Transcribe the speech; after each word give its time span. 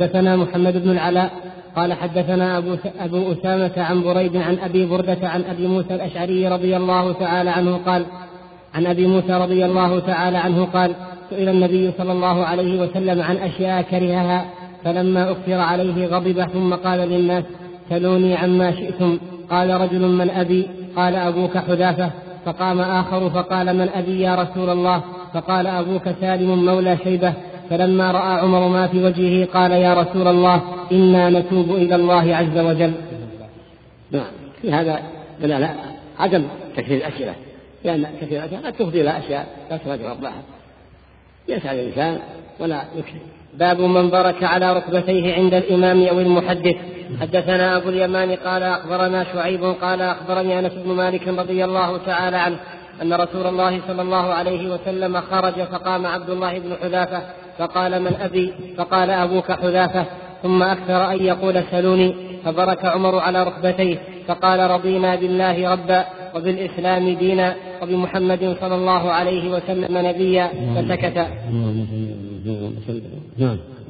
حدثنا 0.00 0.36
محمد 0.36 0.82
بن 0.82 0.90
العلاء 0.90 1.30
قال 1.76 1.92
حدثنا 1.92 2.58
أبو, 2.58 2.76
أبو 3.00 3.32
أسامة 3.32 3.72
عن 3.76 4.02
بريد 4.02 4.36
عن 4.36 4.58
أبي 4.58 4.86
بردة 4.86 5.28
عن 5.28 5.44
أبي 5.44 5.66
موسى 5.66 5.94
الأشعري 5.94 6.48
رضي 6.48 6.76
الله 6.76 7.12
تعالى 7.12 7.50
عنه 7.50 7.76
قال 7.86 8.06
عن 8.74 8.86
أبي 8.86 9.06
موسى 9.06 9.32
رضي 9.32 9.64
الله 9.64 10.00
تعالى 10.00 10.38
عنه 10.38 10.64
قال 10.64 10.94
سئل 11.30 11.48
النبي 11.48 11.92
صلى 11.98 12.12
الله 12.12 12.44
عليه 12.44 12.80
وسلم 12.80 13.22
عن 13.22 13.36
أشياء 13.36 13.82
كرهها 13.82 14.44
فلما 14.84 15.30
أكثر 15.30 15.60
عليه 15.60 16.06
غضب 16.06 16.42
ثم 16.52 16.74
قال 16.74 16.98
للناس 16.98 17.44
سلوني 17.90 18.36
عما 18.36 18.72
شئتم 18.72 19.18
قال 19.50 19.80
رجل 19.80 20.08
من 20.08 20.30
أبي 20.30 20.68
قال 20.96 21.14
أبوك 21.14 21.58
حذافة 21.58 22.10
فقام 22.46 22.80
آخر 22.80 23.30
فقال 23.30 23.76
من 23.76 23.88
أبي 23.88 24.20
يا 24.20 24.34
رسول 24.34 24.70
الله 24.70 25.02
فقال 25.34 25.66
أبوك 25.66 26.02
سالم 26.20 26.64
مولى 26.64 26.96
شيبة 27.04 27.32
فلما 27.70 28.10
رأى 28.10 28.40
عمر 28.40 28.68
ما 28.68 28.86
في 28.86 29.04
وجهه 29.04 29.46
قال 29.46 29.72
يا 29.72 29.94
رسول 29.94 30.28
الله 30.28 30.62
إنا 30.92 31.30
نتوب 31.30 31.70
إلى 31.70 31.94
الله 31.94 32.36
عز 32.36 32.58
وجل. 32.58 32.92
نعم 34.10 34.30
في 34.62 34.72
هذا 34.72 35.02
لا 35.40 35.74
عدم 36.18 36.44
تكثير 36.76 36.96
الأسئلة 36.96 37.34
لأن 37.84 38.06
كثير 38.20 38.44
الأسئلة 38.44 38.66
قد 38.66 38.72
تفضي 38.72 39.00
إلى 39.00 39.18
أشياء 39.18 39.46
لا 39.70 39.76
تراجع 39.76 40.10
ربها 40.10 40.42
يسأل 41.48 41.78
الإنسان 41.78 42.18
ولا 42.60 42.82
يكثر 42.96 43.18
باب 43.54 43.80
من 43.80 44.10
برك 44.10 44.44
على 44.44 44.76
ركبتيه 44.76 45.34
عند 45.34 45.54
الإمام 45.54 46.02
أو 46.02 46.20
المحدث. 46.20 46.76
حدثنا 47.20 47.76
أبو 47.76 47.88
اليمان 47.88 48.36
قال 48.36 48.62
أخبرنا 48.62 49.24
شعيب 49.24 49.64
قال 49.64 50.02
أخبرني 50.02 50.58
أنس 50.58 50.72
بن 50.72 50.90
مالك 50.92 51.28
رضي 51.28 51.64
الله 51.64 51.98
تعالى 51.98 52.36
عنه 52.36 52.58
أن 53.02 53.12
رسول 53.12 53.46
الله 53.46 53.80
صلى 53.88 54.02
الله 54.02 54.34
عليه 54.34 54.74
وسلم 54.74 55.20
خرج 55.20 55.54
فقام 55.54 56.06
عبد 56.06 56.30
الله 56.30 56.58
بن 56.58 56.76
حذافة 56.82 57.22
فقال 57.58 58.02
من 58.02 58.14
أبي؟ 58.14 58.52
فقال 58.76 59.10
أبوك 59.10 59.52
حذافة. 59.52 60.04
ثم 60.42 60.62
أكثر 60.62 61.10
أن 61.10 61.24
يقول 61.24 61.62
سلوني. 61.70 62.14
فبرك 62.44 62.84
عمر 62.84 63.18
على 63.18 63.42
ركبتيه. 63.42 63.98
فقال 64.28 64.70
رضينا 64.70 65.14
بالله 65.14 65.72
ربا 65.72 66.04
وبالإسلام 66.34 67.14
دينا 67.14 67.54
وبمحمد 67.82 68.56
صلى 68.60 68.74
الله 68.74 69.12
عليه 69.12 69.50
وسلم 69.50 69.98
نبيا. 70.06 70.50
فسكت. 70.76 71.26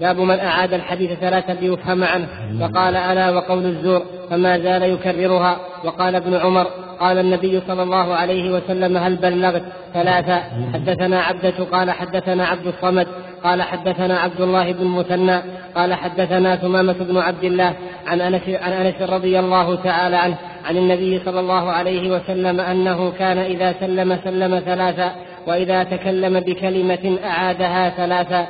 باب 0.00 0.20
من 0.20 0.38
أعاد 0.38 0.72
الحديث 0.72 1.12
ثلاثا 1.12 1.52
ليفهم 1.52 2.04
عنه. 2.04 2.28
فقال 2.60 2.96
ألا 2.96 3.30
وقول 3.30 3.66
الزور. 3.66 4.02
فما 4.30 4.58
زال 4.58 4.82
يكررها. 4.82 5.56
وقال 5.84 6.14
ابن 6.14 6.34
عمر 6.34 6.66
قال 7.00 7.18
النبي 7.18 7.60
صلى 7.68 7.82
الله 7.82 8.14
عليه 8.14 8.50
وسلم 8.50 8.96
هل 8.96 9.16
بلغت 9.16 9.62
ثلاثة؟ 9.94 10.42
حدثنا 10.74 11.20
عبدة 11.20 11.64
قال 11.72 11.90
حدثنا 11.90 12.46
عبد 12.46 12.66
الصمد 12.66 13.06
قال 13.44 13.62
حدثنا 13.62 14.18
عبد 14.18 14.40
الله 14.40 14.72
بن 14.72 14.84
مثنى 14.86 15.40
قال 15.74 15.94
حدثنا 15.94 16.56
ثمامة 16.56 16.92
بن 16.92 17.16
عبد 17.16 17.44
الله 17.44 17.74
عن 18.06 18.20
أنس 18.20 18.42
عن 18.48 18.72
أنس 18.72 19.02
رضي 19.02 19.38
الله 19.38 19.74
تعالى 19.74 20.16
عنه 20.16 20.36
عن 20.64 20.76
النبي 20.76 21.20
صلى 21.24 21.40
الله 21.40 21.70
عليه 21.70 22.10
وسلم 22.10 22.60
أنه 22.60 23.10
كان 23.10 23.38
إذا 23.38 23.74
سلم 23.80 24.18
سلم 24.24 24.60
ثلاثا 24.60 25.12
وإذا 25.46 25.84
تكلم 25.84 26.40
بكلمة 26.40 27.18
أعادها 27.24 27.90
ثلاثا 27.90 28.46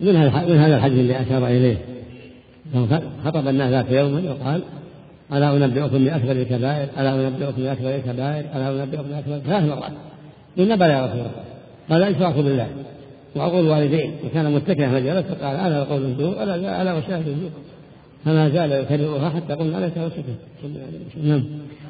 من 0.00 0.16
هذا 0.56 0.76
الحديث 0.76 0.98
اللي 0.98 1.20
أشار 1.20 1.46
إليه؟ 1.46 1.76
خطب 3.24 3.48
الناس 3.48 3.70
ذات 3.70 3.90
يوم 3.90 4.26
وقال 4.26 4.62
ألا 5.32 5.56
أنبئكم 5.56 6.04
بأكبر 6.04 6.32
الكبائر؟ 6.32 6.88
ألا 6.98 7.28
أنبئكم 7.28 7.62
بأكبر 7.62 7.94
الكبائر؟ 7.94 8.44
ألا 8.54 8.84
أنبئكم 8.84 9.02
بأكبر 9.02 9.38
ثلاث 9.38 9.64
مرات. 9.64 9.92
قلنا 10.58 10.76
بلى 10.76 10.92
يا 10.92 11.06
رسول 11.06 11.18
الله. 11.18 11.44
قال 11.90 12.02
الإشراك 12.02 12.34
بالله. 12.34 12.68
وعقول 13.36 13.60
الوالدين. 13.60 14.16
وكان 14.24 14.52
متكئا 14.52 14.88
فجلس 14.88 15.26
فقال 15.26 15.56
ألا 15.56 15.84
قول 15.84 16.04
الزور. 16.04 16.42
ألا 16.42 16.82
ألا 16.82 16.94
وشاهد 16.94 17.28
الزور. 17.28 17.50
فما 18.24 18.48
زال 18.48 18.72
يكررها 18.72 19.30
حتى 19.30 19.54
قلنا 19.54 19.86
ليس 19.86 19.98
وسكت 19.98 20.24
نعم. 21.22 21.44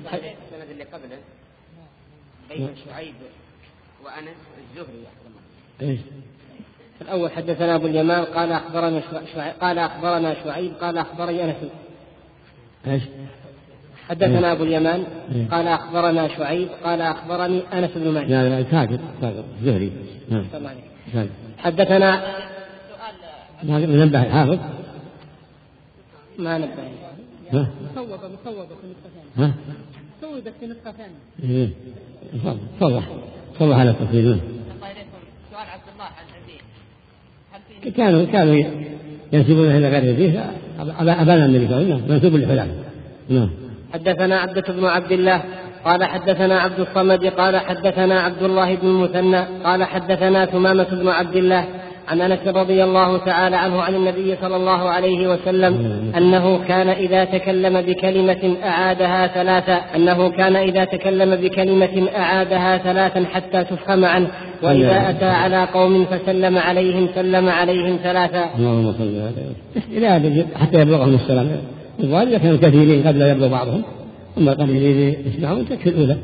السند 0.06 0.70
اللي 0.70 0.84
قبله 0.84 1.18
بين 2.50 2.68
شعيب 2.86 3.14
وأنس 4.04 4.36
الزهري 4.58 5.06
إيش؟ 5.82 6.00
الأول 7.00 7.30
حدثنا 7.30 7.74
أبو 7.74 7.86
اليمان 7.86 8.24
قال 8.24 8.52
أخبرنا 8.52 9.02
شعيب 9.34 9.54
قال 9.60 9.78
أخبرنا 9.78 10.34
شعيب 10.44 10.72
قال 10.80 10.98
أخبرني 10.98 11.44
أنس. 11.44 11.56
إيش؟ 12.86 13.02
حدثنا 14.08 14.52
أبو 14.52 14.64
اليمان 14.64 15.04
إيه. 15.34 15.48
قال 15.48 15.68
أخبرنا 15.68 16.28
شعيب 16.28 16.68
قال 16.84 17.00
أخبرني 17.00 17.62
أنس 17.72 17.90
بن 17.96 18.10
مالك. 18.10 18.30
لا 18.30 18.48
لا 18.62 18.70
ساكت 18.70 19.00
ساكت 19.20 19.44
زهري. 19.64 19.92
نعم. 20.28 20.44
حدثنا 21.58 22.22
نبه 23.64 24.22
الحافظ 24.22 24.58
ما 26.38 26.58
نبه. 26.58 27.66
صوب 27.94 28.08
مصوبة 28.08 28.66
في 28.66 28.86
نسخة 28.86 29.10
ثانية. 29.36 29.54
صوبت 30.22 30.52
في 30.60 30.66
نسخة 30.66 30.92
ثانية. 30.92 31.20
إيه. 31.42 31.68
صلح 32.80 33.08
صلح 33.58 33.78
على 33.78 33.90
التفصيل 33.90 34.38
سؤال 35.52 35.68
عبد 35.68 35.82
الله 35.94 36.04
عن 36.04 36.24
أبيه. 37.82 37.90
كانوا 37.90 38.24
كانوا 38.24 38.54
ينسبون 39.32 39.70
إلى 39.70 39.88
غير 39.88 40.14
أبيه؟ 40.14 40.52
أبانا 40.80 41.46
النبي 41.46 41.68
صلى 41.68 41.76
الله 41.76 41.94
عليه 41.94 42.04
وسلم 42.04 42.14
منسوب 42.14 42.36
لحلال 42.36 42.68
نعم. 43.28 43.50
حدثنا 43.94 44.36
عبدة 44.36 44.64
بن 44.68 44.84
عبد 44.84 45.12
الله 45.12 45.42
قال 45.84 46.04
حدثنا 46.04 46.60
عبد 46.60 46.80
الصمد 46.80 47.24
قال 47.24 47.56
حدثنا 47.56 48.20
عبد 48.20 48.42
الله 48.42 48.74
بن 48.74 48.88
المثنى 48.88 49.44
قال 49.64 49.84
حدثنا 49.84 50.46
ثمامة 50.46 50.86
بن 50.92 51.08
عبد 51.08 51.36
الله 51.36 51.64
عن 52.08 52.20
انس 52.20 52.38
رضي 52.46 52.84
الله 52.84 53.18
تعالى 53.18 53.56
عنه 53.56 53.82
عن 53.82 53.94
النبي 53.94 54.36
صلى 54.42 54.56
الله 54.56 54.88
عليه 54.88 55.28
وسلم 55.28 56.02
انه 56.16 56.60
كان 56.68 56.88
اذا 56.88 57.24
تكلم 57.24 57.80
بكلمة 57.80 58.56
اعادها 58.64 59.26
ثلاثا 59.26 59.80
انه 59.96 60.30
كان 60.30 60.56
اذا 60.56 60.84
تكلم 60.84 61.36
بكلمة 61.36 62.08
اعادها 62.16 62.78
ثلاثا 62.78 63.24
حتى 63.32 63.64
تفهم 63.64 64.04
عنه 64.04 64.28
وإذا 64.62 65.10
أتى 65.10 65.24
على 65.24 65.64
قوم 65.64 66.04
فسلم 66.04 66.58
عليهم 66.58 67.08
سلم 67.14 67.48
عليهم 67.48 67.98
ثلاثا. 68.02 68.44
اللهم 68.58 68.92
صل 68.92 69.20
على 70.00 70.44
حتى 70.54 70.80
يبلغهم 70.80 71.14
السلام 71.14 71.48
الظاهر 72.00 72.38
كانوا 72.38 72.56
كثيرين 72.56 73.06
قبل 73.06 73.22
يبلغ 73.22 73.48
بعضهم 73.48 73.82
أما 74.38 74.52
قليلين 74.52 75.16
يسمعون 75.26 75.68
تكفي 75.68 75.88
الاولى. 75.88 76.16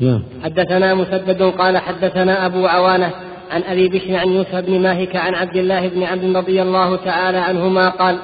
نعم. 0.00 0.22
حدثنا 0.44 0.94
مسدد 0.94 1.42
قال 1.42 1.78
حدثنا 1.78 2.46
أبو 2.46 2.66
عوانة 2.66 3.10
عن 3.50 3.62
أبي 3.62 3.88
بشر 3.88 4.16
عن 4.16 4.28
يوسف 4.28 4.54
بن 4.54 4.80
ماهك 4.80 5.16
عن 5.16 5.34
عبد 5.34 5.56
الله 5.56 5.88
بن 5.88 6.02
عمرو 6.02 6.38
رضي 6.38 6.62
الله 6.62 6.96
تعالى 6.96 7.38
عنهما 7.38 7.88
قال 7.88 8.18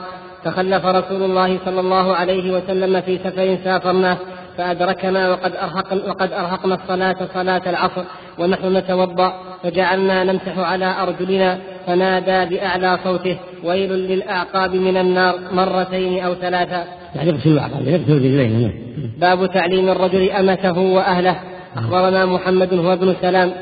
تخلف 0.44 0.86
رسول 0.86 1.22
الله 1.22 1.58
صلى 1.64 1.80
الله 1.80 2.14
عليه 2.14 2.52
وسلم 2.52 3.00
في 3.00 3.18
سفر 3.18 3.58
سافرناه 3.64 4.16
فأدركنا 4.58 5.30
وقد 5.30 5.52
أرهق 5.56 6.08
وقد 6.08 6.32
أرهقنا 6.32 6.74
الصلاة 6.74 7.16
صلاة 7.34 7.62
العصر 7.70 8.02
ونحن 8.38 8.76
نتوضأ 8.76 9.32
فجعلنا 9.62 10.24
نمسح 10.24 10.58
على 10.58 10.94
أرجلنا 11.02 11.58
فنادى 11.86 12.56
بأعلى 12.56 12.98
صوته 13.04 13.36
ويل 13.64 13.92
للأعقاب 13.92 14.74
من 14.74 14.96
النار 14.96 15.34
مرتين 15.52 16.24
أو 16.24 16.34
ثلاثا. 16.34 16.84
يعني 17.14 17.30
رجليه 17.30 18.72
باب 19.20 19.52
تعليم 19.52 19.88
الرجل 19.88 20.30
أمته 20.30 20.78
وأهله. 20.78 21.36
أخبرنا 21.76 22.26
محمد 22.26 22.74
هو 22.74 22.92
ابن 22.92 23.14
سلام 23.22 23.52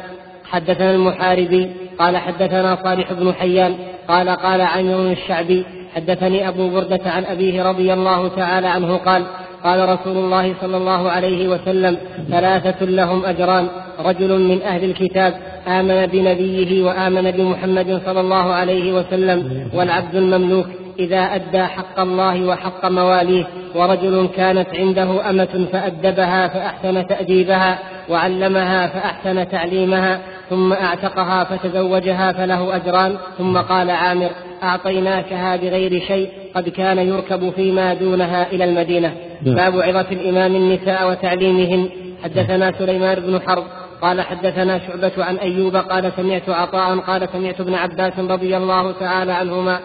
حدثنا 0.53 0.91
المحاربي 0.91 1.71
قال 1.99 2.17
حدثنا 2.17 2.79
صالح 2.85 3.13
بن 3.13 3.35
حيان 3.35 3.75
قال 4.09 4.29
قال 4.29 4.61
عمرو 4.61 5.11
الشعبي 5.11 5.65
حدثني 5.95 6.49
أبو 6.49 6.69
بردة 6.69 7.01
عن 7.07 7.25
أبيه 7.25 7.63
رضي 7.63 7.93
الله 7.93 8.29
تعالى 8.29 8.67
عنه 8.67 8.97
قال 8.97 9.23
قال 9.65 9.89
رسول 9.89 10.17
الله 10.17 10.55
صلى 10.61 10.77
الله 10.77 11.11
عليه 11.11 11.49
وسلم 11.49 11.97
ثلاثة 12.31 12.85
لهم 12.85 13.25
أجران 13.25 13.69
رجل 14.05 14.41
من 14.41 14.63
أهل 14.63 14.85
الكتاب 14.85 15.35
آمن 15.69 16.07
بنبيه 16.07 16.85
وآمن 16.85 17.31
بمحمد 17.31 18.01
صلى 18.07 18.21
الله 18.21 18.53
عليه 18.53 18.93
وسلم 18.93 19.69
والعبد 19.75 20.15
المملوك. 20.15 20.67
إذا 20.99 21.19
أدى 21.19 21.63
حق 21.63 22.01
الله 22.01 22.47
وحق 22.47 22.87
مواليه 22.87 23.45
ورجل 23.75 24.29
كانت 24.37 24.69
عنده 24.75 25.31
أمة 25.31 25.67
فأدبها 25.73 26.49
فأحسن 26.49 27.07
تأديبها 27.07 27.79
وعلمها 28.09 28.87
فأحسن 28.87 29.49
تعليمها 29.49 30.21
ثم 30.51 30.73
أعتقها 30.73 31.45
فتزوجها 31.45 32.33
فله 32.33 32.77
أجران 32.77 33.17
ثم 33.39 33.59
قال 33.59 33.91
عامر 33.91 34.31
أعطيناكها 34.63 35.57
بغير 35.57 36.03
شيء 36.09 36.29
قد 36.55 36.69
كان 36.69 36.99
يركب 36.99 37.51
فيما 37.51 37.95
دونها 37.95 38.47
إلى 38.53 38.65
المدينة 38.65 39.15
نعم. 39.43 39.55
باب 39.55 39.81
عظة 39.81 40.07
الإمام 40.13 40.57
النساء 40.57 41.11
وتعليمهن 41.11 41.89
حدثنا 42.25 42.73
سليمان 42.79 43.21
بن 43.21 43.41
حرب 43.47 43.65
قال 44.03 44.21
حدثنا 44.21 44.79
شعبة 44.79 45.25
عن 45.25 45.37
أيوب 45.37 45.77
قال 45.77 46.13
سمعت 46.17 46.49
عطاء 46.49 46.99
قال 46.99 47.29
سمعت 47.33 47.61
ابن 47.61 47.75
عباس 47.75 48.13
رضي 48.19 48.57
الله 48.57 48.93
تعالى 48.93 49.33
عنهما 49.33 49.81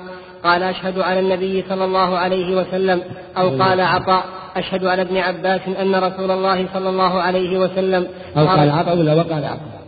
قال 0.48 0.64
أشهد 0.64 1.00
على 1.00 1.20
النبي 1.20 1.64
صلى 1.70 1.86
الله 1.86 2.18
عليه 2.18 2.56
وسلم 2.56 3.02
أو 3.38 3.50
قال 3.64 3.82
عطاء 3.82 4.24
أشهد 4.56 4.86
على 4.86 5.02
ابن 5.02 5.18
عباس 5.18 5.62
أن 5.82 5.96
رسول 5.96 6.32
الله 6.32 6.68
صلى 6.74 6.90
الله 6.90 7.22
عليه 7.22 7.60
وسلم 7.60 8.08
أو 8.38 8.48
قال 8.48 8.70
عطاء 8.70 8.98
ولا 8.98 9.14
وقال 9.14 9.46
عطاء؟ 9.46 9.82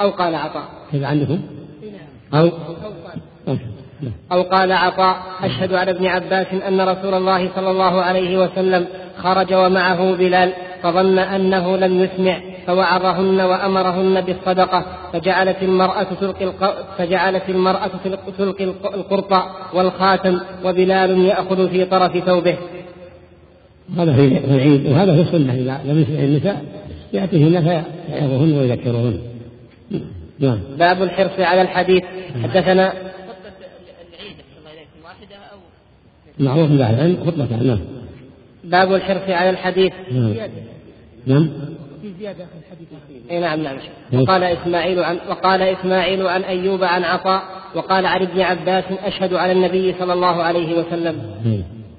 أو 0.00 0.10
قال 0.10 0.34
عطاء. 0.34 0.64
كذا 0.92 1.06
عندكم؟ 1.06 1.40
أو 2.34 2.50
أو 4.32 4.42
قال 4.42 4.72
عطاء 4.72 5.16
أشهد 5.42 5.74
على 5.74 5.90
ابن 5.90 6.06
عباس 6.06 6.46
أن 6.68 6.80
رسول 6.80 7.14
الله 7.14 7.50
صلى 7.56 7.70
الله 7.70 8.02
عليه 8.02 8.38
وسلم 8.44 8.86
خرج 9.22 9.54
ومعه 9.54 10.14
بلال 10.16 10.52
فظن 10.82 11.18
أنه 11.18 11.76
لم 11.76 12.00
يسمع. 12.00 12.40
فوعظهن 12.66 13.40
وأمرهن 13.40 14.20
بالصدقة 14.20 14.84
فجعلت 15.12 15.62
المرأة 15.62 16.06
تلقي 16.20 16.52
فجعلت 16.98 17.48
المرأة 17.48 17.90
تلقي 18.38 18.64
القرط 18.94 19.32
والخاتم 19.74 20.40
وبلال 20.64 21.24
يأخذ 21.24 21.70
في 21.70 21.84
طرف 21.84 22.18
ثوبه. 22.18 22.56
هذا 23.98 24.12
في 24.12 24.22
العيد 24.44 24.86
وهذا 24.86 25.14
في 25.14 25.20
السنة 25.20 25.54
إذا 25.54 25.80
لم 25.84 26.02
يسمع 26.02 26.18
النساء 26.18 26.64
يأتيهن 27.12 27.62
فيعظهن 27.62 28.58
ويذكرهن. 28.58 29.18
نعم. 30.38 30.58
باب 30.78 31.02
الحرص 31.02 31.40
على 31.40 31.62
الحديث 31.62 32.02
حدثنا 32.42 32.92
معروف 36.38 36.70
عند 36.70 36.80
أهل 36.80 36.94
العلم 36.94 37.16
خطبة 37.26 37.56
نعم 37.56 37.80
باب 38.64 38.94
الحرص 38.94 39.28
على 39.28 39.50
الحديث 39.50 39.92
نعم 40.12 40.34
نعم 41.26 41.48
في 42.02 42.12
زيادة 42.20 42.44
في 42.44 42.58
الحديث. 42.62 43.30
اي 43.30 43.40
نعم 43.40 43.60
نعم. 43.60 43.76
وقال 44.22 44.42
إسماعيل 44.42 45.04
عن 45.04 45.18
وقال 45.28 45.62
إسماعيل 45.62 46.26
عن 46.26 46.42
أيوب 46.42 46.84
عن 46.84 47.04
عطاء 47.04 47.42
وقال 47.74 48.06
عن 48.06 48.22
ابن 48.22 48.40
عباس 48.40 48.84
أشهد 49.04 49.34
على 49.34 49.52
النبي 49.52 49.94
صلى 49.98 50.12
الله 50.12 50.42
عليه 50.42 50.78
وسلم. 50.78 51.16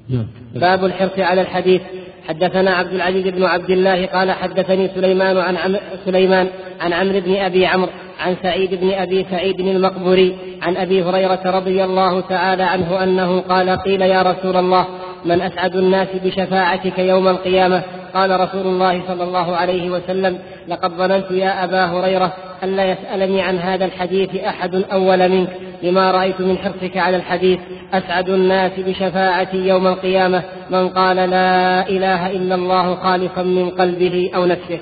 نعم. 0.10 0.28
باب 0.56 0.86
الحرص 0.86 1.20
على 1.20 1.42
الحديث. 1.42 1.82
حدثنا 2.28 2.72
عبد 2.72 2.94
العزيز 2.94 3.28
بن 3.28 3.44
عبد 3.44 3.70
الله 3.70 4.06
قال 4.06 4.32
حدثني 4.32 4.90
سليمان 4.96 5.38
عن 5.38 5.58
عم 5.58 5.76
سليمان 6.06 6.48
عن 6.82 6.94
عمرو 6.94 7.20
بن 7.20 7.36
أبي 7.36 7.66
عمرو 7.66 7.90
عن 8.20 8.36
سعيد 8.44 8.76
بن 8.76 8.92
أبي 8.94 9.26
سعيد 9.32 9.60
المقبري 9.60 10.36
عن 10.62 10.78
أبي 10.78 11.04
هريرة 11.04 11.42
رضي 11.46 11.84
الله 11.84 12.22
تعالى 12.22 12.64
عنه 12.64 13.04
أنه 13.04 13.40
قال 13.40 13.70
قيل 13.70 14.02
يا 14.02 14.22
رسول 14.22 14.58
الله 14.58 14.88
من 15.26 15.42
أسعد 15.42 15.76
الناس 15.76 16.08
بشفاعتك 16.24 17.00
يوم 17.00 17.28
القيامة 17.28 17.84
قال 18.14 18.40
رسول 18.40 18.68
الله 18.68 19.08
صلى 19.08 19.24
الله 19.24 19.56
عليه 19.56 19.90
وسلم 19.90 20.40
لقد 20.68 20.92
ظننت 20.92 21.32
يا 21.32 21.64
أبا 21.64 21.86
هريرة 21.86 22.34
الا 22.64 22.86
يسألني 22.92 23.42
عن 23.42 23.58
هذا 23.58 23.86
الحديث 23.86 24.36
أحد 24.36 24.76
أول 24.76 25.30
منك 25.30 25.50
لما 25.84 26.12
رأيت 26.12 26.42
من 26.42 26.58
حرصك 26.58 26.98
على 26.98 27.18
الحديث 27.18 27.60
أسعد 27.94 28.30
الناس 28.30 28.72
بشفاعتي 28.78 29.58
يوم 29.58 29.88
القيامة 29.88 30.44
من 30.70 30.90
قال 30.90 31.16
لا 31.16 31.90
إله 31.90 32.32
إلا 32.32 32.56
الله 32.56 32.96
خالصا 32.96 33.44
من 33.44 33.70
قلبه 33.70 34.32
أو 34.36 34.46
نفسه. 34.46 34.80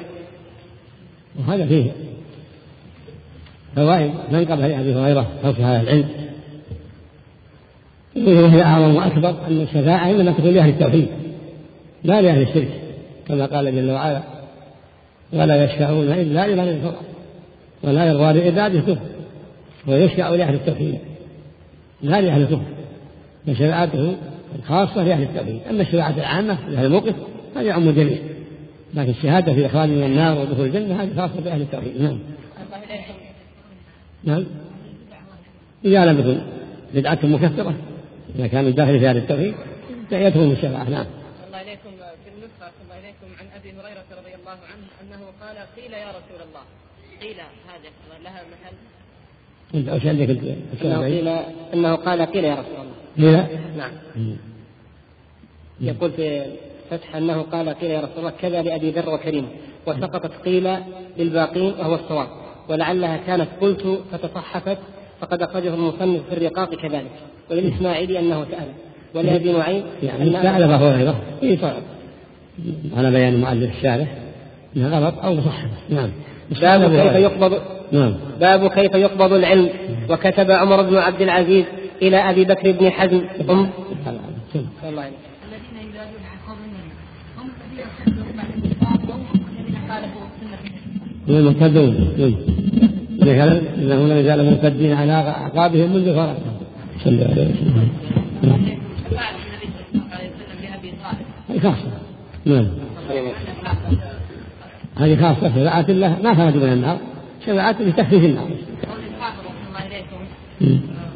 وهذا 1.39 1.65
فيه 1.65 1.91
فوائد 3.75 4.11
من 4.31 4.45
قبل 4.45 4.63
أبي 4.63 4.95
هريرة 4.95 5.27
حرص 5.43 5.59
هذا 5.59 5.81
العلم. 5.81 6.09
وهي 8.15 8.63
أعظم 8.63 8.95
وأكبر 8.95 9.35
أن 9.47 9.61
الشفاعة 9.61 10.09
إنما 10.09 10.31
تكون 10.31 10.51
لأهل 10.53 10.69
التوحيد 10.69 11.07
لا 12.03 12.21
لأهل 12.21 12.41
الشرك. 12.41 12.90
كما 13.31 13.45
قال 13.45 13.75
جل 13.75 13.91
وعلا 13.91 14.21
ولا 15.33 15.63
يشفعون 15.63 16.11
إلا 16.11 16.47
لمن 16.47 16.67
ارتضى 16.67 17.05
ولا 17.83 18.05
يرضى 18.05 18.39
لعباده 18.39 18.79
كفر 18.79 19.05
ويشفع 19.87 20.29
لأهل 20.29 20.53
التوحيد 20.53 20.99
لا 22.01 22.21
لأهل 22.21 22.41
الكفر 22.41 22.65
فشفاعته 23.47 24.15
الخاصة 24.59 25.03
لأهل 25.03 25.23
التوحيد. 25.23 25.59
أما 25.69 25.81
الشفاعة 25.81 26.17
العامة 26.17 26.69
لأهل 26.69 26.85
الموقف 26.85 27.15
هذه 27.55 27.65
يعم 27.65 27.89
الجميع 27.89 28.17
لكن 28.93 29.09
الشهادة 29.09 29.53
في 29.53 29.65
اخراج 29.65 29.89
من 29.89 30.03
النار 30.03 30.39
ودخول 30.39 30.65
الجنة 30.65 31.03
هذه 31.03 31.15
خاصة 31.15 31.41
بأهل 31.41 31.61
التوحيد. 31.61 32.01
نعم. 32.01 32.19
نعم. 34.23 34.45
إذا 35.85 36.05
لم 36.05 36.21
تكن 36.21 36.41
بدعة 36.93 37.19
مكثرة 37.23 37.73
إذا 38.35 38.47
كان 38.47 38.65
من 38.65 38.73
داخل 38.73 38.99
في 38.99 39.07
هذا 39.07 39.19
التوحيد 39.19 39.53
من 40.11 40.51
الشفاعة. 40.51 40.89
نعم. 40.89 41.05
الله 41.47 41.61
إليكم 41.61 41.89
في 42.23 42.29
النسخة 42.35 42.71
الله 42.83 42.99
إليكم 42.99 43.27
عن 43.39 43.45
أبي 43.59 43.69
هريرة 43.69 44.21
رضي 44.21 44.33
الله 44.51 44.63
عنه 44.73 44.87
أنه 45.01 45.25
قال 45.41 45.57
قيل 45.75 45.93
يا 45.93 46.09
رسول 46.09 46.41
الله. 46.47 46.63
قيل 47.21 47.35
هذا 47.67 47.89
لها 48.23 48.41
محل. 48.51 49.93
إيش 49.93 50.05
عندك 50.05 50.29
إنه 50.81 51.03
قيل 51.03 51.27
إنه 51.73 51.95
قال 51.95 52.21
قيل 52.21 52.43
يا 52.43 52.53
رسول 52.53 52.85
الله. 53.17 53.45
قيل؟ 53.47 53.77
نعم. 53.77 53.91
يقول 55.81 56.11
في 56.11 56.45
فتح 56.89 57.15
أنه 57.15 57.41
قال 57.41 57.69
قيل 57.69 57.91
يا 57.91 57.99
رسول 57.99 58.17
الله 58.17 58.33
كذا 58.41 58.61
لأبي 58.61 58.91
ذر 58.91 59.09
وكريم. 59.09 59.47
وسقطت 59.87 60.31
قيل 60.45 60.77
للباقين 61.17 61.73
وهو 61.79 61.95
الصواب. 61.95 62.27
ولعلها 62.69 63.17
كانت 63.17 63.47
قلت 63.61 64.01
فتصحفت 64.11 64.77
فقد 65.21 65.41
أخرجه 65.41 65.73
المصنف 65.73 66.29
في 66.29 66.37
الرقاق 66.37 66.75
كذلك. 66.75 67.11
وللإسماعيلي 67.51 68.19
أنه 68.19 68.45
سأل. 68.51 68.71
ولأبي 69.13 69.51
نعيم 69.51 69.83
يعني 70.03 70.31
سأل 70.31 70.63
أبا 70.63 70.75
هريرة. 70.75 71.21
في 71.39 71.57
طلب 71.57 71.83
على 72.97 73.11
بيان 73.11 73.33
المؤلف 73.33 73.77
الشارح. 73.77 74.20
غلط 74.77 75.19
أو 75.19 75.35
مصحف 75.35 75.69
نعم. 75.89 76.09
باب 76.61 76.91
كيف 76.91 77.15
يقبض 77.15 77.61
نعم. 77.91 78.13
باب 78.39 78.67
كيف 78.67 78.95
يقبض 78.95 79.33
العلم. 79.33 79.69
وكتب 80.09 80.51
عمر 80.51 80.81
بن 80.81 80.95
عبد 80.95 81.21
العزيز 81.21 81.65
إلى 82.01 82.17
أبي 82.17 82.45
بكر 82.45 82.71
بن 82.71 82.89
حزم. 82.91 83.21
ام 83.49 83.69
الله 84.83 85.09
الذين 85.47 85.77
ينادون 85.81 86.23
هم 87.37 87.49
الذين 91.27 91.39
المرتدون 91.39 91.93
ذكر 93.21 93.61
انهم 93.77 94.07
لم 94.07 94.17
يزالوا 94.17 94.51
مرتدين 94.51 94.93
على 94.93 95.11
أعقابهم 95.11 95.93
منذ 95.93 96.15
فرقهم 96.15 96.57
صلى 97.03 97.13
الله 97.13 97.25
عليه 97.31 97.51
وسلم 97.51 97.89
نعم. 102.45 102.67
هذه 104.97 105.15
خاصة 105.15 105.49
شفاعة 105.49 105.85
الله 105.89 106.17
ما 106.23 106.35
خرج 106.35 106.55
من 106.55 106.73
النار 106.73 106.97
شفاعة 107.45 107.75
لتخفيف 107.79 108.23
النار. 108.23 108.47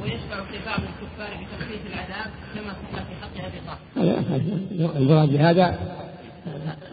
ويشفع 0.03 0.37
في 0.51 0.57
بعض 0.65 0.79
الكفار 0.79 1.31
بتخفيف 1.41 1.81
العذاب 1.93 2.31
كما 2.55 2.73
في 2.73 3.13
حق 3.21 3.35
أبي 3.45 3.59
طالب. 4.75 4.91
المراد 4.97 5.33
بهذا 5.33 5.75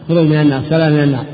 خروج 0.07 0.27
من 0.27 0.41
النار 0.41 0.61
سلام 0.69 0.91
من 0.93 1.03
النار. 1.03 1.25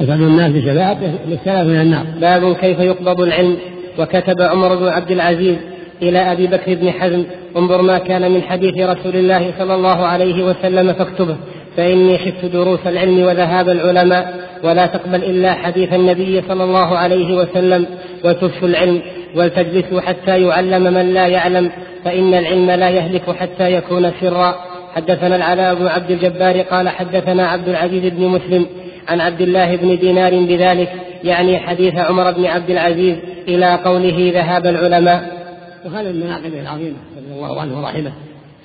يسأل 0.00 0.22
الناس 0.22 0.52
بشفاعته 0.52 1.18
للسلام 1.28 1.66
من 1.66 1.80
النار. 1.80 2.06
باب 2.20 2.56
كيف 2.56 2.78
يقبض 2.78 3.20
العلم 3.20 3.56
وكتب 3.98 4.42
عمر 4.42 4.76
بن 4.76 4.88
عبد 4.88 5.10
العزيز 5.10 5.56
إلى 6.02 6.18
أبي 6.18 6.46
بكر 6.46 6.74
بن 6.74 6.90
حزم 6.90 7.24
انظر 7.56 7.82
ما 7.82 7.98
كان 7.98 8.32
من 8.32 8.42
حديث 8.42 8.74
رسول 8.78 9.16
الله 9.16 9.52
صلى 9.58 9.74
الله 9.74 10.06
عليه 10.06 10.44
وسلم 10.44 10.92
فاكتبه 10.92 11.36
فإني 11.76 12.18
خفت 12.18 12.44
دروس 12.44 12.80
العلم 12.86 13.18
وذهاب 13.18 13.68
العلماء. 13.68 14.45
ولا 14.62 14.86
تقبل 14.86 15.24
إلا 15.24 15.52
حديث 15.52 15.92
النبي 15.92 16.42
صلى 16.48 16.64
الله 16.64 16.98
عليه 16.98 17.36
وسلم 17.36 17.86
وتفشوا 18.24 18.68
العلم 18.68 19.02
ولتجلسوا 19.34 20.00
حتى 20.00 20.42
يعلم 20.42 20.82
من 20.94 21.14
لا 21.14 21.26
يعلم 21.26 21.70
فإن 22.04 22.34
العلم 22.34 22.70
لا 22.70 22.90
يهلك 22.90 23.30
حتى 23.30 23.72
يكون 23.72 24.12
سرا. 24.20 24.54
حدثنا 24.94 25.36
العلاء 25.36 25.74
بن 25.74 25.86
عبد 25.86 26.10
الجبار 26.10 26.60
قال 26.60 26.88
حدثنا 26.88 27.48
عبد 27.48 27.68
العزيز 27.68 28.12
بن 28.12 28.22
مسلم 28.22 28.66
عن 29.08 29.20
عبد 29.20 29.40
الله 29.40 29.76
بن 29.76 29.98
دينار 29.98 30.40
بذلك 30.40 30.92
يعني 31.24 31.58
حديث 31.58 31.94
عمر 31.94 32.32
بن 32.32 32.44
عبد 32.44 32.70
العزيز 32.70 33.16
إلى 33.48 33.74
قوله 33.84 34.30
ذهاب 34.34 34.66
العلماء. 34.66 35.36
وهذا 35.84 36.12
من 36.12 36.20
مناقبه 36.20 36.60
العظيمة 36.60 36.96
رضي 37.16 37.34
الله 37.34 37.60
عنه 37.60 37.80
ورحمه 37.80 38.12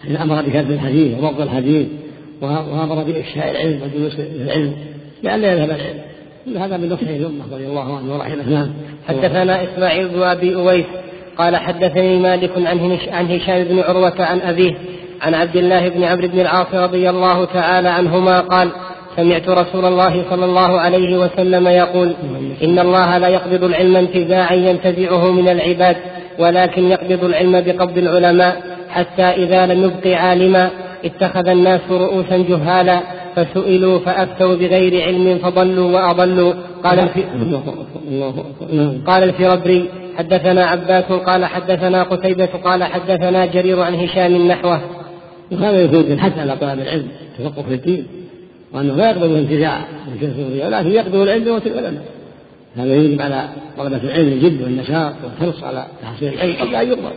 حين 0.04 0.18
أمر 0.18 0.42
بكتب 0.42 0.72
الحديث 0.72 1.18
وضبط 1.18 1.42
الحديث 1.42 1.88
وأمر 2.42 3.04
بإفشاء 3.04 3.52
العلم 3.52 3.82
والجلوس 3.82 4.20
العلم. 4.20 4.74
لئلا 5.24 5.54
يذهب 5.54 5.70
العلم 5.70 6.02
كل 6.46 6.58
هذا 6.58 6.78
من 6.78 6.90
نصحه 6.90 7.10
الأمة 7.10 7.44
رضي 7.52 7.66
الله 7.68 7.98
عنه 7.98 8.14
ورحمه 8.14 8.50
نعم 8.50 8.74
حدثنا 9.08 9.64
إسماعيل 9.64 10.08
بن 10.08 10.22
أبي 10.22 10.56
أويس 10.56 10.86
قال 11.38 11.56
حدثني 11.56 12.20
مالك 12.20 12.52
عن 13.12 13.32
هشام 13.32 13.64
بن 13.64 13.80
عروة 13.80 14.22
عن 14.24 14.40
أبيه 14.42 14.78
عن 15.22 15.34
عبد 15.34 15.56
الله 15.56 15.90
بن 15.90 16.04
عمرو 16.04 16.28
بن 16.28 16.40
العاص 16.40 16.74
رضي 16.74 17.10
الله 17.10 17.46
تعالى 17.46 17.90
عنهما 17.90 18.40
قال 18.40 18.70
سمعت 19.16 19.50
رسول 19.50 19.86
الله 19.86 20.26
صلى 20.30 20.46
الله 20.46 20.80
عليه 20.80 21.18
وسلم 21.18 21.68
يقول 21.68 22.16
إن 22.64 22.80
الله 22.80 23.18
لا 23.18 23.28
يقبض 23.28 23.64
العلم 23.64 23.96
انتزاعا 23.96 24.54
ينتزعه 24.54 25.32
من 25.32 25.48
العباد 25.50 25.96
ولكن 26.40 26.84
يقبض 26.84 27.24
العلم 27.24 27.62
بقبض 27.62 27.98
العلماء 27.98 28.62
حتى 28.90 29.24
إذا 29.24 29.66
لم 29.66 29.84
يبق 29.84 30.18
عالما 30.18 30.70
اتخذ 31.06 31.48
الناس 31.48 31.82
رؤوسا 31.92 32.38
جهالا 32.38 33.02
فسئلوا 33.36 34.00
فأفتوا 34.00 34.56
بغير 34.56 35.04
علم 35.04 35.38
فضلوا 35.38 35.92
وأضلوا. 35.92 36.54
قال 36.84 37.00
الفي... 37.00 37.24
قال 39.08 39.24
الفربري 39.24 39.90
حدثنا 40.18 40.66
عباس 40.66 41.04
قال 41.04 41.46
حدثنا 41.46 42.04
قتيبة 42.04 42.46
قال 42.46 42.84
حدثنا 42.84 43.46
جرير 43.46 43.82
عن 43.82 43.96
هشام 43.96 44.48
نحوه 44.48 44.82
وهذا 45.52 45.82
يكون 45.82 46.00
الحث 46.00 46.40
على 46.40 46.58
طلب 46.58 46.80
العلم 46.80 47.08
تفقه 47.40 47.62
في 47.62 47.74
الدين 47.74 48.08
وأنه 48.74 48.96
لا 48.96 49.10
يقبل 49.10 49.26
الانتزاع 49.26 49.80
من 49.80 50.18
جنس 50.22 50.66
ولكن 50.66 50.92
يقبل 50.92 51.24
العلم 51.24 51.48
والعلماء 51.48 52.04
هذا 52.78 52.96
يجب 52.96 53.22
على 53.22 53.50
طلبة 53.78 53.98
العلم 53.98 54.28
الجد 54.28 54.62
والنشاط 54.62 55.14
والحرص 55.24 55.64
على 55.64 55.86
تحصيل 56.02 56.34
العلم 56.34 56.56
قبل 56.62 56.76
أن 56.76 56.88
يقبل 56.88 57.14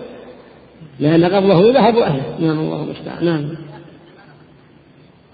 لأن 1.01 1.25
قبضه 1.25 1.73
ذهب 1.73 1.97
أهله 1.97 2.23
نعم 2.41 2.59
الله 2.59 2.83
المستعان. 2.83 3.25
نعم. 3.25 3.45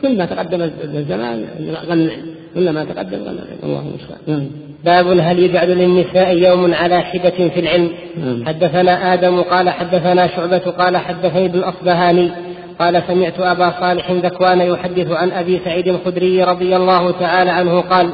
كل 0.02 0.18
ما 0.18 0.24
تقدم 0.24 0.70
الزمان 0.84 1.44
غنى 1.88 2.10
كل 2.54 2.70
ما 2.70 2.84
تقدم 2.84 3.18
غنى 3.18 3.40
الله 3.62 3.80
المستعان. 3.80 4.20
نعم. 4.26 4.46
باب 4.84 5.18
هل 5.18 5.38
يجعل 5.38 5.68
للنساء 5.68 6.36
يوم 6.36 6.74
على 6.74 7.00
حدة 7.00 7.48
في 7.48 7.60
العلم؟ 7.60 7.90
نعم. 8.24 8.46
حدثنا 8.46 9.14
آدم 9.14 9.42
قال 9.42 9.70
حدثنا 9.70 10.26
شعبة 10.26 10.58
قال 10.58 10.96
حدثني 10.96 11.44
ابن 11.44 11.58
الأصبهاني 11.58 12.30
قال 12.78 13.02
سمعت 13.08 13.40
أبا 13.40 13.72
صالح 13.80 14.10
ذكوان 14.10 14.60
يحدث 14.60 15.10
عن 15.10 15.30
أبي 15.30 15.60
سعيد 15.64 15.88
الخدري 15.88 16.44
رضي 16.44 16.76
الله 16.76 17.10
تعالى 17.10 17.50
عنه 17.50 17.80
قال 17.80 18.10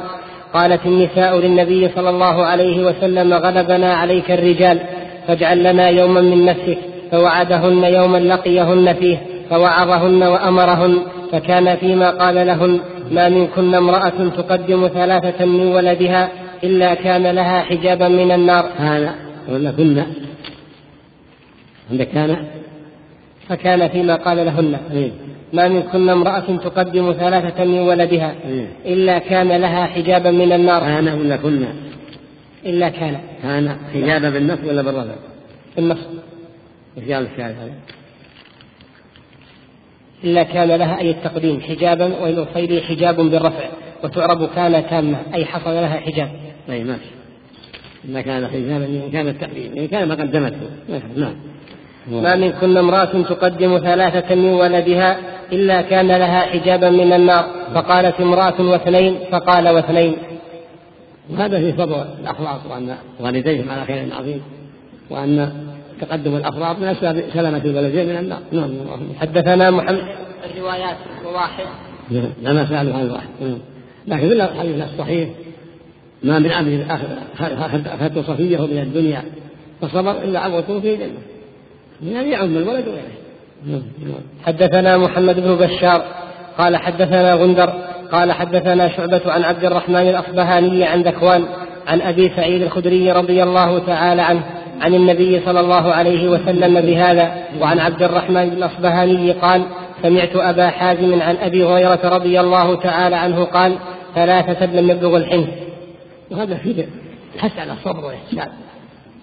قالت 0.53 0.85
النساء 0.85 1.39
للنبي 1.39 1.89
صلى 1.95 2.09
الله 2.09 2.45
عليه 2.45 2.85
وسلم 2.85 3.33
غلبنا 3.33 3.93
عليك 3.93 4.31
الرجال 4.31 4.79
فاجعل 5.27 5.63
لنا 5.63 5.89
يوما 5.89 6.21
من 6.21 6.45
نفسك 6.45 6.77
فوعدهن 7.11 7.83
يوما 7.83 8.17
لقيهن 8.17 8.93
فيه 8.93 9.17
فوعظهن 9.49 10.23
وأمرهن 10.23 10.97
فكان 11.31 11.75
فيما 11.75 12.09
قال 12.09 12.35
لهن 12.35 12.79
ما 13.11 13.29
منكن 13.29 13.75
امرأة 13.75 14.29
تقدم 14.37 14.87
ثلاثة 14.87 15.45
من 15.45 15.67
ولدها 15.67 16.29
إلا 16.63 16.93
كان 16.93 17.27
لها 17.27 17.61
حجابا 17.61 18.07
من 18.07 18.31
النار 18.31 18.65
هذا 18.77 19.15
ولا 19.49 19.71
كنا 19.71 20.07
عندك 21.91 22.07
كان 22.07 22.37
فكان 23.49 23.87
فيما 23.87 24.15
قال 24.15 24.37
لهن 24.37 24.77
إيه؟ 24.91 25.11
ما 25.53 25.67
منكن 25.67 26.09
امرأة 26.09 26.57
تقدم 26.63 27.13
ثلاثة 27.13 27.63
من 27.63 27.79
ولدها 27.79 28.35
إيه؟ 28.45 28.67
إلا 28.85 29.19
كان 29.19 29.47
لها 29.47 29.85
حجابا 29.85 30.31
من 30.31 30.51
النار 30.51 30.81
كان 30.81 31.07
ولا 31.07 31.37
كنا 31.37 31.67
إلا 32.65 32.89
كان 32.89 33.17
كان 33.43 33.77
حجابا 33.93 34.29
بالنص 34.29 34.59
ولا 34.67 34.81
بالرفع؟ 34.81 35.15
بالنص 35.75 35.97
إيش 36.97 37.11
قال 37.11 37.27
الشاعر 37.31 37.49
هذا؟ 37.49 37.73
إلا 40.23 40.43
كان 40.43 40.67
لها 40.67 40.99
أي 40.99 41.11
التقديم 41.11 41.61
حجابا 41.61 42.05
وإن 42.21 42.39
أصيلي 42.39 42.81
حجاب 42.81 43.15
بالرفع 43.15 43.69
وتعرب 44.03 44.49
كان 44.55 44.89
تامة 44.89 45.17
أي 45.33 45.45
حصل 45.45 45.69
لها 45.71 45.99
حجاب. 45.99 46.29
أي 46.69 46.83
ماشي. 46.83 47.01
إلا 48.05 48.21
كان 48.21 48.47
حجابا 48.47 48.85
إن 48.85 49.09
كان 49.13 49.27
التقديم 49.27 49.71
إن 49.77 49.87
كان 49.87 50.07
ما 50.07 50.15
قدمته. 50.15 50.69
نعم. 51.15 51.35
ما 52.11 52.35
منكن 52.35 52.77
امرأة 52.77 53.21
تقدم 53.29 53.77
ثلاثة 53.77 54.35
من 54.35 54.53
ولدها 54.53 55.17
إلا 55.51 55.81
كان 55.81 56.07
لها 56.07 56.39
حجابا 56.39 56.89
من 56.89 57.13
النار 57.13 57.45
فقالت 57.73 58.21
امرأة 58.21 58.61
واثنين 58.61 59.19
فقال 59.31 59.69
واثنين. 59.69 60.15
وهذا 61.29 61.59
في 61.59 61.73
فضل 61.73 62.05
الأخلاق 62.19 62.61
وأن 62.71 62.95
والديهم 63.19 63.69
على 63.69 63.85
خير 63.85 64.07
عظيم 64.19 64.41
وأن 65.09 65.51
تقدم 66.01 66.35
الأفراد 66.35 66.79
من 66.79 66.87
أسباب 66.87 67.23
سلامة 67.33 67.61
الولدين 67.65 68.09
من 68.09 68.17
النار. 68.17 68.39
نعم 68.51 68.69
حدثنا 69.19 69.71
محمد 69.71 70.03
الروايات 70.55 70.97
واحد. 71.33 71.65
لا 72.41 72.53
ما 72.53 72.67
سألوا 72.69 72.93
عن 72.93 73.01
الواحد 73.01 73.27
لكن 74.07 74.27
في 74.27 74.33
الحديث 74.33 74.83
الصحيح 74.93 75.29
ما 76.23 76.39
من 76.39 76.51
عبد 76.51 77.87
أخذت 77.87 78.19
صفية 78.27 78.57
من 78.57 78.77
الدنيا 78.77 79.23
فصبر 79.81 80.11
إلا 80.11 80.39
عوضته 80.39 80.79
في 80.79 80.93
الجنة. 80.93 81.09
يعني 82.05 82.31
يعم 82.31 82.57
الولد 82.57 82.85
وغيره 82.87 83.81
حدثنا 84.45 84.97
محمد 84.97 85.39
بن 85.39 85.55
بشار 85.55 86.05
قال 86.57 86.77
حدثنا 86.77 87.33
غندر 87.33 87.73
قال 88.11 88.31
حدثنا 88.31 88.89
شعبة 88.89 89.21
عن 89.25 89.43
عبد 89.43 89.65
الرحمن 89.65 90.09
الأصبهاني 90.09 90.83
عن 90.83 91.01
ذكوان 91.01 91.45
عن 91.87 92.01
أبي 92.01 92.31
سعيد 92.35 92.61
الخدري 92.61 93.11
رضي 93.11 93.43
الله 93.43 93.79
تعالى 93.79 94.21
عنه 94.21 94.43
عن 94.81 94.93
النبي 94.95 95.41
صلى 95.45 95.59
الله 95.59 95.93
عليه 95.93 96.29
وسلم 96.29 96.81
بهذا 96.81 97.35
وعن 97.61 97.79
عبد 97.79 98.03
الرحمن 98.03 98.49
بن 98.49 98.57
الأصبهاني 98.57 99.31
قال 99.31 99.65
سمعت 100.03 100.35
أبا 100.35 100.69
حازم 100.69 101.21
عن 101.21 101.35
أبي 101.35 101.63
هريرة 101.63 101.99
رضي 102.03 102.39
الله 102.39 102.75
تعالى 102.75 103.15
عنه 103.15 103.43
قال 103.43 103.75
ثلاثة 104.15 104.65
لم 104.65 104.89
يبلغ 104.89 105.17
الحنث 105.17 105.47
وهذا 106.31 106.55
فيه 106.55 106.87
الحث 107.35 107.59
على 107.59 107.73
الصبر 107.73 108.05
والإحسان 108.05 108.49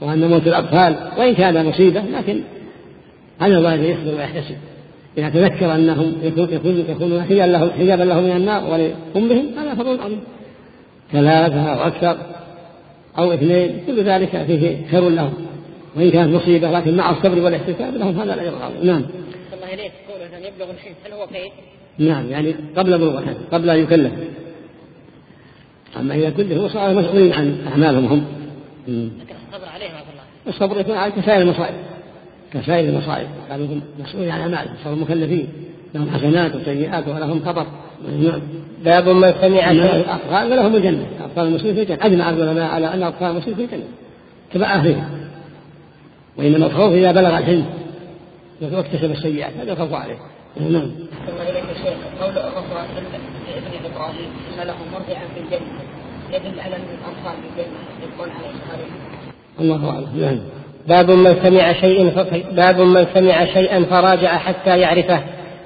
وأن 0.01 0.31
موت 0.31 0.47
الأطفال 0.47 0.97
وإن 1.19 1.35
كان 1.35 1.67
مصيبة 1.67 2.01
لكن 2.01 2.41
على 3.41 3.59
الوالد 3.59 3.83
يصبر 3.83 4.19
ويحتسب. 4.19 4.57
إذا 5.19 5.29
تذكر 5.29 5.75
أنهم 5.75 6.15
يكون 6.23 6.85
يكونون 6.89 7.23
حجابا 7.23 7.53
له 7.53 7.73
حجابا 7.79 8.03
له 8.03 8.21
من 8.21 8.31
النار 8.31 8.65
ولأمهم 8.65 9.47
هذا 9.59 9.75
فضل 9.75 10.01
عظيم. 10.01 10.21
ثلاثة 11.13 11.73
أو 11.73 11.87
أكثر 11.87 12.17
أو 13.19 13.33
اثنين 13.33 13.83
كل 13.87 14.05
ذلك 14.05 14.45
فيه 14.47 14.87
خير 14.91 15.09
لهم. 15.09 15.33
وإن 15.97 16.11
كانت 16.11 16.35
مصيبة 16.35 16.71
لكن 16.71 16.97
مع 16.97 17.11
الصبر 17.11 17.39
والاحتساب 17.39 17.95
لهم 17.95 18.21
هذا 18.21 18.35
الأجر 18.35 18.57
العظيم. 18.57 18.87
نعم. 18.87 19.03
الله 19.53 19.75
إليك. 19.75 19.93
قوله 20.09 20.39
أن 20.39 20.45
يبلغ 20.55 20.71
الحلم 20.71 20.95
هل 21.07 21.13
هو 21.13 21.27
كيف؟ 21.27 21.53
نعم 21.99 22.31
يعني 22.31 22.55
قبل 22.77 22.99
بلوغ 22.99 23.19
الحلم 23.19 23.39
قبل 23.53 23.71
أن 23.71 23.79
يكلف. 23.79 24.13
أما 25.97 26.15
إذا 26.15 26.31
كلفوا 26.31 26.69
صاروا 26.69 27.01
مسؤولين 27.01 27.33
عن 27.33 27.67
أعمالهم 27.73 28.07
هم. 28.07 28.25
لكن 28.89 29.35
الصبر 29.53 29.69
عليهم 29.69 29.91
الله. 29.91 30.49
الصبر 30.49 30.81
يكون 30.81 30.97
على 30.97 31.13
كسائر 31.13 31.43
المصائب. 31.43 31.75
كسائر 32.53 32.89
المصائب. 32.89 33.27
قالوا 33.51 33.67
هم 33.67 33.81
مسؤولين 34.01 34.31
عن 34.31 34.41
أعمالهم 34.41 34.75
صاروا 34.85 34.99
مكلفين. 34.99 35.49
لهم 35.95 36.11
حسنات 36.11 36.57
وسيئات 36.57 37.09
ولهم 37.09 37.45
خطر 37.45 37.67
نعم. 38.23 38.41
باب 38.85 39.09
من 39.09 39.33
سمع 39.41 39.71
الأطفال 39.71 40.53
ولهم 40.53 40.77
الجنة. 40.77 41.07
أطفال 41.25 41.45
المسلمين 41.45 41.75
في 41.75 41.83
الجنة. 41.83 41.99
أجمع 42.07 42.31
العلماء 42.31 42.71
على 42.71 42.95
أن 42.95 43.03
أطفال 43.03 43.31
المسلمين 43.31 43.57
في 43.57 43.65
الجنة. 43.65 43.89
تبع 44.55 44.75
أهلها 44.75 45.24
وإنما 46.39 46.67
الخوف 46.67 46.93
إذا 46.93 47.13
بلغ 47.13 47.39
الحلم 47.39 47.65
واكتسب 48.63 49.11
السيئات 49.11 49.53
هذا 49.61 49.73
الخوف 49.73 49.93
عليه. 49.93 50.17
نعم. 50.61 50.91
قول 52.21 52.31
الرسول 52.31 52.79
إبراهيم 53.95 54.31
إن 54.53 54.67
له 54.67 54.75
مرجعا 54.93 55.25
في 55.35 55.41
الجنة 55.41 55.81
يدل 56.33 56.61
على 56.61 56.77
في 56.77 57.61
الجنة 57.61 57.79
يبقون 58.03 58.29
على 58.31 58.47
الله 59.61 59.91
أعلم. 59.91 60.09
نعم. 60.21 60.39
باب 60.89 61.11
من 61.11 61.37
سمع 61.43 61.73
شيء 61.73 62.11
باب 62.53 62.81
من 62.81 63.07
سمع 63.15 63.45
شيئا 63.45 63.85
فراجع 63.85 64.39
حتى 64.39 64.79
يعرفه. 64.79 65.21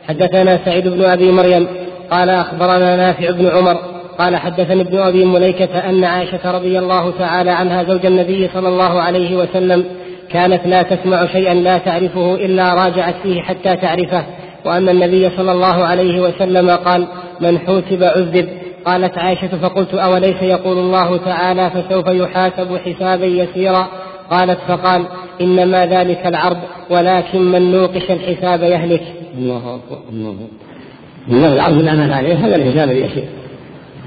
حدثنا 0.09 0.59
سعيد 0.65 0.89
بن 0.89 1.05
أبي 1.05 1.33
مريم 1.33 1.69
قال 2.11 2.31
أخبرنا 2.31 2.97
نافع 2.97 3.31
بن 3.31 3.47
عمر 3.47 3.77
قال 4.19 4.37
حدثني 4.37 4.83
ابن 4.83 4.99
أبي 4.99 5.25
مليكة 5.25 5.79
أن 5.79 6.05
عائشة 6.05 6.51
رضي 6.51 6.79
الله 6.79 7.11
تعالى 7.19 7.51
عنها 7.51 7.85
زوج 7.85 8.07
النبي 8.07 8.49
صلى 8.55 8.69
الله 8.69 9.01
عليه 9.01 9.37
وسلم 9.37 9.85
كانت 10.33 10.67
لا 10.67 10.83
تسمع 10.83 11.27
شيئا 11.27 11.55
لا 11.55 11.79
تعرفه 11.79 12.35
إلا 12.35 12.75
راجعت 12.75 13.15
فيه 13.23 13.41
حتى 13.41 13.77
تعرفه. 13.77 14.25
وان 14.65 14.89
النبي 14.89 15.31
صلى 15.37 15.53
الله 15.53 15.85
عليه 15.85 16.21
وسلم 16.21 16.71
قال 16.71 17.07
من 17.41 17.59
حوسب 17.59 18.03
عذب. 18.03 18.49
قالت 18.87 19.19
عائشة 19.19 19.49
فقلت 19.63 19.95
أوليس 19.95 20.43
يقول 20.43 20.79
الله 20.79 21.17
تعالى 21.17 21.71
فسوف 21.71 22.07
يحاسب 22.07 22.77
حسابا 22.77 23.27
يسيرا؟ 23.27 23.89
قالت 24.31 24.59
فقال 24.69 25.03
إنما 25.41 25.87
ذلك 25.87 26.27
العرض 26.27 26.59
ولكن 26.91 27.43
من 27.53 27.73
نوقش 27.73 28.11
الحساب 28.11 28.63
يهلك. 28.63 29.03
الله 29.39 29.57
أكبر 29.75 29.99
الله 30.13 30.31
أكبر. 30.31 31.55
العرض 31.55 31.79
العمل 31.79 32.13
عليه 32.13 32.35
هذا 32.35 32.57
الحساب 32.57 32.91
اليسير 32.91 33.25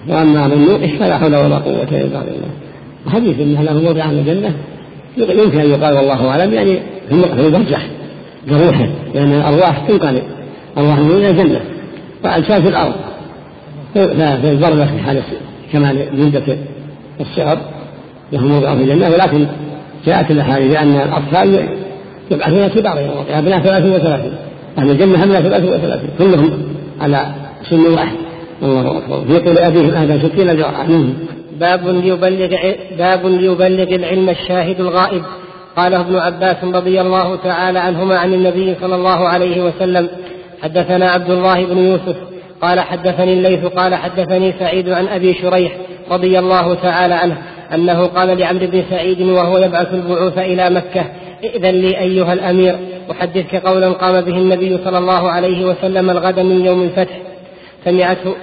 وأما 0.10 0.48
من 0.48 0.68
نوقش 0.68 0.90
فلا 1.00 1.18
حول 1.18 1.36
ولا 1.36 1.58
قوة 1.58 1.90
إلا 1.92 2.20
بالله. 2.20 2.50
وحديث 3.08 3.40
أنه 3.40 3.62
له 3.62 3.74
موضع 3.74 4.04
عن 4.04 4.20
الجنة 4.20 4.54
يمكن 5.18 5.60
أن 5.60 5.70
يقال 5.70 5.94
والله 5.94 6.30
أعلم 6.30 6.54
يعني 6.54 6.80
في 7.10 7.46
البرزخ 7.46 7.82
كروحه 8.50 8.88
لأن 9.16 9.34
الأرواح 9.34 9.88
تنقلب 9.88 10.24
أرواح 10.78 11.00
من 11.00 11.12
الجنة 11.12 11.62
وأجساد 12.24 12.62
في 12.62 12.70
الأرض. 12.70 12.94
في 13.94 14.52
البرزخ 14.52 14.86
في 14.86 15.00
حال 15.00 15.22
كمال 15.74 16.06
جلدة 16.18 16.58
الصغر 17.22 17.58
له 18.32 18.48
موضع 18.48 18.76
في 18.76 18.84
الجنة 18.84 19.10
ولكن 19.10 19.48
جاءت 20.06 20.32
الاحاديث 20.32 20.72
بأن 20.72 20.96
الأطفال 20.96 21.68
يبعثون 22.32 22.68
كبار 22.68 23.00
يوم 23.00 23.10
القيامة 23.10 23.40
ابناء 23.40 23.60
33 23.60 24.34
أهل 24.78 24.92
الجنة 24.92 25.24
ابناء 25.24 25.42
33 25.42 26.10
كلهم 26.18 26.52
على 27.02 27.26
سن 27.70 27.94
واحد. 27.94 28.16
الله 28.64 28.98
أكبر. 28.98 29.22
في 29.28 29.40
قول 29.40 29.58
أبيهم 29.58 29.90
اهدى 29.90 30.28
ستين 30.28 30.50
ذراعا 30.50 31.14
باب 31.62 31.88
ليبلغ 31.88 32.52
باب 32.98 33.26
ليبلغ 33.26 33.96
العلم 33.96 34.30
الشاهد 34.30 34.80
الغائب. 34.80 35.24
قاله 35.76 36.02
ابن 36.02 36.16
عباس 36.16 36.64
رضي 36.64 37.02
الله 37.02 37.36
تعالى 37.36 37.80
عنهما 37.80 38.18
عن 38.18 38.34
النبي 38.34 38.76
صلى 38.82 38.96
الله 38.96 39.28
عليه 39.28 39.62
وسلم 39.62 40.10
حدثنا 40.64 41.12
عبد 41.12 41.30
الله 41.30 41.66
بن 41.66 41.78
يوسف 41.78 42.16
قال 42.62 42.80
حدثني 42.80 43.34
الليث 43.34 43.66
قال 43.66 43.96
حدثني 43.96 44.54
سعيد 44.60 44.90
عن 44.90 45.08
أبي 45.08 45.34
شريح 45.34 45.72
رضي 46.12 46.40
الله 46.40 46.74
تعالى 46.74 47.14
عنه 47.14 47.38
أنه 47.74 48.06
قال 48.06 48.38
لعمرو 48.38 48.68
بن 48.68 48.84
سعيد 48.90 49.22
وهو 49.22 49.58
يبعث 49.58 49.94
البعوث 49.94 50.38
إلى 50.38 50.70
مكة 50.70 51.06
ائذن 51.44 51.76
لي 51.82 52.00
أيها 52.00 52.34
الأمير 52.34 52.76
أحدثك 53.12 53.56
قولا 53.56 53.90
قام 53.90 54.22
به 54.22 54.38
النبي 54.38 54.78
صلى 54.86 54.98
الله 54.98 55.30
عليه 55.30 55.66
وسلم 55.66 56.10
الغد 56.10 56.40
من 56.40 56.66
يوم 56.66 56.84
الفتح. 56.84 57.18
سمعته 57.86 58.36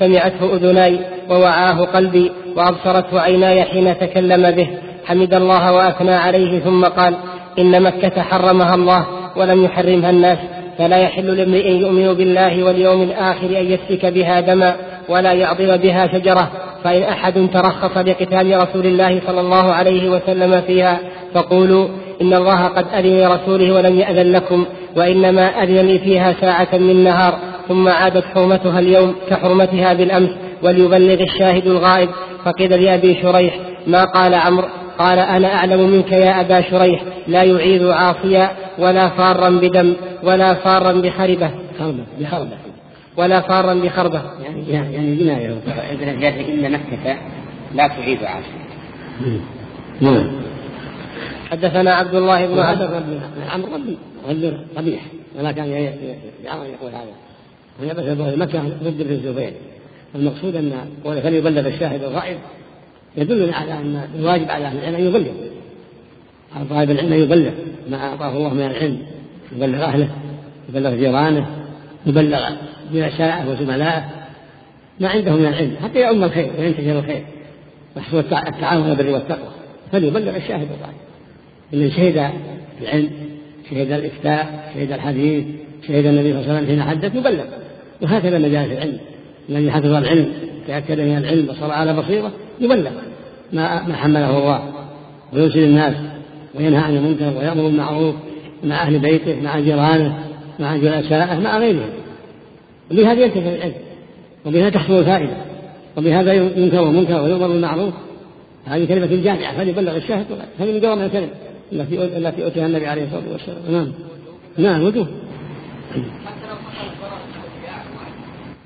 سمعته 0.00 0.56
أذناي 0.56 0.98
ووعاه 1.30 1.84
قلبي 1.84 2.32
وأبصرته 2.56 3.20
عيناي 3.20 3.62
حين 3.62 3.98
تكلم 3.98 4.50
به. 4.50 4.68
حمد 5.04 5.34
الله 5.34 5.72
وأثنى 5.72 6.14
عليه 6.14 6.60
ثم 6.60 6.84
قال 6.84 7.14
إن 7.58 7.82
مكة 7.82 8.22
حرمها 8.22 8.74
الله 8.74 9.06
ولم 9.36 9.64
يحرمها 9.64 10.10
الناس. 10.10 10.38
فلا 10.78 10.96
يحل 10.96 11.36
لامرئ 11.36 11.70
يؤمن 11.70 12.14
بالله 12.14 12.64
واليوم 12.64 13.02
الآخر 13.02 13.46
أن 13.46 13.66
يسفك 13.72 14.06
بها 14.06 14.40
دما 14.40 14.76
ولا 15.08 15.32
يعضل 15.32 15.78
بها 15.78 16.06
شجرة. 16.06 16.50
فإن 16.84 17.02
أحد 17.02 17.48
ترخص 17.52 17.96
لقتال 17.96 18.56
رسول 18.56 18.86
الله 18.86 19.20
صلى 19.26 19.40
الله 19.40 19.72
عليه 19.72 20.10
وسلم 20.10 20.60
فيها 20.60 20.98
فقولوا 21.34 21.88
إن 22.22 22.34
الله 22.34 22.64
قد 22.64 22.84
أذن 22.94 23.18
لرسوله 23.18 23.74
ولم 23.74 23.98
يأذن 23.98 24.32
لكم 24.32 24.66
وإنما 24.96 25.62
أذن 25.62 25.86
لي 25.86 25.98
فيها 25.98 26.34
ساعة 26.40 26.68
من 26.72 27.04
نهار. 27.04 27.38
ثم 27.68 27.88
عادت 27.88 28.24
حرمتها 28.24 28.80
اليوم 28.80 29.14
كحرمتها 29.28 29.94
بالأمس 29.94 30.30
وليبلغ 30.62 31.22
الشاهد 31.22 31.66
الغائب. 31.66 32.08
فقيل 32.44 32.82
لأبي 32.82 33.22
شريح 33.22 33.58
ما 33.86 34.04
قال 34.04 34.34
عمرو؟ 34.34 34.68
قال 34.98 35.18
أنا 35.18 35.54
أعلم 35.54 35.90
منك 35.90 36.12
يا 36.12 36.40
أبا 36.40 36.60
شريح 36.60 37.02
لا 37.26 37.42
يعيذ 37.42 37.90
عاصيا 37.90 38.50
ولا 38.78 39.08
فارا 39.08 39.50
بدم 39.50 39.94
ولا 40.22 40.54
فارا 40.54 40.92
بخربة 40.92 41.50
خربة 41.78 42.04
بخربة. 42.20 42.56
ولا 43.16 43.40
فارا 43.40 43.74
بخربة. 43.74 44.22
يعني 44.42 44.68
يعني 44.70 45.16
جناية 45.16 45.58
إن 46.48 46.72
مكة 46.72 47.16
لا 47.74 47.88
تعيد 47.88 48.18
عاصيا. 48.24 48.64
نعم. 50.00 50.32
حدثنا 51.50 51.94
عبد 51.94 52.14
الله 52.14 52.46
بن 52.46 52.58
عمرو 53.52 53.72
قبيح 54.76 55.00
ولا 55.38 55.52
كان 55.52 55.68
يقول 55.68 56.92
هذا. 56.92 57.23
مكة 57.82 58.62
ضد 58.82 59.00
الزبير. 59.00 59.52
المقصود 60.14 60.72
قوله 61.04 61.20
فليبلغ 61.20 61.66
الشاهد 61.66 62.02
الغائب 62.02 62.36
يدلنا 63.16 63.56
على 63.56 63.72
ان 63.72 64.08
الواجب 64.18 64.50
على 64.50 64.66
أهل 64.66 64.78
العلم 64.78 64.94
أن 64.94 65.06
يبلغ. 65.06 65.32
على 66.56 66.64
طالب 66.70 66.90
العلم 66.90 67.12
أن 67.12 67.18
يبلغ 67.18 67.50
ما 67.90 67.96
أعطاه 67.96 68.36
الله 68.36 68.54
من 68.54 68.62
العلم. 68.62 68.98
يبلغ 69.56 69.84
أهله 69.84 70.08
يبلغ 70.68 70.94
جيرانه 70.94 71.46
يبلغ 72.06 72.50
جلسائه 72.92 73.50
وزملائه. 73.50 74.04
ما 75.00 75.08
عنده 75.08 75.32
من 75.32 75.46
العلم 75.46 75.76
حتى 75.82 76.00
يؤم 76.00 76.24
الخير 76.24 76.50
وينتشر 76.58 76.98
الخير. 76.98 77.24
ويحصل 77.96 78.18
التعاون 78.18 78.90
البر 78.90 79.10
والتقوى. 79.10 79.50
فليبلغ 79.92 80.36
الشاهد 80.36 80.68
الغائب 80.78 80.96
اللي 81.72 81.90
شهد 81.90 82.30
العلم 82.82 83.10
شهد 83.70 83.92
الإفتاء 83.92 84.72
شهد 84.74 84.92
الحديث 84.92 85.44
شهد 85.88 86.06
النبي 86.06 86.32
صلى 86.32 86.40
الله 86.40 86.54
عليه 86.54 86.64
وسلم 86.64 86.66
حين 86.66 86.82
حدث 86.82 87.14
يبلغ. 87.14 87.44
وهكذا 88.02 88.38
مجالس 88.38 88.72
العلم. 88.72 88.98
الذي 89.48 89.70
حفظ 89.70 89.92
العلم 89.92 90.32
تأكد 90.66 91.00
من 91.00 91.16
العلم 91.16 91.48
وصار 91.48 91.70
على 91.70 91.94
بصيرة 91.94 92.32
يبلغ 92.60 92.90
ما 93.52 93.88
ما 93.88 93.96
حمله 93.96 94.38
الله 94.38 94.62
ويرسل 95.32 95.58
الناس 95.58 95.94
وينهى 96.54 96.80
عن 96.80 96.96
المنكر 96.96 97.38
ويأمر 97.38 97.62
بالمعروف 97.62 98.14
مع 98.64 98.82
أهل 98.82 98.98
بيته 98.98 99.40
مع 99.40 99.60
جيرانه 99.60 100.18
مع 100.60 100.76
جلسائه 100.76 101.38
مع 101.38 101.58
غيرهم. 101.58 101.90
وبهذا 102.90 103.24
ينتفع 103.24 103.40
العلم 103.40 103.74
وبهذا 104.46 104.70
تحصل 104.70 104.98
الفائدة 104.98 105.36
وبهذا 105.96 106.32
ينكر 106.32 106.88
المنكر 106.88 107.22
ويؤمر 107.22 107.48
بالمعروف. 107.48 107.94
هذه 108.66 108.84
كلمة 108.84 109.06
جامعة 109.06 109.56
فليبلغ 109.56 109.96
الشاهد 109.96 110.26
هذه 110.60 110.72
من 110.72 110.80
جوامع 110.80 111.04
الكلم 111.04 111.28
التي 111.72 112.04
التي 112.04 112.44
أوتيها 112.44 112.66
النبي 112.66 112.86
عليه 112.86 113.04
الصلاة 113.04 113.32
والسلام. 113.32 113.72
نعم 113.72 113.92
نعم 114.58 114.82
وجوه. 114.82 115.06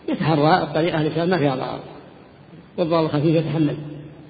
يتحرى 0.08 0.62
الطريقة 0.62 1.00
التي 1.00 1.26
ما 1.26 1.38
فيها 1.38 1.54
ضرر. 1.54 1.78
والضرر 2.78 3.00
الخفيف 3.00 3.36
يتحمل. 3.36 3.76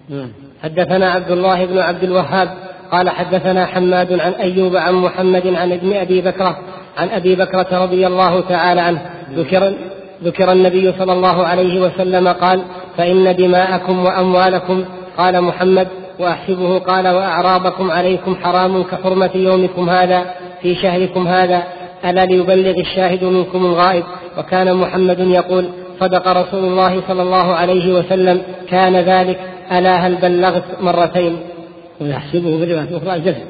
نعم. 0.08 0.28
حدثنا 0.62 1.11
عبد 1.11 1.30
الله 1.30 1.64
بن 1.64 1.78
عبد 1.78 2.04
الوهاب 2.04 2.49
قال 2.92 3.11
حدثنا 3.11 3.66
حماد 3.66 4.12
عن 4.12 4.32
أيوب 4.32 4.76
عن 4.76 4.94
محمد 4.94 5.47
عن 5.47 5.73
ابن 5.73 5.92
أبي 5.92 6.20
بكرة 6.20 6.58
عن 6.97 7.08
أبي 7.08 7.35
بكرة 7.35 7.82
رضي 7.82 8.06
الله 8.06 8.40
تعالى 8.40 8.80
عنه. 8.80 9.11
ذكر 9.35 9.75
ذكر 10.25 10.52
النبي 10.52 10.92
صلى 10.99 11.12
الله 11.12 11.46
عليه 11.46 11.81
وسلم 11.81 12.29
قال 12.29 12.62
فإن 12.96 13.37
دماءكم 13.37 14.05
وأموالكم 14.05 14.85
قال 15.18 15.42
محمد 15.42 15.88
وأحسبه 16.18 16.79
قال 16.79 17.09
وأعراضكم 17.09 17.90
عليكم 17.90 18.37
حرام 18.37 18.83
كحرمة 18.83 19.31
يومكم 19.35 19.90
هذا 19.90 20.24
في 20.62 20.74
شهركم 20.74 21.29
هذا. 21.29 21.62
ألا 22.05 22.24
ليبلغ 22.24 22.81
الشاهد 22.81 23.24
منكم 23.24 23.66
الغائب؟ 23.66 24.05
وكان 24.38 24.77
محمد 24.77 25.20
يقول 25.20 25.68
صدق 26.01 26.29
رسول 26.29 26.64
الله 26.64 27.03
صلى 27.09 27.22
الله 27.22 27.55
عليه 27.55 27.94
وسلم 27.94 28.42
كان 28.68 28.96
ذلك 28.96 29.40
ألا 29.72 29.96
هل 29.96 30.16
بلغت 30.16 30.64
مرتين؟ 30.81 31.37
ويحسبه 32.01 32.59
في 32.59 32.72
رواية 32.72 32.96
أخرى 32.96 33.14
الجزم. 33.14 33.44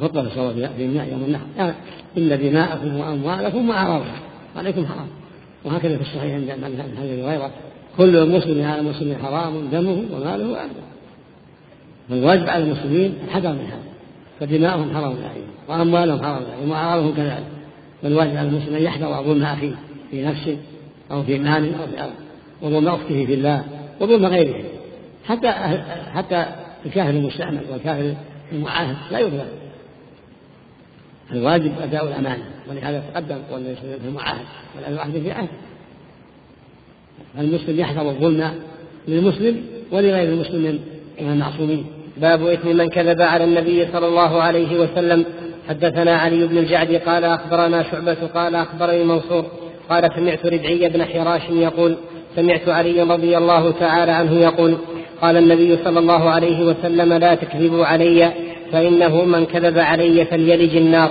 خطبة 0.00 0.28
صلى 0.34 0.70
في 0.76 0.84
الماء 0.84 1.08
يوم 1.12 1.24
النحر. 1.26 1.44
يعني 1.56 1.74
إن 2.18 2.38
دماءكم 2.38 2.96
وأموالكم 2.96 3.68
وأعراضكم. 3.68 4.08
عليكم 4.56 4.86
حرام. 4.86 5.06
وهكذا 5.64 5.96
في 5.96 6.02
الصحيح 6.02 6.34
عند 6.34 6.50
هذه 7.02 7.28
هريرة. 7.28 7.50
كل 7.98 8.30
مسلم 8.30 8.66
على 8.66 8.82
مسلم 8.82 9.16
حرام 9.22 9.68
دمه 9.72 10.02
وماله 10.12 10.48
وأهله. 10.50 10.84
فالواجب 12.08 12.48
على 12.48 12.64
المسلمين 12.64 13.14
الحذر 13.28 13.52
من 13.52 13.66
هذا. 13.66 13.82
فدماؤهم 14.40 14.94
حرام 14.94 15.04
عليهم 15.04 15.48
وأموالهم 15.68 16.22
حرام 16.22 16.42
عليهم 16.52 16.70
وأعراضهم 16.70 17.14
كذلك. 17.14 17.44
فالواجب 18.02 18.36
على 18.36 18.48
المسلم 18.48 18.76
أن 18.76 18.82
يحذر 18.82 19.22
ظلم 19.22 19.42
أخيه. 19.42 19.74
في 20.10 20.22
نفسه 20.22 20.56
أو 21.10 21.22
في 21.22 21.38
مال 21.38 21.74
أو 21.74 21.86
في 21.86 22.02
أرض 22.02 22.12
وظلم 22.62 22.88
أخته 22.88 23.26
في 23.26 23.34
الله 23.34 23.64
وظلم 24.00 24.26
غيره. 24.26 24.64
حتى 25.24 25.50
حتى 26.14 26.46
الكافر 26.86 27.10
المستعمل 27.10 27.60
والكافر 27.70 28.14
المعاهد 28.52 28.96
لا 29.10 29.18
يظلم 29.18 29.46
الواجب 31.32 31.72
أداء 31.82 32.08
الأمانة 32.08 32.44
ولهذا 32.70 33.02
تقدم 33.14 33.38
قول 33.50 33.62
في 33.76 34.08
المعاهد 34.08 34.44
والأمر 34.76 34.98
واحد 34.98 35.10
في 35.10 35.32
عهد. 35.32 35.48
المسلم 37.38 37.80
يحذر 37.80 38.10
الظلم 38.10 38.54
للمسلم 39.08 39.62
ولغير 39.92 40.32
المسلم 40.32 40.80
من 41.20 41.32
المعصومين. 41.32 41.86
باب 42.16 42.46
إثم 42.46 42.76
من 42.76 42.88
كذب 42.88 43.20
على 43.20 43.44
النبي 43.44 43.92
صلى 43.92 44.06
الله 44.06 44.42
عليه 44.42 44.80
وسلم. 44.80 45.24
حدثنا 45.68 46.16
علي 46.16 46.46
بن 46.46 46.58
الجعد 46.58 46.94
قال 46.94 47.24
أخبرنا 47.24 47.82
شعبة 47.82 48.26
قال 48.34 48.54
أخبرني 48.54 49.04
منصور 49.04 49.46
قال 49.90 50.10
سمعت 50.16 50.46
ربعي 50.46 50.88
بن 50.88 51.04
حراش 51.04 51.42
يقول 51.50 51.96
سمعت 52.36 52.68
علي 52.68 53.02
رضي 53.02 53.38
الله 53.38 53.70
تعالى 53.70 54.12
عنه 54.12 54.40
يقول 54.40 54.76
قال 55.22 55.36
النبي 55.36 55.78
صلى 55.84 55.98
الله 55.98 56.30
عليه 56.30 56.64
وسلم 56.64 57.12
لا 57.12 57.34
تكذبوا 57.34 57.84
علي 57.84 58.32
فإنه 58.72 59.24
من 59.24 59.46
كذب 59.46 59.78
علي 59.78 60.24
فليلج 60.24 60.76
النار. 60.76 61.10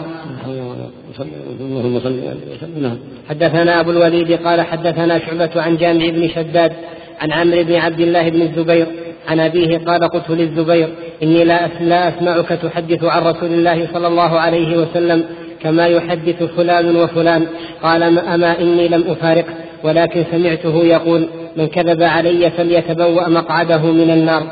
اللهم 1.59 1.99
صل 1.99 2.19
وسلم 2.53 2.99
حدثنا 3.29 3.79
أبو 3.79 3.91
الوليد 3.91 4.31
قال 4.31 4.61
حدثنا 4.61 5.19
شعبة 5.19 5.61
عن 5.61 5.77
جامع 5.77 6.09
بن 6.09 6.27
شداد 6.27 6.71
عن 7.21 7.31
عمرو 7.31 7.63
بن 7.63 7.75
عبد 7.75 7.99
الله 7.99 8.29
بن 8.29 8.41
الزبير 8.41 8.87
عن 9.27 9.39
أبيه 9.39 9.77
قال 9.77 10.01
قلت 10.09 10.29
للزبير 10.29 10.89
إني 11.23 11.43
لا 11.43 11.67
لا 11.81 12.09
أسمعك 12.09 12.49
تحدث 12.49 13.03
عن 13.03 13.23
رسول 13.23 13.53
الله 13.53 13.87
صلى 13.93 14.07
الله 14.07 14.39
عليه 14.39 14.77
وسلم 14.77 15.25
كما 15.63 15.87
يحدث 15.87 16.43
فلان 16.43 16.95
وفلان 16.95 17.47
قال 17.83 18.03
أما 18.19 18.61
إني 18.61 18.87
لم 18.87 19.03
أفارقه 19.07 19.53
ولكن 19.83 20.23
سمعته 20.31 20.83
يقول 20.83 21.27
من 21.57 21.67
كذب 21.67 22.03
علي 22.03 22.51
فليتبوأ 22.51 23.27
مقعده 23.27 23.81
من 23.91 24.11
النار 24.11 24.43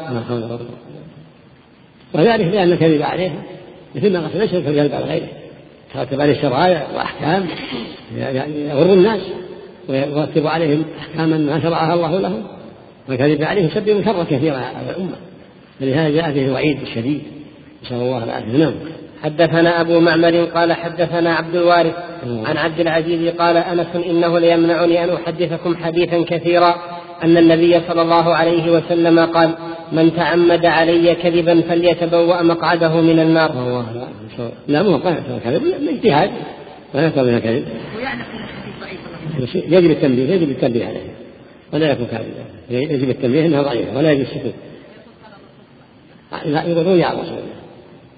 وذلك 2.13 2.45
لأن 2.45 2.71
الكذب 2.71 3.02
عليه 3.02 3.32
مثل 3.95 4.13
ما 4.13 4.19
قال 4.19 4.38
ليس 4.38 4.54
الكذب 4.54 4.93
على 4.93 5.06
غيره 5.06 5.28
ترتب 5.93 6.21
عليه 6.21 6.41
شرائع 6.41 6.88
وأحكام 6.95 7.45
يعني 8.17 8.69
يغر 8.69 8.93
الناس 8.93 9.21
ويرتب 9.89 10.47
عليهم 10.47 10.84
أحكاما 11.00 11.38
ما 11.38 11.62
شرعها 11.62 11.93
الله 11.93 12.19
لهم. 12.19 12.43
والكذب 13.10 13.43
عليه 13.43 13.65
يسبب 13.65 14.06
شرا 14.06 14.24
كثيرا 14.24 14.58
على 14.58 14.89
الأمة. 14.89 15.15
فلهذا 15.80 16.10
جاء 16.10 16.32
فيه 16.32 16.45
الوعيد 16.45 16.82
الشديد. 16.82 17.21
نسأل 17.84 17.97
الله 17.97 18.24
العافية. 18.24 18.58
نعم. 18.58 18.74
حدثنا 19.23 19.81
أبو 19.81 19.99
معمر 19.99 20.43
قال 20.43 20.73
حدثنا 20.73 21.34
عبد 21.34 21.55
الوارث 21.55 21.93
عن 22.25 22.57
عبد 22.57 22.79
العزيز 22.79 23.34
قال 23.34 23.57
أنس 23.57 23.95
إنه 23.95 24.39
ليمنعني 24.39 25.03
أن 25.03 25.10
أحدثكم 25.10 25.75
حديثا 25.75 26.23
كثيرا 26.23 26.75
أن 27.23 27.38
النبي 27.38 27.81
صلى 27.88 28.01
الله 28.01 28.36
عليه 28.36 28.71
وسلم 28.71 29.19
قال 29.19 29.49
من 29.91 30.15
تعمد 30.15 30.65
علي 30.65 31.15
كذبا 31.15 31.62
فليتبوأ 31.62 32.41
مقعده 32.41 33.01
من 33.01 33.19
النار. 33.19 33.51
الله 33.51 34.07
لا 34.67 34.84
مو 34.84 34.99
كذب 34.99 35.63
اجتهاد 35.89 36.31
ولا 36.93 37.07
يكون 37.07 37.23
منها 37.23 37.39
كذب. 37.39 37.65
يجب 39.55 39.91
التنبيه 39.91 40.34
يجب 40.34 40.49
التنبيه 40.49 40.86
عليه 40.86 40.99
ولا 41.73 41.91
يكون 41.91 42.05
كاذبا. 42.05 42.43
يجب 42.69 43.10
التنبيه 43.10 43.45
انها 43.45 43.62
ضعيفه 43.62 43.97
ولا 43.97 44.12
يجب 44.12 44.21
السكوت 44.21 44.53
يقول 46.45 46.86
روي 46.88 47.03
عن 47.03 47.15
رسول 47.15 47.27
الله 47.27 47.62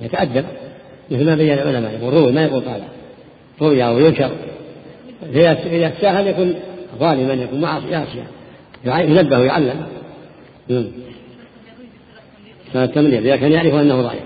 يتأدب. 0.02 0.46
مثل 1.12 1.26
ما 1.26 1.36
بين 1.36 1.54
العلماء 1.54 1.92
يقول 1.94 2.14
روي 2.14 2.32
ما 2.32 2.44
يقول 2.44 2.62
قال. 2.62 2.82
روي 3.62 3.84
أو 3.84 4.00
ينكر 4.00 4.32
إذا 5.34 5.90
تساهل 5.90 6.28
يكون 6.28 6.56
ظالما 7.00 7.34
يكون 7.34 7.62
معصيا 7.62 8.06
ينبه 8.86 9.40
ويعلم 9.40 9.86
التمليح 12.76 13.20
إذا 13.20 13.36
كان 13.36 13.52
يعرف 13.52 13.74
أنه 13.74 14.02
ضعيف. 14.02 14.24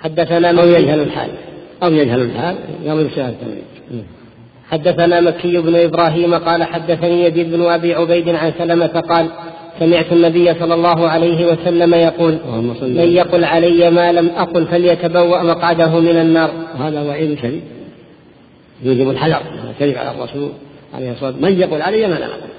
حدثنا 0.00 0.62
أو 0.62 0.68
يجهل 0.68 1.00
الحال. 1.00 1.30
أو 1.82 1.92
يجهل 1.92 2.20
الحال 2.20 2.56
يضرب 2.84 3.08
شهادة 3.16 3.28
التمريض 3.28 3.64
حدثنا 4.70 5.20
مكي 5.20 5.58
بن 5.58 5.76
إبراهيم 5.76 6.34
قال 6.34 6.64
حدثني 6.64 7.24
يزيد 7.24 7.50
بن 7.50 7.62
أبي 7.62 7.94
عبيد 7.94 8.28
عن 8.28 8.52
سلمة 8.58 8.86
قال 8.86 9.30
سمعت 9.82 10.12
النبي 10.12 10.54
صلى 10.54 10.74
الله 10.74 11.08
عليه 11.08 11.46
وسلم 11.46 11.94
يقول 11.94 12.38
من 12.82 13.08
يقل 13.08 13.44
علي 13.44 13.90
ما 13.90 14.12
لم 14.12 14.30
أقل 14.36 14.66
فليتبوأ 14.66 15.42
مقعده 15.42 16.00
من 16.00 16.20
النار. 16.20 16.50
وهذا 16.74 17.02
وعيد 17.02 17.38
شديد 17.38 17.62
يوجب 18.82 19.10
الحذر 19.10 19.42
الكذب 19.70 19.98
على 19.98 20.10
الرسول 20.10 20.50
عليه 20.94 21.12
الصلاة 21.12 21.30
والسلام. 21.30 21.52
من 21.52 21.60
يقول 21.60 21.82
علي 21.82 22.06
ما 22.06 22.14
لم 22.14 22.22
أقل. 22.22 22.52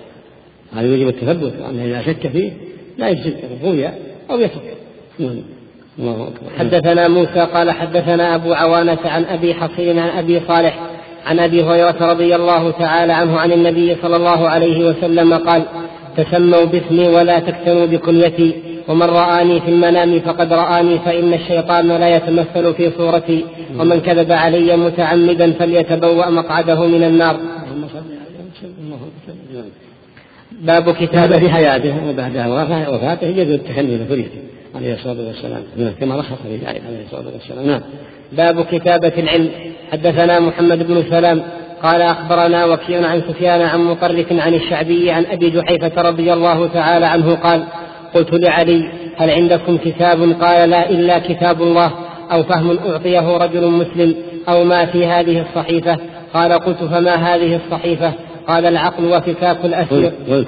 هذا 0.73 0.88
يوجب 0.88 1.07
التثبت 1.07 1.53
وأنه 1.62 1.86
إذا 1.86 2.01
شك 2.01 2.27
فيه 2.27 2.51
لا 2.97 3.09
يجزم 3.09 3.33
روي 3.63 3.88
أو 4.31 4.39
يترك. 4.39 4.77
نعم. 5.19 5.36
حدثنا 6.59 7.07
موسى 7.07 7.47
قال 7.53 7.71
حدثنا 7.71 8.36
أبو 8.36 8.53
عوانة 8.53 8.97
عن 9.05 9.23
أبي 9.23 9.53
حصين 9.53 9.99
عن 9.99 10.09
أبي 10.09 10.41
صالح 10.47 10.79
عن 11.25 11.39
أبي 11.39 11.63
هريرة 11.63 12.12
رضي 12.12 12.36
الله 12.36 12.71
تعالى 12.71 13.13
عنه 13.13 13.39
عن 13.39 13.51
النبي 13.51 13.95
صلى 14.01 14.15
الله 14.15 14.49
عليه 14.49 14.89
وسلم 14.89 15.33
قال 15.33 15.63
تسموا 16.17 16.65
باسمي 16.65 17.08
ولا 17.08 17.39
تكتنوا 17.39 17.86
بكنيتي 17.86 18.54
ومن 18.88 19.04
رآني 19.04 19.62
في 19.62 19.69
المنام 19.69 20.19
فقد 20.19 20.54
رآني 20.54 20.99
فإن 20.99 21.34
الشيطان 21.34 21.88
لا 21.88 22.15
يتمثل 22.15 22.73
في 22.73 22.91
صورتي 22.97 23.45
ومن 23.80 23.99
كذب 23.99 24.32
علي 24.32 24.78
متعمدا 24.78 25.52
فليتبوأ 25.52 26.30
مقعده 26.30 26.88
من 26.88 27.04
النار. 27.04 27.39
باب 30.62 30.91
كتابة 30.91 31.39
في 31.39 31.49
حياته 31.49 32.10
وبعد 32.10 32.38
وفاته 32.93 33.28
يجوز 33.28 33.54
التكلم 33.54 34.06
بكنيته 34.10 34.41
عليه 34.76 34.93
الصلاة 34.93 35.28
والسلام. 35.28 35.63
نعم، 35.78 35.91
كما 35.99 36.15
رخص 36.15 36.38
في 36.43 36.67
عليه 36.67 37.06
الصلاة 37.06 37.34
والسلام. 37.34 37.67
نعم. 37.67 37.82
باب 38.34 38.65
كتابة 38.65 39.13
العلم. 39.17 39.49
حدثنا 39.91 40.39
محمد 40.39 40.88
بن 40.88 41.04
سلام 41.10 41.43
قال 41.84 42.02
أخبرنا 42.02 42.65
وكيع 42.65 43.08
عن 43.08 43.22
سفيان 43.22 43.62
عن 43.62 43.80
مطرف 43.80 44.26
عن 44.32 44.54
الشعبي 44.54 45.12
عن 45.12 45.26
أبي 45.26 45.50
جحيفة 45.50 46.02
رضي 46.02 46.34
الله 46.34 46.67
تعالى 46.67 47.06
عنه 47.06 47.36
قال 47.36 47.63
قلت 48.13 48.34
لعلي 48.34 48.89
هل 49.17 49.30
عندكم 49.30 49.78
كتاب؟ 49.78 50.22
قال 50.41 50.69
لا 50.69 50.89
إلا 50.89 51.19
كتاب 51.19 51.62
الله 51.62 51.91
أو 52.32 52.43
فهم 52.43 52.78
أعطيه 52.88 53.38
رجل 53.38 53.67
مسلم 53.67 54.15
أو 54.50 54.63
ما 54.63 54.86
في 54.86 55.06
هذه 55.06 55.41
الصحيفة؟ 55.41 55.98
قال 56.34 56.52
قلت 56.54 56.84
فما 56.84 57.15
هذه 57.15 57.60
الصحيفة؟ 57.65 58.13
قال 58.48 58.65
العقل 58.65 59.06
وفكاك 59.06 59.65
الأسير. 59.65 60.12
قلت 60.30 60.48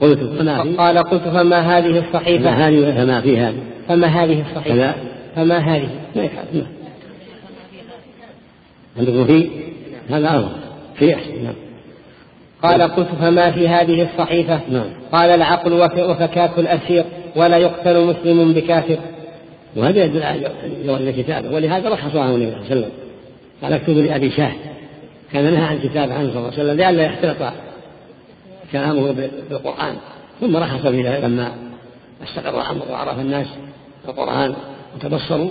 قلت 0.00 0.18
فما 0.38 0.64
قال 0.78 0.98
قلت 0.98 1.22
فما 1.22 1.78
هذه 1.78 1.98
الصحيفة؟ 1.98 2.44
فما 2.44 2.68
هذه 2.68 2.94
فما 2.96 3.20
في 3.20 3.38
هذه 3.38 3.58
فما 3.88 4.06
هذه 4.06 4.44
الصحيفة؟ 4.50 4.94
فما 5.36 5.58
هذه؟ 5.58 5.88
ما 6.16 6.28
في 8.96 9.50
هذا 10.10 10.30
أمر 10.30 10.50
في 10.94 11.14
أحسن 11.14 11.44
نعم. 11.44 11.54
قال 12.62 12.82
قلت 12.82 13.08
فما 13.20 13.50
في 13.50 13.68
هذه 13.68 14.02
الصحيفة؟ 14.02 14.60
نعم. 14.70 14.86
قال 15.12 15.30
العقل 15.30 15.72
وفكاك 15.98 16.58
الأسير 16.58 17.04
ولا 17.36 17.56
يقتل 17.56 18.06
مسلم 18.06 18.52
بكافر. 18.52 18.98
وهذا 19.76 20.04
يدل 20.04 20.22
على 20.22 20.50
الكتابة. 21.10 21.54
ولهذا 21.54 21.88
رخص 21.88 22.16
عنه 22.16 22.34
النبي 22.34 22.50
صلى 22.50 22.56
الله 22.56 22.70
عليه 22.70 22.80
وسلم. 22.80 22.90
قال 23.62 23.72
اكتبوا 23.72 24.02
لأبي 24.02 24.30
شاه 24.30 24.52
كان 25.32 25.44
نهى 25.44 25.64
عن 25.64 25.78
كتابة 25.78 26.14
عنه 26.14 26.30
صلى 26.30 26.38
الله 26.38 26.52
عليه 26.52 26.62
وسلم 26.62 26.76
لئلا 26.76 27.04
يختلط 27.04 27.52
كلامه 28.72 29.12
بالقرآن. 29.50 29.96
ثم 30.40 30.56
رخص 30.56 30.86
في 30.86 31.02
ذلك 31.02 31.24
لما 31.24 31.52
استقر 32.22 32.60
الأمر 32.60 32.82
وعرف 32.90 33.18
الناس 33.18 33.46
القرآن 34.08 34.54
وتبصروا. 34.96 35.50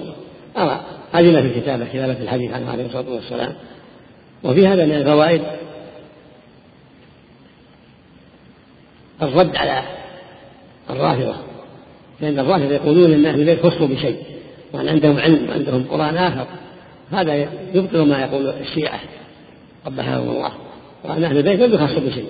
أرى 0.57 0.81
أذن 1.15 1.41
في 1.41 1.47
الكتابة 1.57 1.85
كتابة 1.85 2.17
الحديث 2.23 2.51
عنه 2.51 2.71
عليه 2.71 2.85
الصلاة 2.85 3.09
والسلام. 3.09 3.53
وفي 4.43 4.67
هذا 4.67 4.85
من 4.85 4.91
الفوائد 4.91 5.41
الرد 9.21 9.55
على 9.55 9.83
الرافضة 10.89 11.35
فإن 12.21 12.39
الرافضة 12.39 12.73
يقولون 12.73 13.13
أن 13.13 13.25
أهل 13.25 13.39
البيت 13.39 13.65
خصوا 13.65 13.87
بشيء 13.87 14.17
وأن 14.73 14.87
عندهم 14.87 15.17
علم 15.17 15.49
وعندهم 15.49 15.83
قرآن 15.83 16.17
آخر. 16.17 16.47
هذا 17.11 17.47
يبطل 17.73 18.07
ما 18.07 18.21
يقول 18.21 18.47
الشيعة 18.47 18.99
قبحهم 19.85 20.29
الله 20.29 20.51
وأن 21.03 21.23
أهل 21.23 21.37
البيت 21.37 21.59
لم 21.59 21.73
يخصوا 21.73 21.99
بشيء. 21.99 22.25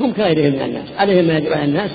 هم 0.00 0.12
كغيرهم 0.12 0.52
من 0.52 0.62
الناس 0.62 0.88
عليهم 0.96 1.24
ما 1.24 1.38
يجب 1.38 1.52
على 1.52 1.64
الناس 1.64 1.90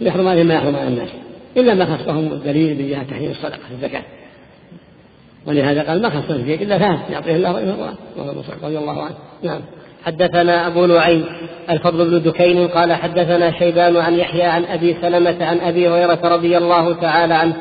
ويحرم 0.00 0.28
عليهم 0.28 0.46
ما 0.46 0.54
يحرم 0.54 0.76
على 0.76 0.88
الناس 0.88 1.08
إلا 1.56 1.74
ما 1.74 1.96
خصهم 1.96 2.32
الدليل 2.32 2.74
بجهة 2.74 3.02
تحريم 3.02 3.30
الصدقة 3.30 3.60
الزكاة. 3.72 4.02
ولهذا 5.46 5.82
قال 5.82 6.02
ما 6.02 6.10
خصنا 6.10 6.44
فيك 6.44 6.62
إلا 6.62 6.78
فهم 6.78 6.98
يعطيه 7.10 7.36
الله 7.36 7.50
رحمه 7.50 7.74
الله 7.74 8.44
رضي 8.62 8.78
الله 8.78 9.02
عنه. 9.02 9.14
نعم. 9.42 9.60
حدثنا 10.04 10.66
أبو 10.66 10.86
نعيم 10.86 11.24
الفضل 11.70 12.10
بن 12.10 12.22
دكين 12.22 12.68
قال 12.68 12.92
حدثنا 12.92 13.58
شيبان 13.58 13.96
عن 13.96 14.14
يحيى 14.14 14.42
عن 14.42 14.64
أبي 14.64 14.96
سلمة 15.02 15.44
عن 15.44 15.58
أبي 15.58 15.88
هريرة 15.88 16.18
رضي 16.24 16.58
الله 16.58 16.94
تعالى 16.94 17.34
عنه 17.34 17.54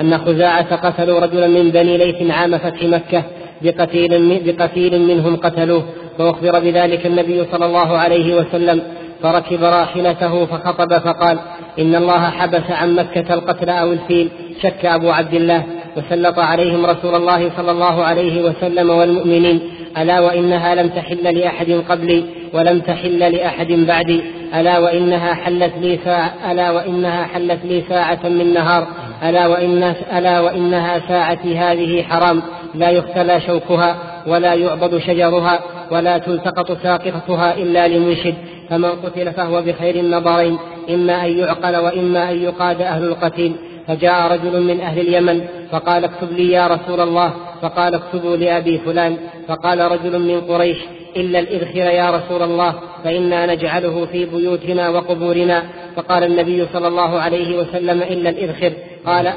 أن 0.00 0.18
خزاعة 0.18 0.76
قتلوا 0.76 1.20
رجلا 1.20 1.46
من 1.46 1.70
بني 1.70 1.96
ليث 1.96 2.30
عام 2.30 2.58
فتح 2.58 2.82
مكة 2.82 3.24
بقتيل, 3.62 4.22
من 4.22 4.40
بقتيل 4.44 5.00
منهم 5.00 5.36
قتلوه 5.36 5.84
فأخبر 6.18 6.60
بذلك 6.60 7.06
النبي 7.06 7.44
صلى 7.52 7.66
الله 7.66 7.98
عليه 7.98 8.34
وسلم 8.34 8.82
فركب 9.22 9.64
راحلته 9.64 10.46
فخطب 10.46 10.98
فقال 10.98 11.38
إن 11.78 11.94
الله 11.94 12.30
حبس 12.30 12.70
عن 12.70 12.94
مكة 12.96 13.34
القتل 13.34 13.70
أو 13.70 13.92
الفيل. 13.92 14.28
شك 14.62 14.84
أبو 14.84 15.10
عبد 15.10 15.34
الله 15.34 15.64
وسلط 15.96 16.38
عليهم 16.38 16.86
رسول 16.86 17.14
الله 17.14 17.50
صلى 17.56 17.70
الله 17.70 18.04
عليه 18.04 18.42
وسلم 18.42 18.90
والمؤمنين 18.90 19.60
ألا 19.98 20.20
وإنها 20.20 20.74
لم 20.74 20.88
تحل 20.88 21.38
لأحد 21.38 21.82
قبلي 21.88 22.24
ولم 22.52 22.80
تحل 22.80 23.18
لأحد 23.18 23.72
بعدي 23.72 24.20
ألا 24.54 24.78
وإنها 24.78 25.34
حلت 25.34 25.72
لي 25.80 25.98
ساعة 26.04 26.52
ألا 26.52 26.70
وإنها 26.70 27.24
حلت 27.24 27.60
لي 27.64 27.82
ساعة 27.88 28.20
من 28.24 28.54
نهار 28.54 28.86
ألا 29.22 29.46
وإن 29.46 29.94
ألا 30.16 30.40
وإنها 30.40 31.00
ساعتي 31.08 31.58
هذه 31.58 32.02
حرام 32.02 32.42
لا 32.74 32.90
يختلى 32.90 33.40
شوكها 33.40 33.96
ولا 34.26 34.54
يعبد 34.54 34.98
شجرها 34.98 35.60
ولا 35.90 36.18
تلتقط 36.18 36.78
ساقطتها 36.82 37.54
إلا 37.54 37.88
لمنشد 37.88 38.34
فمن 38.70 38.90
قتل 38.90 39.32
فهو 39.32 39.62
بخير 39.62 39.94
النظرين 39.94 40.58
إما 40.90 41.26
أن 41.26 41.38
يعقل 41.38 41.76
وإما 41.76 42.30
أن 42.30 42.42
يقاد 42.42 42.82
أهل 42.82 43.04
القتيل. 43.04 43.52
فجاء 43.88 44.32
رجل 44.32 44.62
من 44.62 44.80
أهل 44.80 45.00
اليمن 45.00 45.44
فقال 45.70 46.04
اكتب 46.04 46.32
لي 46.32 46.50
يا 46.50 46.66
رسول 46.66 47.00
الله 47.00 47.34
فقال 47.62 47.94
اكتبوا 47.94 48.36
لأبي 48.36 48.78
فلان 48.78 49.16
فقال 49.48 49.80
رجل 49.80 50.18
من 50.18 50.40
قريش 50.40 50.78
إلا 51.16 51.38
الإذخر 51.38 51.76
يا 51.76 52.10
رسول 52.10 52.42
الله 52.42 52.74
فإنا 53.04 53.54
نجعله 53.54 54.06
في 54.06 54.24
بيوتنا 54.24 54.88
وقبورنا 54.88 55.62
فقال 55.96 56.24
النبي 56.24 56.66
صلى 56.72 56.88
الله 56.88 57.20
عليه 57.20 57.58
وسلم 57.58 58.02
إلا 58.02 58.30
الإذخر 58.30 58.72
قال 59.06 59.32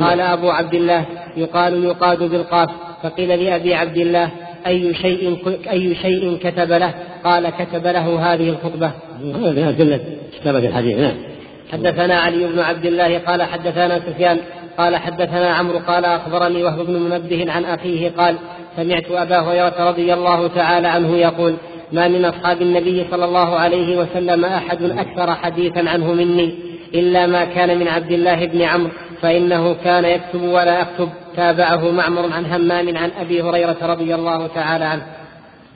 قال 0.00 0.20
أبو 0.20 0.50
عبد 0.50 0.74
الله 0.74 1.04
يقال 1.36 1.84
يقاد 1.84 2.22
بالقاف 2.22 2.68
فقيل 3.02 3.44
لأبي 3.44 3.74
عبد 3.74 3.96
الله 3.96 4.30
أي 4.66 4.94
شيء 4.94 5.38
أي 5.70 5.94
شيء 5.94 6.36
كتب 6.36 6.72
له 6.72 6.94
قال 7.24 7.50
كتب 7.50 7.86
له 7.86 8.32
هذه 8.32 8.48
الخطبة. 8.48 8.90
هذه 9.34 10.00
كتابة 10.40 10.58
الحديث 10.58 10.98
نعم. 10.98 11.37
حدثنا 11.72 12.14
علي 12.14 12.46
بن 12.46 12.58
عبد 12.58 12.86
الله 12.86 13.18
قال 13.18 13.42
حدثنا 13.42 13.98
سفيان 13.98 14.38
قال 14.78 14.96
حدثنا 14.96 15.54
عمرو 15.54 15.78
قال 15.78 16.04
أخبرني 16.04 16.64
وهب 16.64 16.86
بن 16.86 16.92
منبه 16.92 17.52
عن 17.52 17.64
أخيه 17.64 18.10
قال 18.18 18.36
سمعت 18.76 19.10
أبا 19.10 19.38
هريرة 19.38 19.88
رضي 19.88 20.14
الله 20.14 20.46
تعالى 20.48 20.88
عنه 20.88 21.16
يقول 21.16 21.54
ما 21.92 22.08
من 22.08 22.24
أصحاب 22.24 22.62
النبي 22.62 23.06
صلى 23.10 23.24
الله 23.24 23.58
عليه 23.58 23.96
وسلم 23.96 24.44
أحد 24.44 24.82
أكثر 24.82 25.34
حديثا 25.34 25.88
عنه 25.88 26.12
مني 26.12 26.54
إلا 26.94 27.26
ما 27.26 27.44
كان 27.44 27.78
من 27.78 27.88
عبد 27.88 28.12
الله 28.12 28.46
بن 28.46 28.62
عمرو 28.62 28.90
فإنه 29.22 29.74
كان 29.84 30.04
يكتب 30.04 30.42
ولا 30.42 30.82
أكتب. 30.82 31.08
تابعه 31.36 31.90
معمر 31.90 32.32
عن 32.32 32.46
همام 32.46 32.96
عن 32.96 33.10
أبي 33.20 33.42
هريرة 33.42 33.76
رضي 33.82 34.14
الله 34.14 34.46
تعالى 34.46 34.84
عنه. 34.84 35.02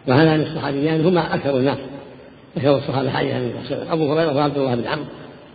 وهذان 0.09 0.41
الصحابيان 0.41 1.07
هما 1.07 1.35
أكثر 1.35 1.57
الناس 1.57 1.79
أكثر 2.57 2.77
الصحابة 2.79 3.11
حديثا 3.11 3.93
أبو 3.93 4.13
هريرة 4.13 4.37
وعبد 4.37 4.59
الله 4.59 4.75
بن 4.75 4.87
عمرو. 4.87 5.05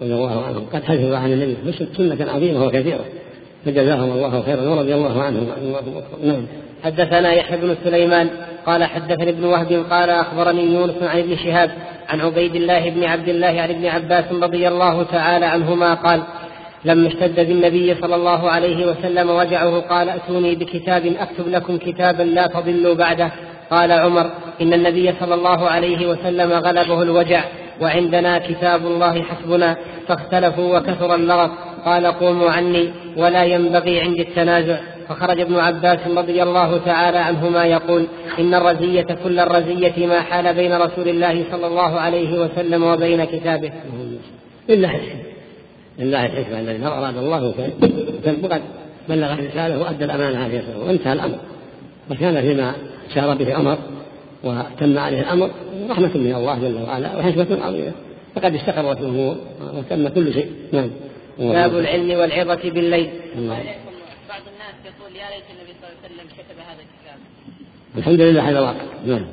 رضي 0.01 0.13
الله 0.13 0.45
عنهم. 0.45 0.65
قد 0.73 0.83
حفظ 0.83 1.13
عن 1.13 1.33
النبي 1.33 1.55
سنة 1.97 2.31
عظيمة 2.31 2.65
وكثيرة. 2.65 3.05
فجزاهم 3.65 4.11
الله 4.11 4.41
خيرا 4.41 4.61
ورضي 4.61 4.93
الله 4.93 5.23
عنهم. 5.23 5.47
نعم. 6.23 6.45
حدثنا 6.83 7.33
يحيى 7.33 7.57
بن 7.57 7.75
سليمان 7.83 8.29
قال 8.65 8.83
حدثني 8.83 9.29
ابن 9.29 9.43
وهب 9.43 9.85
قال 9.89 10.09
أخبرني 10.09 10.73
يونس 10.73 11.03
عن 11.03 11.19
ابن 11.19 11.35
شهاب 11.35 11.71
عن 12.09 12.21
عبيد 12.21 12.55
الله 12.55 12.89
بن 12.89 13.03
عبد 13.03 13.29
الله 13.29 13.47
عن 13.47 13.69
ابن 13.69 13.85
عباس 13.85 14.25
رضي 14.31 14.67
الله 14.67 15.03
تعالى 15.03 15.45
عنهما 15.45 15.93
قال 15.93 16.23
لما 16.85 17.07
اشتد 17.07 17.47
بالنبي 17.47 17.95
صلى 17.95 18.15
الله 18.15 18.49
عليه 18.49 18.85
وسلم 18.85 19.29
وجعه 19.29 19.79
قال 19.79 20.09
أتوني 20.09 20.55
بكتاب 20.55 21.05
أكتب 21.05 21.47
لكم 21.47 21.77
كتابا 21.77 22.23
لا 22.23 22.47
تضلوا 22.47 22.95
بعده. 22.95 23.31
قال 23.71 23.91
عمر 23.91 24.31
إن 24.61 24.73
النبي 24.73 25.13
صلى 25.19 25.35
الله 25.35 25.69
عليه 25.69 26.07
وسلم 26.07 26.51
غلبه 26.51 27.01
الوجع. 27.01 27.43
وعندنا 27.81 28.39
كتاب 28.39 28.85
الله 28.85 29.23
حسبنا 29.23 29.77
فاختلفوا 30.07 30.77
وكثر 30.77 31.15
اللغط 31.15 31.51
قال 31.85 32.05
قوموا 32.05 32.49
عني 32.49 32.91
ولا 33.17 33.43
ينبغي 33.43 33.99
عندي 33.99 34.21
التنازع 34.21 34.77
فخرج 35.09 35.39
ابن 35.39 35.55
عباس 35.55 35.99
رضي 36.17 36.43
الله 36.43 36.77
تعالى 36.77 37.17
عنهما 37.17 37.65
يقول 37.65 38.07
إن 38.39 38.53
الرزية 38.53 39.07
كل 39.23 39.39
الرزية 39.39 40.07
ما 40.07 40.21
حال 40.21 40.53
بين 40.53 40.73
رسول 40.73 41.09
الله 41.09 41.43
صلى 41.51 41.67
الله 41.67 41.99
عليه 41.99 42.39
وسلم 42.39 42.83
وبين 42.83 43.23
كتابه 43.23 43.71
لله 44.69 44.95
الحكمة 44.95 45.21
لله 45.99 46.25
الحكمة 46.25 46.59
الذي 46.59 46.77
ما 46.77 46.87
أراد 46.87 47.17
الله 47.17 47.53
فقد 48.43 48.61
بلغ 49.09 49.33
الرسالة 49.33 49.79
وأدى 49.79 50.05
الأمانة 50.05 50.43
عليه 50.43 50.63
وانتهى 50.85 51.13
الأمر 51.13 51.37
وكان 52.11 52.41
فيما 52.41 52.73
سار 53.13 53.35
به 53.35 53.53
عمر 53.53 53.77
وتم 54.43 54.97
عليه 54.97 55.21
الأمر 55.21 55.51
رحمة 55.89 56.11
من 56.17 56.35
الله 56.35 56.59
جل 56.59 56.83
وعلا 56.83 57.17
وحكمة 57.17 57.65
عظيمة. 57.65 57.91
فقد 58.35 58.55
استقرت 58.55 59.01
الأمور 59.01 59.37
وتم 59.73 60.07
كل 60.07 60.33
شيء. 60.33 60.51
نعم. 60.71 60.89
باب 61.39 61.77
العلم 61.77 62.19
والعظة 62.19 62.69
بالليل. 62.69 63.09
الله. 63.35 63.55
بعض 64.29 64.41
الناس 64.53 64.75
يقول 64.85 65.15
يا 65.15 65.29
ليت 65.35 65.47
النبي 65.53 65.73
صلى 65.81 65.89
الله 65.89 65.97
عليه 66.03 66.15
وسلم 66.15 66.27
كتب 66.37 66.57
هذا 66.69 66.81
الكتاب. 66.85 67.19
الحمد 67.97 68.21
لله 68.21 68.49
هذا 68.49 68.59
واقع 68.59 68.83
نعم. 69.05 69.25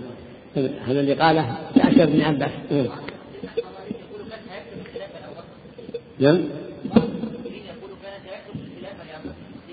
هذا 0.86 1.00
اللي 1.00 1.14
قاله 1.14 1.54
تأشر 1.74 2.02
ابن 2.02 2.20
عباس. 2.20 2.50
نعم. 2.70 2.86
نعم. 6.18 6.38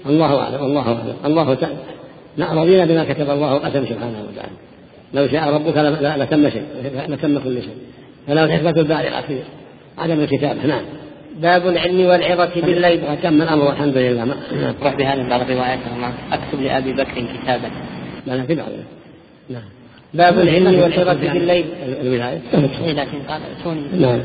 الله 0.06 0.40
أعلم. 0.40 0.64
الله 0.64 0.82
أعلم. 0.82 1.16
الله 1.26 1.54
تعالى. 1.54 1.78
لا 2.38 2.54
رضينا 2.54 2.86
بما 2.86 3.14
كتب 3.14 3.30
الله 3.30 3.54
وقسم 3.54 3.86
سبحانه 3.86 4.26
وتعالى. 4.30 4.52
لو 5.14 5.28
شاء 5.28 5.54
ربك 5.54 5.78
لتم 6.18 6.50
شيء 6.50 6.64
لتم 7.08 7.40
كل 7.40 7.62
شيء. 7.62 7.76
فله 8.28 8.44
الحكمة 8.44 8.70
البالغة 8.70 9.22
في 9.22 9.40
عدم 9.98 10.20
الكتابة 10.20 10.66
نعم. 10.66 10.82
باب 11.42 11.68
العلم 11.68 12.06
والعظة 12.06 12.52
بالليل. 12.56 13.02
وتم 13.12 13.42
الأمر 13.42 13.64
والحمد 13.64 13.98
لله. 13.98 14.26
ما 14.26 14.36
روح 14.84 14.96
بهذا 14.96 15.30
بعض 15.30 15.42
الروايات. 15.42 15.80
أكتب 16.32 16.62
لأبي 16.62 16.94
بكر 16.94 17.26
كتابا. 17.44 17.72
لا 18.28 18.34
لا 18.34 18.44
في 18.44 18.56
بعض. 18.56 18.68
نعم. 19.50 19.64
باب 20.14 20.40
العلم 20.40 20.80
والعظة 20.80 21.14
بالليل. 21.14 21.66
الولاية. 22.02 22.42
إيه 22.54 22.94
لكن 22.94 23.18
قال؟ 23.30 23.42
نعم. 24.02 24.20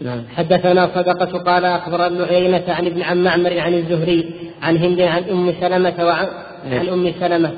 نعم. 0.00 0.22
حدثنا 0.36 0.90
صدقة 0.94 1.38
قال 1.38 1.64
أخبر 1.64 2.06
ابن 2.06 2.22
عيينة 2.22 2.64
عن 2.68 2.86
ابن 2.86 3.02
عم 3.02 3.24
معمر 3.24 3.58
عن 3.58 3.74
الزهري 3.74 4.30
عن 4.62 4.76
هند 4.76 5.00
عن 5.00 5.22
أم 5.30 5.52
سلمة 5.60 5.94
وعن 6.00 6.26
عن 6.72 6.88
أم 6.88 7.12
سلمة 7.20 7.52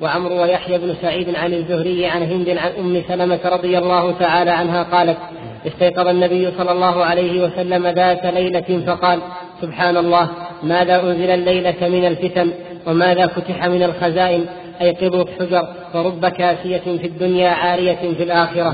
وعمرو 0.00 0.42
ويحيى 0.42 0.78
بن 0.78 0.94
سعيد 1.02 1.34
عن 1.34 1.54
الزهري 1.54 2.06
عن 2.06 2.22
هند 2.22 2.48
عن 2.48 2.70
أم 2.78 3.02
سلمة 3.08 3.40
رضي 3.44 3.78
الله 3.78 4.12
تعالى 4.12 4.50
عنها 4.50 4.82
قالت 4.82 5.18
استيقظ 5.66 6.08
النبي 6.08 6.50
صلى 6.58 6.72
الله 6.72 7.04
عليه 7.04 7.44
وسلم 7.44 7.86
ذات 7.86 8.26
ليلة 8.26 8.82
فقال 8.86 9.18
سبحان 9.62 9.96
الله 9.96 10.28
ماذا 10.62 11.02
أنزل 11.02 11.30
الليلة 11.30 11.88
من 11.88 12.06
الفتن 12.06 12.50
وماذا 12.86 13.26
فتح 13.26 13.66
من 13.66 13.82
الخزائن؟ 13.82 14.46
أيقظوا 14.80 15.22
الحجر 15.22 15.68
فرب 15.92 16.26
كاسية 16.26 16.78
في 16.78 17.06
الدنيا 17.06 17.50
عارية 17.50 18.14
في 18.16 18.22
الآخرة. 18.22 18.70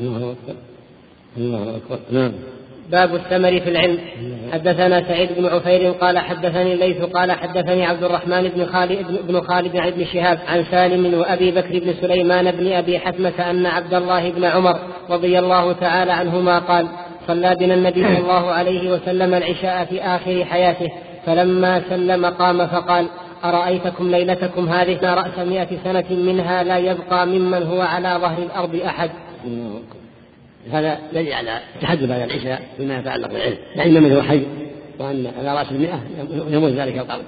الله 0.00 0.16
أكبر 0.32 0.54
الله 1.36 1.76
أكبر 1.76 1.98
نعم. 2.10 2.32
باب 2.90 3.14
الثمر 3.14 3.60
في 3.60 3.70
العلم. 3.70 3.98
حدثنا 4.52 5.02
سعيد 5.08 5.28
بن 5.38 5.46
عفير 5.46 5.90
قال 5.90 6.18
حدثني 6.18 6.72
الليث 6.72 7.02
قال 7.02 7.32
حدثني 7.32 7.86
عبد 7.86 8.04
الرحمن 8.04 8.48
بن 8.48 8.66
خالد 8.66 9.18
بن 9.28 9.40
خالد 9.40 9.76
عن 9.76 9.88
ابن 9.88 10.04
شهاب 10.04 10.38
عن 10.48 10.64
سالم 10.70 11.14
وأبي 11.18 11.50
بكر 11.50 11.78
بن 11.78 11.94
سليمان 12.00 12.50
بن 12.50 12.72
أبي 12.72 12.98
حتمه 12.98 13.50
أن 13.50 13.66
عبد 13.66 13.94
الله 13.94 14.30
بن 14.30 14.44
عمر 14.44 14.78
رضي 15.10 15.38
الله 15.38 15.72
تعالى 15.72 16.12
عنهما 16.12 16.58
قال 16.58 16.86
صلى 17.26 17.54
بنا 17.54 17.74
النبي 17.74 18.04
صلى 18.04 18.18
الله 18.18 18.50
عليه 18.50 18.90
وسلم 18.90 19.34
العشاء 19.34 19.84
في 19.84 20.02
آخر 20.02 20.44
حياته 20.44 20.88
فلما 21.26 21.82
سلم 21.90 22.26
قام 22.26 22.66
فقال 22.66 23.06
أرأيتكم 23.44 24.10
ليلتكم 24.10 24.68
هذه؟ 24.68 25.14
رأس 25.14 25.38
مئة 25.38 25.68
سنة 25.84 26.04
منها 26.10 26.62
لا 26.62 26.78
يبقى 26.78 27.26
ممن 27.26 27.62
هو 27.62 27.80
على 27.80 28.18
ظهر 28.20 28.38
الأرض 28.38 28.80
أحد. 28.86 29.10
أكبر 29.44 30.03
هذا 30.72 30.98
دليل 31.12 31.32
على 31.32 31.60
تحدث 31.80 32.04
بعد 32.04 32.20
العشاء 32.20 32.62
فيما 32.76 32.98
يتعلق 32.98 33.28
بالعلم. 33.28 33.56
العلم 33.76 34.02
من 34.02 34.12
هو 34.12 34.22
حي 34.22 34.42
وأن 34.98 35.32
على 35.38 35.58
رأس 35.58 35.72
المئة 35.72 36.00
يموت 36.50 36.72
ذلك 36.72 36.98
القلب. 36.98 37.24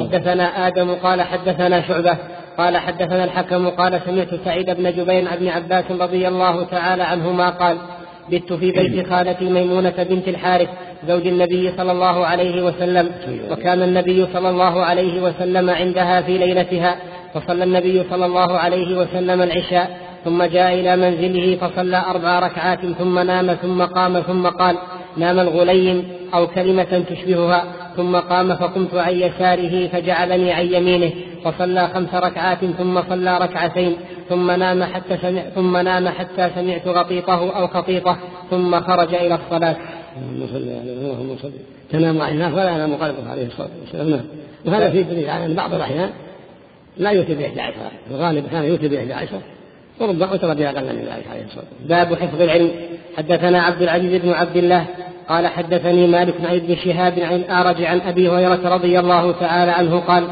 حدثنا 0.00 0.66
آدم 0.66 0.94
قال 0.94 1.22
حدثنا 1.22 1.88
شعبة 1.88 2.16
قال 2.58 2.76
حدثنا 2.76 3.24
الحكم 3.24 3.68
قال 3.68 4.00
سمعت 4.06 4.28
سعيد 4.44 4.70
بن 4.70 4.90
جبير 4.90 5.28
عن 5.28 5.36
ابن 5.36 5.48
عباس 5.48 5.84
رضي 5.90 6.28
الله 6.28 6.64
تعالى 6.64 7.02
عنهما 7.02 7.50
قال 7.50 7.76
بت 8.30 8.52
في 8.52 8.70
بيت 8.70 9.06
خالتي 9.10 9.44
ميمونة 9.44 10.06
بنت 10.10 10.28
الحارث 10.28 10.68
زوج 11.08 11.26
النبي 11.26 11.72
صلى 11.76 11.92
الله 11.92 12.26
عليه 12.26 12.62
وسلم 12.62 13.10
وكان 13.50 13.82
النبي 13.82 14.26
صلى 14.32 14.50
الله 14.50 14.84
عليه 14.84 15.22
وسلم 15.22 15.70
عندها 15.70 16.22
في 16.22 16.38
ليلتها 16.38 16.96
فصلى 17.34 17.64
النبي 17.64 18.04
صلى 18.10 18.26
الله 18.26 18.58
عليه 18.58 18.98
وسلم 18.98 19.42
العشاء 19.42 20.05
ثم 20.26 20.42
جاء 20.42 20.74
إلى 20.74 20.96
منزله 20.96 21.56
فصلى 21.56 21.96
أربع 21.96 22.38
ركعات 22.38 22.80
ثم 22.98 23.18
نام 23.18 23.54
ثم 23.54 23.82
قام 23.82 24.20
ثم 24.20 24.46
قال 24.46 24.76
نام 25.16 25.38
الغليم 25.38 26.04
أو 26.34 26.46
كلمة 26.46 27.04
تشبهها 27.10 27.64
ثم 27.96 28.16
قام 28.16 28.56
فقمت 28.56 28.94
عن 28.94 29.14
يساره 29.14 29.88
فجعلني 29.88 30.52
عن 30.52 30.66
يمينه 30.66 31.12
فصلى 31.44 31.88
خمس 31.94 32.14
ركعات 32.14 32.58
ثم 32.78 33.02
صلى 33.02 33.38
ركعتين 33.38 33.96
ثم 34.28 34.50
نام 34.50 34.84
حتى 34.84 35.16
سمع 35.22 35.42
ثم 35.54 35.76
نام 35.76 36.08
حتى 36.08 36.50
سمعت 36.54 36.88
غطيطه 36.88 37.58
أو 37.58 37.66
خطيطه 37.66 38.16
ثم 38.50 38.80
خرج 38.80 39.14
إلى 39.14 39.34
الصلاة. 39.34 39.76
اللهم 40.32 40.46
صل 40.52 40.56
اللهم 40.56 41.36
صل 41.42 41.50
تنام 41.92 42.22
عيناه 42.22 42.54
ولا 42.54 42.70
ينام 42.70 42.94
قلبه 42.94 43.30
عليه 43.30 43.46
الصلاة 43.46 43.70
والسلام. 43.80 44.10
نعم. 44.10 44.24
وهذا 44.64 44.90
في 44.90 45.02
دليل 45.02 45.30
على 45.30 45.46
أن 45.46 45.54
بعض 45.54 45.74
الأحيان 45.74 46.10
لا 46.96 47.10
يوتي 47.10 47.34
بإحدى 47.34 47.60
عشر 47.60 47.90
الغالب 48.10 48.46
كان 48.50 48.64
يوتي 48.64 48.88
بإحدى 48.88 49.12
عشر. 49.12 49.40
وربما 50.00 50.24
أوتر 50.32 50.54
بأقل 50.54 50.84
من 50.84 51.02
ذلك 51.02 51.26
عليه 51.30 51.44
الصلاة 51.44 51.64
والسلام. 51.80 52.06
باب 52.06 52.14
حفظ 52.14 52.42
العلم. 52.42 52.70
حدثنا 53.16 53.62
عبد 53.62 53.82
العزيز 53.82 54.20
بن 54.22 54.30
عبد 54.30 54.56
الله 54.56 54.86
قال 55.28 55.46
حدثني 55.46 56.06
مالك 56.06 56.34
عن 56.44 56.56
ابن 56.56 56.76
شهاب 56.76 57.18
عن 57.18 57.34
الأعرج 57.34 57.82
عن 57.82 58.00
أبي 58.00 58.28
هريرة 58.28 58.74
رضي 58.74 58.98
الله 58.98 59.32
تعالى 59.32 59.70
عنه 59.70 59.98
قال 59.98 60.24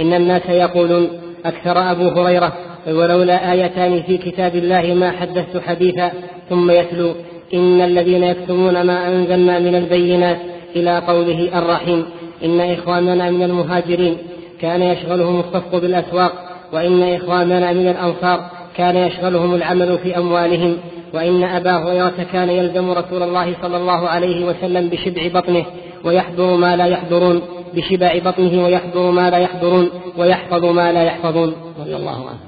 إن 0.00 0.14
الناس 0.14 0.42
يقولون 0.48 1.08
أكثر 1.44 1.90
أبو 1.90 2.08
هريرة 2.08 2.52
ولولا 2.86 3.52
آيتان 3.52 4.02
في 4.02 4.18
كتاب 4.18 4.56
الله 4.56 4.94
ما 4.94 5.10
حدثت 5.10 5.62
حديثا. 5.66 6.12
ثم 6.50 6.70
يتلو 6.70 7.14
إن 7.54 7.80
الذين 7.80 8.24
يكتمون 8.24 8.82
ما 8.82 9.08
أنزلنا 9.08 9.58
من 9.58 9.74
البينات 9.74 10.38
إلى 10.76 10.98
قوله 10.98 11.58
الرحيم 11.58 12.04
إن 12.44 12.60
إخواننا 12.60 13.30
من 13.30 13.42
المهاجرين 13.42 14.16
كان 14.60 14.82
يشغلهم 14.82 15.40
الصفق 15.40 15.78
بالأسواق 15.78 16.32
وإن 16.72 17.14
إخواننا 17.14 17.72
من 17.72 17.88
الأنصار 17.88 18.50
كان 18.76 18.96
يشغلهم 18.96 19.54
العمل 19.54 19.98
في 19.98 20.18
أموالهم 20.18 20.76
وإن 21.14 21.44
أبا 21.44 21.76
هريرة 21.76 22.26
كان 22.32 22.48
يلزم 22.48 22.90
رسول 22.90 23.22
الله 23.22 23.56
صلى 23.62 23.76
الله 23.76 24.08
عليه 24.08 24.46
وسلم 24.46 24.88
بشبع 24.88 25.40
بطنه 25.40 25.64
ويحضر 26.04 26.56
ما 26.56 26.76
لا 26.76 26.86
يحضرون 26.86 27.42
بشبع 27.74 28.18
بطنه 28.18 28.64
ويحضر 28.64 29.10
ما 29.10 29.30
لا 29.30 29.38
يحضرون 29.38 29.90
ويحفظ 30.18 30.64
ما 30.64 30.92
لا 30.92 31.02
يحفظون. 31.02 31.54
رضي 31.80 31.96
الله 31.96 32.28
عنه. 32.28 32.38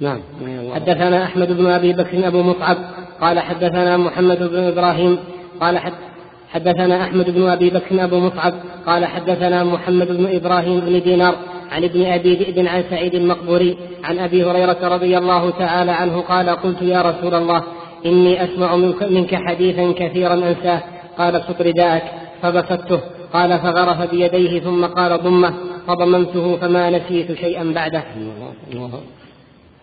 نعم 0.00 0.20
حدثنا 0.74 1.24
أحمد 1.24 1.52
بن 1.52 1.66
أبي 1.66 1.92
بكر 1.92 2.28
أبو 2.28 2.42
مصعب 2.42 2.76
قال 3.20 3.38
حدثنا 3.38 3.96
محمد 3.96 4.38
بن 4.38 4.58
إبراهيم 4.58 5.18
قال 5.60 5.78
حد 5.78 5.92
حدثنا 6.52 7.02
أحمد 7.02 7.30
بن 7.30 7.48
أبي 7.48 7.70
بكر 7.70 8.04
أبو 8.04 8.20
مصعب 8.20 8.54
قال 8.86 9.04
حدثنا 9.04 9.64
محمد 9.64 10.08
بن 10.08 10.36
إبراهيم 10.36 10.80
بن 10.80 11.00
دينار 11.02 11.34
عن 11.70 11.84
ابن 11.84 12.04
أبي 12.04 12.34
ذئب 12.34 12.66
عن 12.66 12.84
سعيد 12.90 13.14
المقبوري 13.14 13.76
عن 14.04 14.18
أبي 14.18 14.44
هريرة 14.44 14.88
رضي 14.88 15.18
الله 15.18 15.50
تعالى 15.50 15.92
عنه 15.92 16.20
قال 16.20 16.50
قلت 16.50 16.82
يا 16.82 17.02
رسول 17.02 17.34
الله 17.34 17.62
إني 18.06 18.44
أسمع 18.44 18.76
منك, 19.10 19.34
حديثا 19.34 19.92
كثيرا 19.92 20.34
أنساه 20.34 20.82
قال 21.18 21.36
ابسط 21.36 21.62
رداءك 21.62 22.02
فبسطته 22.42 23.00
قال 23.32 23.58
فغرف 23.58 24.10
بيديه 24.10 24.60
ثم 24.60 24.84
قال 24.84 25.22
ضمه 25.22 25.54
فضممته 25.86 26.56
فما 26.56 26.90
نسيت 26.90 27.32
شيئا 27.32 27.72
بعده. 27.74 28.02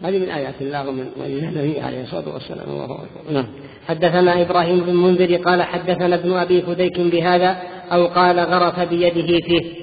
هذه 0.03 0.19
من 0.19 0.29
آيات 0.29 0.53
الله 0.61 0.89
ومن 0.89 1.07
النبي 1.25 1.79
عليه 1.79 2.03
الصلاة 2.03 2.33
والسلام. 2.33 2.69
الله 2.69 2.99
نعم. 3.31 3.45
حدثنا 3.87 4.41
إبراهيم 4.41 4.79
بن 4.79 4.89
المنذر 4.89 5.35
قال 5.35 5.63
حدثنا 5.63 6.15
ابن 6.15 6.33
أبي 6.33 6.61
فديك 6.61 6.99
بهذا 6.99 7.57
أو 7.91 8.07
قال 8.07 8.39
غرف 8.39 8.79
بيده 8.79 9.39
فيه. 9.45 9.80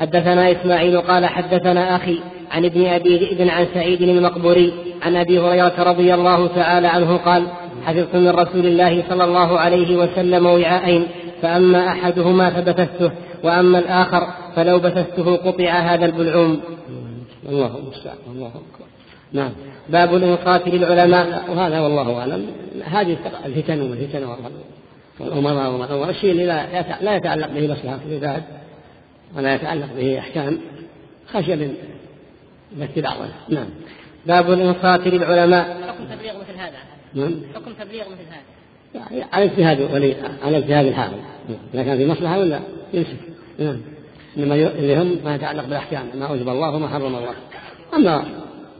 حدثنا 0.00 0.52
إسماعيل 0.52 1.00
قال 1.00 1.26
حدثنا 1.26 1.96
أخي 1.96 2.20
عن 2.50 2.64
ابن 2.64 2.86
أبي 2.86 3.16
ذئب 3.16 3.48
عن 3.48 3.66
سعيد 3.74 4.02
المقبوري 4.02 4.72
عن 5.02 5.16
أبي 5.16 5.38
هريرة 5.38 5.74
رضي 5.78 6.14
الله 6.14 6.46
تعالى 6.46 6.86
عنه 6.88 7.16
قال 7.16 7.46
حفظت 7.84 8.14
من 8.14 8.28
رسول 8.28 8.66
الله 8.66 9.02
صلى 9.08 9.24
الله 9.24 9.58
عليه 9.58 9.96
وسلم 9.96 10.46
وعاءين 10.46 11.06
فأما 11.42 11.88
أحدهما 11.88 12.50
فبثثته 12.50 13.10
وأما 13.44 13.78
الآخر 13.78 14.26
فلو 14.56 14.78
بثثته 14.78 15.36
قطع 15.36 15.70
هذا 15.70 16.06
البلعوم. 16.06 16.60
الله 17.48 17.78
المستعان 17.78 18.16
الله 18.32 18.46
أكبر. 18.46 18.86
نعم. 19.32 19.50
باب 19.88 20.14
الإنصاف 20.14 20.68
للعلماء. 20.68 21.44
وهذا 21.50 21.80
والله 21.80 22.18
أعلم. 22.18 22.46
هذه 22.84 23.16
الفتن 23.46 23.80
والفتن 23.80 24.24
والأمراء 25.20 25.92
والشيء 25.92 26.30
اللي 26.30 26.44
لا 27.00 27.16
يتعلق 27.16 27.48
به 27.48 27.72
مصلحة 27.72 27.98
العباد 28.08 28.42
ولا 29.36 29.54
يتعلق 29.54 29.88
به 29.96 30.18
أحكام 30.18 30.58
خشية 31.32 31.54
من 31.54 31.74
الاتباع 32.76 33.16
نعم. 33.48 33.66
باب 34.26 34.52
الإنصات 34.52 35.06
للعلماء. 35.06 35.82
حكم 35.88 36.04
تبليغ 36.04 36.38
مثل 36.38 36.58
هذا. 36.58 36.78
نعم. 37.14 37.34
حكم 37.54 37.72
تبليغ 37.72 38.04
مثل 38.04 38.26
هذا. 38.30 38.42
يعني 38.94 39.24
على 39.32 39.44
اجتهاد 39.44 39.80
ولي 39.80 40.16
على 40.42 40.58
اجتهاد 40.58 40.86
الحاكم. 40.86 41.16
إذا 41.74 41.82
كان 41.82 41.96
في 41.96 42.06
مصلحة 42.06 42.38
ولا 42.38 42.60
يمسك. 42.94 43.16
نعم. 43.58 43.80
إنما 44.36 44.54
اللي 44.54 44.96
هم 44.96 45.18
ما 45.24 45.34
يتعلق 45.34 45.64
بالأحكام 45.64 46.06
ما 46.14 46.26
اوجب 46.26 46.48
الله 46.48 46.74
وما 46.74 46.88
حرم 46.88 47.16
الله. 47.16 47.34
أما 47.94 48.24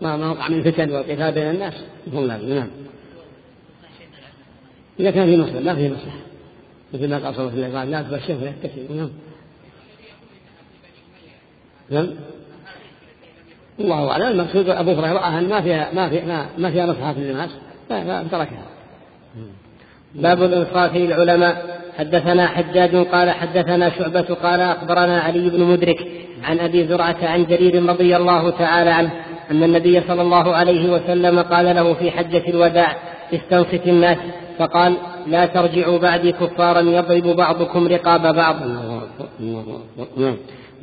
ما 0.02 0.16
ما 0.16 0.30
وقع 0.30 0.48
من 0.48 0.62
فتن 0.62 0.90
والقتال 0.90 1.32
بين 1.32 1.50
الناس 1.50 1.74
هم 2.12 2.26
لازم 2.26 2.54
نعم. 2.54 2.68
إذا 5.00 5.10
كان 5.10 5.26
في 5.26 5.36
مصلحة 5.36 5.60
لا 5.60 5.74
فيه 5.74 5.88
مصلحة. 5.88 6.18
مثل 6.94 7.10
ما 7.10 7.18
قال 7.18 7.34
صلى 7.34 7.48
الله 7.48 7.64
عليه 7.64 7.78
وسلم 7.78 7.90
لا 7.90 8.02
تبشر 8.02 8.52
فيتكل 8.62 8.96
نعم. 8.96 9.10
نعم. 11.90 12.10
الله 13.80 14.10
أعلم. 14.10 14.26
المقصود 14.26 14.68
أبو 14.68 14.90
هريرة 14.90 15.12
راى 15.12 15.38
ان 15.38 15.48
ما 15.48 15.60
فيها 15.60 15.88
ما 15.94 16.08
فيها 16.08 16.24
ما, 16.24 16.46
ما 16.58 16.70
فيها 16.70 16.86
مصلحة 16.86 17.12
للناس 17.12 17.50
فتركها 17.88 18.62
باب 20.14 20.42
الإنصاف 20.42 20.96
للعلماء 20.96 21.80
حدثنا 21.98 22.46
حجاج 22.46 22.96
قال 22.96 23.30
حدثنا 23.30 23.90
شعبة 23.90 24.34
قال 24.34 24.60
أخبرنا 24.60 25.20
علي 25.20 25.50
بن 25.50 25.64
مدرك 25.64 26.06
عن 26.44 26.60
أبي 26.60 26.86
زرعة 26.86 27.16
عن 27.22 27.44
جرير 27.44 27.86
رضي 27.86 28.16
الله 28.16 28.50
تعالى 28.50 28.90
عنه 28.90 29.10
أن 29.50 29.62
النبي 29.62 30.00
صلى 30.08 30.22
الله 30.22 30.54
عليه 30.54 30.92
وسلم 30.92 31.40
قال 31.40 31.76
له 31.76 31.94
في 31.94 32.10
حجة 32.10 32.42
الوداع 32.48 32.96
استنصت 33.34 33.86
الناس. 33.86 34.18
فقال 34.58 34.96
لا 35.26 35.46
ترجعوا 35.46 35.98
بعدي 35.98 36.32
كفارا 36.32 36.80
يضرب 36.80 37.36
بعضكم 37.36 37.88
رقاب 37.88 38.34
بعض. 38.34 38.56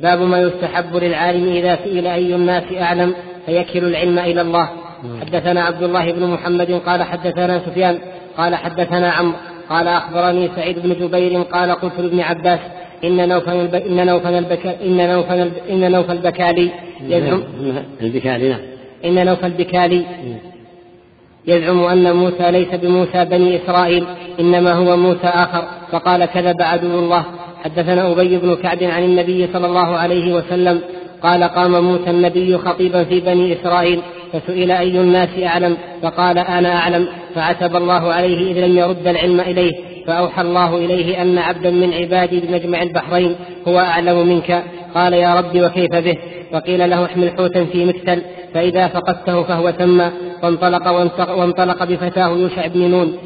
باب 0.02 0.20
ما 0.20 0.40
يستحب 0.40 0.96
للعالم 0.96 1.52
إذا 1.52 1.76
سئل 1.84 2.06
أي 2.06 2.34
الناس 2.34 2.62
أعلم 2.80 3.14
فيكل 3.46 3.84
العلم 3.84 4.18
إلى 4.18 4.40
الله. 4.40 4.68
حدثنا 5.20 5.62
عبد 5.62 5.82
الله 5.82 6.12
بن 6.12 6.26
محمد 6.26 6.80
قال 6.86 7.02
حدثنا 7.02 7.58
سفيان 7.66 7.98
قال 8.36 8.54
حدثنا 8.54 9.10
عمرو 9.10 9.36
قال 9.70 9.88
أخبرني 9.88 10.48
سعيد 10.56 10.78
بن 10.78 10.92
جبير 10.92 11.42
قال 11.42 11.70
قلت 11.70 11.92
لابن 11.98 12.20
عباس 12.20 12.60
إن 13.04 13.28
نوفل 13.28 13.52
الب... 13.52 13.74
إن 13.74 14.06
نوفل 14.06 14.34
البكا... 14.34 14.82
إن 14.84 15.08
نوفل 15.12 15.34
الب... 15.34 15.52
إن 15.70 15.92
نوفل 15.92 16.12
البكالي 16.12 16.70
يزعم. 17.08 17.42
البكالي 18.02 18.48
نعم. 18.48 18.60
إن 19.04 19.26
نوفل 19.26 19.46
البكالي 19.46 20.04
يزعم 21.46 21.84
أن 21.84 22.16
موسى 22.16 22.50
ليس 22.50 22.74
بموسى 22.74 23.24
بني 23.24 23.56
إسرائيل 23.56 24.04
إنما 24.40 24.72
هو 24.72 24.96
موسى 24.96 25.26
آخر 25.26 25.64
فقال 25.92 26.24
كذب 26.24 26.62
عدو 26.62 26.98
الله. 26.98 27.24
حدثنا 27.64 28.12
أبي 28.12 28.38
بن 28.38 28.54
كعب 28.54 28.82
عن 28.82 29.04
النبي 29.04 29.48
صلى 29.52 29.66
الله 29.66 29.96
عليه 29.96 30.34
وسلم 30.34 30.80
قال 31.22 31.44
قام 31.44 31.84
موسى 31.84 32.10
النبي 32.10 32.58
خطيبا 32.58 33.04
في 33.04 33.20
بني 33.20 33.52
إسرائيل 33.52 34.00
فسئل 34.32 34.70
أي 34.70 35.00
الناس 35.00 35.28
أعلم؟ 35.42 35.76
فقال 36.02 36.38
أنا 36.38 36.76
أعلم. 36.76 37.08
فعتب 37.34 37.76
الله 37.76 38.12
عليه 38.12 38.52
إذ 38.52 38.66
لم 38.66 38.78
يرد 38.78 39.06
العلم 39.06 39.40
إليه. 39.40 39.72
فأوحى 40.06 40.42
الله 40.42 40.76
إليه 40.76 41.22
أن 41.22 41.38
عبدا 41.38 41.70
من 41.70 41.92
عبادي 41.92 42.40
بمجمع 42.40 42.82
البحرين 42.82 43.36
هو 43.68 43.78
أعلم 43.78 44.28
منك. 44.28 44.64
قال 44.94 45.12
يا 45.12 45.34
رب 45.34 45.62
وكيف 45.62 45.94
به؟ 45.94 46.16
وقيل 46.52 46.90
له 46.90 47.04
احمل 47.04 47.30
حوتا 47.30 47.64
في 47.64 47.84
مكتل. 47.84 48.22
فإذا 48.54 48.88
فقدته 48.88 49.42
فهو 49.42 49.70
ثم. 49.70 50.02
وانطلق 50.42 50.90
وانطلق 51.30 51.84
بفتاه 51.84 52.28
يوشع 52.28 52.66
بن 52.66 52.80
نون 52.80 53.16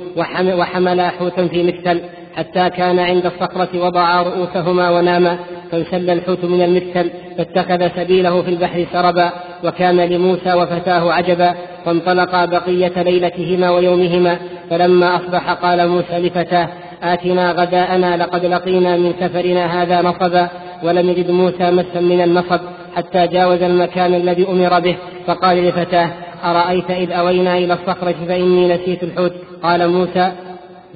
وحمل 0.59 1.03
حوتا 1.03 1.46
في 1.46 1.62
مكتل. 1.62 2.01
حتى 2.37 2.70
كان 2.70 2.99
عند 2.99 3.27
الصخرة 3.27 3.85
وضعا 3.87 4.22
رؤوسهما 4.22 4.90
وناما 4.90 5.38
فانسل 5.72 6.11
الحوت 6.11 6.44
من 6.44 6.62
المكتل 6.62 7.11
فاتخذ 7.38 7.88
سبيله 7.96 8.42
في 8.42 8.51
البحر 8.51 8.87
سربا 8.92 9.31
وكان 9.64 10.01
لموسى 10.01 10.55
وفتاه 10.55 11.12
عجبا 11.12 11.55
فانطلقا 11.85 12.44
بقية 12.44 13.03
ليلتهما 13.03 13.70
ويومهما. 13.70 14.38
فلما 14.70 15.16
أصبح 15.16 15.53
قال 15.53 15.88
موسى 15.88 16.18
لفتاه 16.18 16.68
آتنا 17.03 17.53
غداءنا 17.53 18.16
لقد 18.16 18.44
لقينا 18.44 18.96
من 18.96 19.12
سفرنا 19.20 19.83
هذا 19.83 20.03
نصبا 20.03 20.49
ولم 20.83 21.11
يجد 21.11 21.31
موسى 21.31 21.70
مسا 21.70 22.01
من 22.01 22.20
النصب 22.20 22.61
حتى 22.96 23.27
جاوز 23.27 23.62
المكان 23.62 24.14
الذي 24.14 24.49
أمر 24.49 24.81
به. 24.81 24.96
فقال 25.27 25.68
لفتاه 25.68 26.11
أرأيت 26.44 26.90
إذ 26.90 27.12
أوينا 27.12 27.59
إلى 27.59 27.72
الصخرة 27.72 28.14
فإني 28.29 28.75
نسيت 28.75 29.03
الحوت؟ 29.03 29.33
قال 29.62 29.88
موسى 29.88 30.33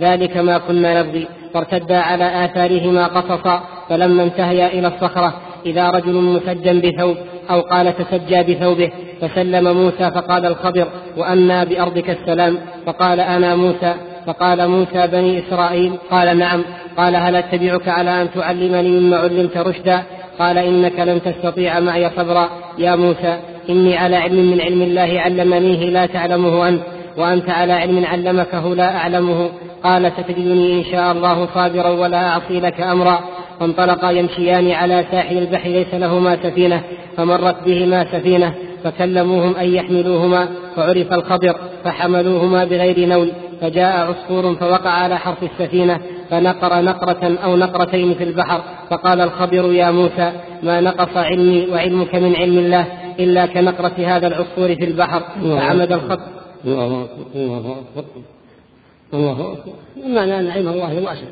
ذلك 0.00 0.36
ما 0.36 0.58
كنا 0.58 1.02
نبغي. 1.02 1.26
فارتدا 1.54 1.98
على 1.98 2.44
آثارهما 2.44 3.06
قصصا 3.06 3.62
فلما 3.88 4.22
انتهيا 4.22 4.66
إلى 4.66 4.88
الصخرة 4.88 5.34
إذا 5.66 5.90
رجل 5.90 6.14
مسجى 6.14 6.80
بثوب 6.80 7.16
أو 7.50 7.60
قال 7.60 7.94
تسجى 7.96 8.54
بثوبه 8.54 8.90
فسلم 9.20 9.76
موسى 9.76 10.10
فقال 10.10 10.46
الخضر 10.46 10.86
وأنا 11.16 11.64
بأرضك 11.64 12.10
السلام 12.10 12.58
فقال 12.86 13.20
أنا 13.20 13.56
موسى. 13.56 13.94
فقال 14.26 14.68
موسى 14.68 15.06
بني 15.06 15.38
إسرائيل 15.38 15.92
قال 16.10 16.38
نعم. 16.38 16.64
قال 16.96 17.16
هل 17.16 17.36
أتبعك 17.36 17.88
على 17.88 18.22
أن 18.22 18.28
تعلمني 18.34 18.88
مما 18.88 19.16
علمت 19.16 19.56
رشدا؟ 19.56 20.02
قال 20.38 20.58
إنك 20.58 21.00
لن 21.00 21.20
تستطيع 21.22 21.80
معي 21.80 22.10
صبرا. 22.16 22.48
يا 22.78 22.96
موسى 22.96 23.40
إني 23.70 23.96
على 23.96 24.16
علم 24.16 24.50
من 24.50 24.60
علم 24.60 24.82
الله 24.82 25.20
علمنيه 25.20 25.90
لا 25.90 26.06
تعلمه 26.06 26.68
أنت 26.68 26.82
وأنت 27.16 27.50
على 27.50 27.72
علم 27.72 28.04
علمكه 28.04 28.74
لا 28.74 28.96
أعلمه. 28.96 29.50
قال 29.84 30.12
ستجدني 30.12 30.78
إن 30.78 30.84
شاء 30.84 31.12
الله 31.12 31.48
صابرا 31.54 31.88
ولا 31.88 32.28
أعصي 32.28 32.60
لك 32.60 32.80
أمرا. 32.80 33.18
فانطلقا 33.60 34.10
يمشيان 34.10 34.70
على 34.70 35.04
ساحل 35.10 35.38
البحر 35.38 35.68
ليس 35.68 35.94
لهما 35.94 36.36
سفينة. 36.36 36.82
فمرت 37.16 37.56
بهما 37.66 38.04
سفينة 38.04 38.54
فكلموهم 38.84 39.54
أن 39.56 39.74
يحملوهما 39.74 40.48
فعرف 40.76 41.12
الخبر 41.12 41.54
فحملوهما 41.84 42.64
بغير 42.64 43.08
نول. 43.08 43.32
فجاء 43.60 44.06
عصفور 44.06 44.54
فوقع 44.54 44.90
على 44.90 45.18
حرف 45.18 45.42
السفينة 45.42 46.00
فنقر 46.30 46.82
نقرة 46.82 47.38
أو 47.44 47.56
نقرتين 47.56 48.14
في 48.14 48.24
البحر. 48.24 48.60
فقال 48.90 49.20
الخبر 49.20 49.72
يا 49.72 49.90
موسى 49.90 50.32
ما 50.62 50.80
نقص 50.80 51.16
علمي 51.16 51.66
وعلمك 51.72 52.14
من 52.14 52.36
علم 52.36 52.58
الله 52.58 52.86
إلا 53.18 53.46
كنقرة 53.46 53.94
هذا 53.98 54.26
العصفور 54.26 54.74
في 54.74 54.84
البحر. 54.84 55.22
فعمد 55.42 55.92
الخبر 55.92 56.26
الله 56.64 57.06
الله 57.34 57.76
الله 59.14 59.56
معنى 60.06 60.40
أن 60.40 60.50
علم 60.50 60.68
الله 60.68 60.94
واسع 60.94 61.26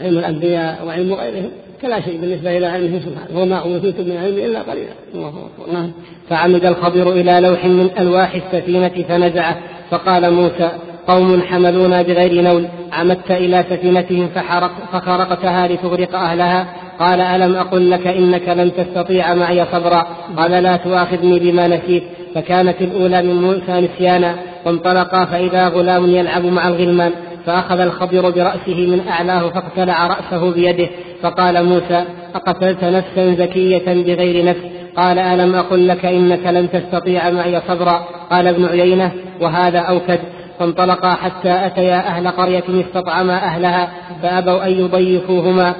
علم 0.00 0.18
الأنبياء 0.18 0.86
وعلم 0.86 1.14
غيرهم 1.14 1.50
كلا 1.82 2.00
شيء 2.00 2.20
بالنسبة 2.20 2.56
إلى 2.56 2.66
علمه 2.66 3.00
سبحانه 3.00 3.40
وما 3.40 3.56
أوتيتم 3.56 4.04
من 4.04 4.16
علم 4.16 4.38
إلا 4.38 4.62
قليلا. 4.62 4.92
الله 5.14 5.32
نعم. 5.72 5.92
فعمد 6.28 6.64
الخضر 6.64 7.12
إلى 7.12 7.40
لوح 7.40 7.64
من 7.64 7.90
ألواح 7.98 8.34
السفينة 8.34 9.04
فنزعه 9.08 9.56
فقال 9.90 10.32
موسى 10.32 10.70
قوم 11.08 11.42
حملونا 11.42 12.02
بغير 12.02 12.42
نول 12.42 12.66
عمدت 12.92 13.30
إلى 13.30 13.64
سفينتهم 13.70 14.28
فحرق 14.28 14.72
فخرقتها 14.92 15.68
لتغرق 15.68 16.14
أهلها. 16.14 16.66
قال 16.98 17.20
ألم 17.20 17.54
أقل 17.56 17.90
لك 17.90 18.06
إنك 18.06 18.48
لن 18.48 18.72
تستطيع 18.76 19.34
معي 19.34 19.66
صبرا؟ 19.72 20.06
قال 20.36 20.50
لا 20.50 20.76
تؤاخذني 20.76 21.38
بما 21.38 21.68
نسيت. 21.68 22.02
فكانت 22.34 22.80
الأولى 22.80 23.22
من 23.22 23.42
موسى 23.42 23.80
نسيانا. 23.80 24.34
وانطلقا 24.66 25.24
فإذا 25.24 25.68
غلام 25.68 26.06
يلعب 26.06 26.44
مع 26.44 26.68
الغلمان 26.68 27.12
فأخذ 27.46 27.80
الخضر 27.80 28.30
برأسه 28.30 28.86
من 28.86 29.08
أعلاه 29.08 29.48
فاقتلع 29.48 30.06
رأسه 30.06 30.50
بيده 30.50 30.88
فقال 31.22 31.64
موسى 31.64 32.04
أقتلت 32.34 32.84
نفسا 32.84 33.34
زكية 33.34 33.84
بغير 33.86 34.44
نفس؟ 34.44 34.60
قال 34.96 35.18
ألم 35.18 35.54
أقل 35.54 35.88
لك 35.88 36.04
إنك 36.04 36.46
لن 36.46 36.68
تستطيع 36.70 37.30
معي 37.30 37.60
صبرا؟ 37.68 38.04
قال 38.30 38.46
ابن 38.46 38.64
عيينة 38.64 39.12
وهذا 39.40 39.78
أوكد. 39.78 40.18
فانطلقا 40.58 41.10
حتى 41.10 41.66
أتيا 41.66 41.96
أهل 41.96 42.28
قرية 42.28 42.64
استطعما 42.68 43.34
أهلها 43.34 43.88
فأبوا 44.22 44.66
أن 44.66 44.70
يضيفوهما 44.70 45.74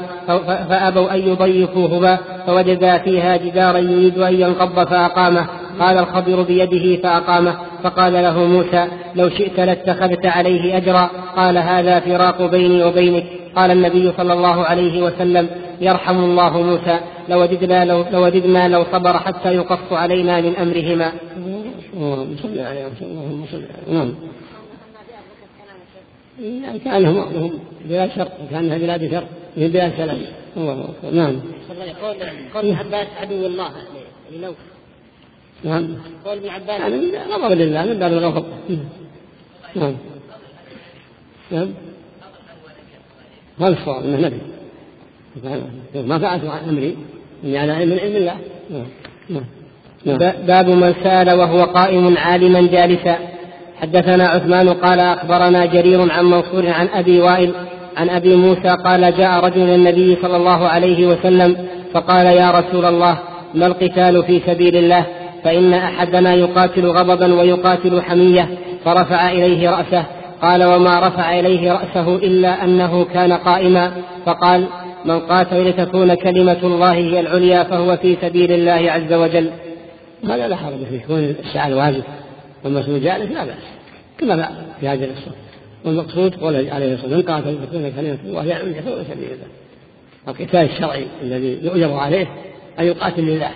فأبوا 0.69 1.15
أن 1.15 1.19
يضيفوهما 1.19 2.19
فوجدا 2.47 2.99
فيها 2.99 3.37
جدارا 3.37 3.79
يريد 3.79 4.19
أن 4.19 4.41
ينقض 4.41 4.89
فأقامه. 4.89 5.47
قال 5.81 5.99
الخضر 5.99 6.43
بيده 6.43 7.03
فأقامه 7.03 7.57
فقال 7.83 8.13
له 8.13 8.45
موسى 8.45 8.89
لو 9.15 9.29
شئت 9.29 9.61
لاتخذت 9.61 10.27
عليه 10.27 10.77
أجرا 10.77 11.11
قال 11.37 11.59
هذا 11.59 12.01
فراق 12.01 12.43
بيني 12.51 12.85
وبينك 12.85 13.25
قال 13.57 13.71
النبي 13.71 14.13
صلى 14.17 14.33
الله 14.33 14.65
عليه 14.65 15.03
وسلم 15.03 15.49
يرحم 15.81 16.19
الله 16.19 16.63
موسى 16.63 17.01
لوجدنا 17.29 17.85
لو, 17.85 18.05
لوجدنا 18.13 18.69
لو 18.69 18.85
صبر 18.93 19.19
حتى 19.19 19.55
يقص 19.55 19.93
علينا 19.93 20.41
من 20.41 20.57
أمرهما 20.57 21.13
اللهم 21.97 22.37
صل 22.43 22.59
عليه 22.59 22.87
اللهم 23.03 23.45
صل 23.53 23.63
نعم 23.93 24.15
يعني 26.43 26.79
كانهم 26.79 27.33
لهم 27.33 27.53
بلاد 27.85 28.11
شر 28.17 28.29
كانها 28.51 28.79
بلاد 28.79 29.11
شر 29.11 29.25
من 29.57 29.69
بلاد 29.69 29.93
سلام. 29.97 30.19
الله 30.57 30.89
نعم 31.13 31.41
قول 32.03 32.17
قول 32.55 32.75
عباس 32.75 33.07
عدو 33.21 33.47
الله. 33.47 33.71
يعني 34.33 34.43
لو 34.43 34.53
نعم. 35.65 35.89
قول 36.25 36.39
ابن 36.39 36.49
عباس. 36.49 36.81
يعني 36.81 37.19
غضب 37.33 37.53
لله 37.53 37.85
من 37.85 37.99
باب 37.99 38.13
الغضب. 38.13 38.45
نعم. 39.77 39.95
نعم. 41.51 41.69
هذا 43.61 43.69
الصواب 43.69 44.05
إنه 44.05 44.27
نبي؟ 44.27 44.41
ما 45.95 46.19
فعلت 46.19 46.45
عن 46.45 46.69
أمري. 46.69 46.97
يعني 47.45 47.73
علم 47.73 47.91
من 47.91 47.99
علم 47.99 48.17
الله 48.17 48.37
نعم. 48.71 48.87
نعم. 49.31 49.45
نعم. 50.05 50.47
باب 50.47 50.69
من 50.69 50.95
سأل 51.05 51.39
وهو 51.39 51.63
قائم 51.63 52.19
عالما 52.19 52.61
جالسا. 52.61 53.19
حدثنا 53.81 54.29
عثمان 54.29 54.69
قال 54.69 55.01
أخبرنا 55.01 55.67
جرير 55.67 56.13
عن 56.13 56.25
منصور 56.25 56.69
عن 56.69 56.89
أبي 56.89 57.21
وائل 57.21 57.53
عن 57.97 58.09
أبي 58.09 58.37
موسى 58.37 58.77
قال 58.85 59.17
جاء 59.17 59.45
رجل 59.45 59.71
النبي 59.75 60.17
صلى 60.23 60.37
الله 60.37 60.69
عليه 60.69 61.07
وسلم 61.07 61.57
فقال 61.95 62.27
يا 62.27 62.51
رسول 62.51 62.85
الله 62.85 63.19
ما 63.55 63.67
القتال 63.67 64.23
في 64.23 64.41
سبيل 64.47 64.77
الله؟ 64.77 65.07
فإن 65.47 65.75
أحدنا 65.75 66.35
يقاتل 66.35 66.87
غضبا 66.87 67.35
ويقاتل 67.35 68.03
حمية 68.03 68.49
فرفع 68.85 69.33
إليه 69.33 69.71
رأسه 69.71 70.05
قال 70.43 70.65
وما 70.65 71.09
رفع 71.09 71.41
إليه 71.41 71.73
رأسه 71.73 72.17
إلا 72.17 72.65
أنه 72.65 73.05
كان 73.05 73.33
قائما 73.33 73.93
فقال 74.27 74.67
من 75.05 75.21
قاتل 75.21 75.69
لتكون 75.69 76.15
كلمة 76.15 76.59
الله 76.63 76.93
هي 76.93 77.21
العليا 77.21 77.63
فهو 77.63 77.97
في 77.97 78.17
سبيل 78.23 78.53
الله 78.53 78.93
عز 78.93 79.13
وجل 79.13 79.51
هذا 80.25 80.49
لا 80.49 80.57
حرج 80.57 80.85
فيه 80.91 81.01
كون 81.07 81.35
الساعة 81.45 81.67
الواجب 81.67 82.03
والمسؤول 82.65 83.03
جالس 83.03 83.33
لا 83.33 83.45
بأس 83.45 83.55
كما 84.19 84.33
لا 84.35 84.51
في 84.81 84.89
هذه 84.89 85.05
القصة. 85.05 85.31
والمقصود 85.85 86.35
قول 86.35 86.57
عليه 86.57 86.95
الصلاة 86.95 87.17
والسلام 87.17 87.23
قاتل 87.23 87.59
تكون 87.67 87.93
كلمة 87.97 88.19
الله 88.25 88.43
هي 88.43 88.57
العليا 88.57 88.81
فهو 88.81 88.97
في 88.97 89.05
سبيل 89.05 89.29
الله 89.33 89.47
القتال 90.29 90.71
الشرعي 90.75 91.07
الذي 91.23 91.59
يؤجر 91.63 91.93
عليه 91.93 92.27
أن 92.79 92.85
يقاتل 92.85 93.23
لله. 93.23 93.51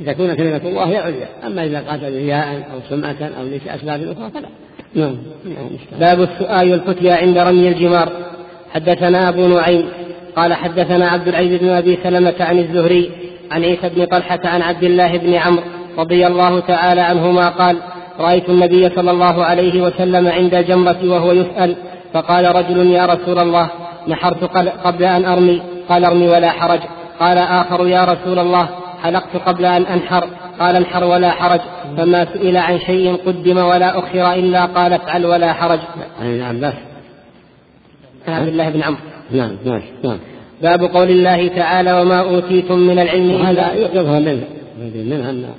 لتكون 0.00 0.34
كلمة 0.34 0.60
الله 0.64 0.84
هي 0.84 0.98
العليا 0.98 1.28
أما 1.46 1.64
إذا 1.64 1.80
قاتل 1.80 2.12
رياء 2.12 2.68
أو 2.72 2.78
سمعة 2.90 3.30
أو 3.38 3.44
لأسباب 3.44 4.02
أخرى 4.02 4.30
فلا. 4.30 4.48
نعم. 4.94 5.16
نعم 5.44 6.00
باب 6.00 6.20
السؤال 6.20 6.70
والفتيا 6.70 7.14
عند 7.14 7.38
رمي 7.38 7.68
الجمار. 7.68 8.08
حدثنا 8.74 9.28
أبو 9.28 9.46
نعيم 9.46 9.88
قال 10.36 10.54
حدثنا 10.54 11.08
عبد 11.08 11.28
العزيز 11.28 11.60
بن 11.60 11.68
أبي 11.68 11.98
سلمة 12.02 12.34
عن 12.40 12.58
الزهري 12.58 13.10
عن 13.50 13.64
عيسى 13.64 13.88
بن 13.88 14.04
طلحة 14.04 14.40
عن 14.44 14.62
عبد 14.62 14.84
الله 14.84 15.18
بن 15.18 15.34
عمرو 15.34 15.62
رضي 15.98 16.26
الله 16.26 16.60
تعالى 16.60 17.00
عنهما 17.00 17.48
قال 17.48 17.76
رأيت 18.20 18.48
النبي 18.48 18.88
صلى 18.88 19.10
الله 19.10 19.44
عليه 19.44 19.82
وسلم 19.82 20.28
عند 20.28 20.54
الجمرة 20.54 20.98
وهو 21.04 21.32
يسأل 21.32 21.76
فقال 22.12 22.56
رجل 22.56 22.86
يا 22.86 23.06
رسول 23.06 23.38
الله 23.38 23.70
نحرت 24.08 24.44
قبل 24.84 25.04
أن 25.04 25.24
أرمي. 25.24 25.62
قال 25.88 26.04
أرمي 26.04 26.28
ولا 26.28 26.50
حرج. 26.50 26.80
قال 27.20 27.38
آخر 27.38 27.86
يا 27.86 28.04
رسول 28.04 28.38
الله 28.38 28.68
حلقت 29.04 29.36
قبل 29.36 29.64
أن 29.64 29.82
أنحر؟ 29.82 30.24
قال 30.58 30.76
انحر 30.76 31.04
ولا 31.04 31.30
حرج. 31.30 31.60
فما 31.96 32.24
سئل 32.24 32.56
عن 32.56 32.78
شيء 32.78 33.16
قدم 33.16 33.56
ولا 33.56 33.98
أخر 33.98 34.32
إلا 34.34 34.64
قال 34.64 34.92
افعل 34.92 35.26
ولا 35.26 35.52
حرج. 35.52 35.80
عن 36.20 36.26
ابن 36.26 36.42
عباس 36.42 36.74
عن 38.28 38.32
عبد 38.32 38.48
الله 38.48 38.70
بن 38.70 38.82
عمرو. 38.82 39.00
نعم 39.30 39.56
نعم 39.64 39.82
نعم. 40.04 40.18
باب 40.62 40.82
قول 40.82 41.10
الله 41.10 41.48
تعالى 41.48 41.92
وما 42.00 42.20
أوتيتم 42.20 42.78
من 42.78 42.98
العلم 42.98 43.34
وهذا 43.34 43.74
يظهر 43.74 44.20
منه 44.20 44.44
أن 45.30 45.50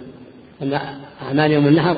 أن 0.61 0.79
أعمال 1.27 1.51
يوم 1.51 1.67
النحر 1.67 1.97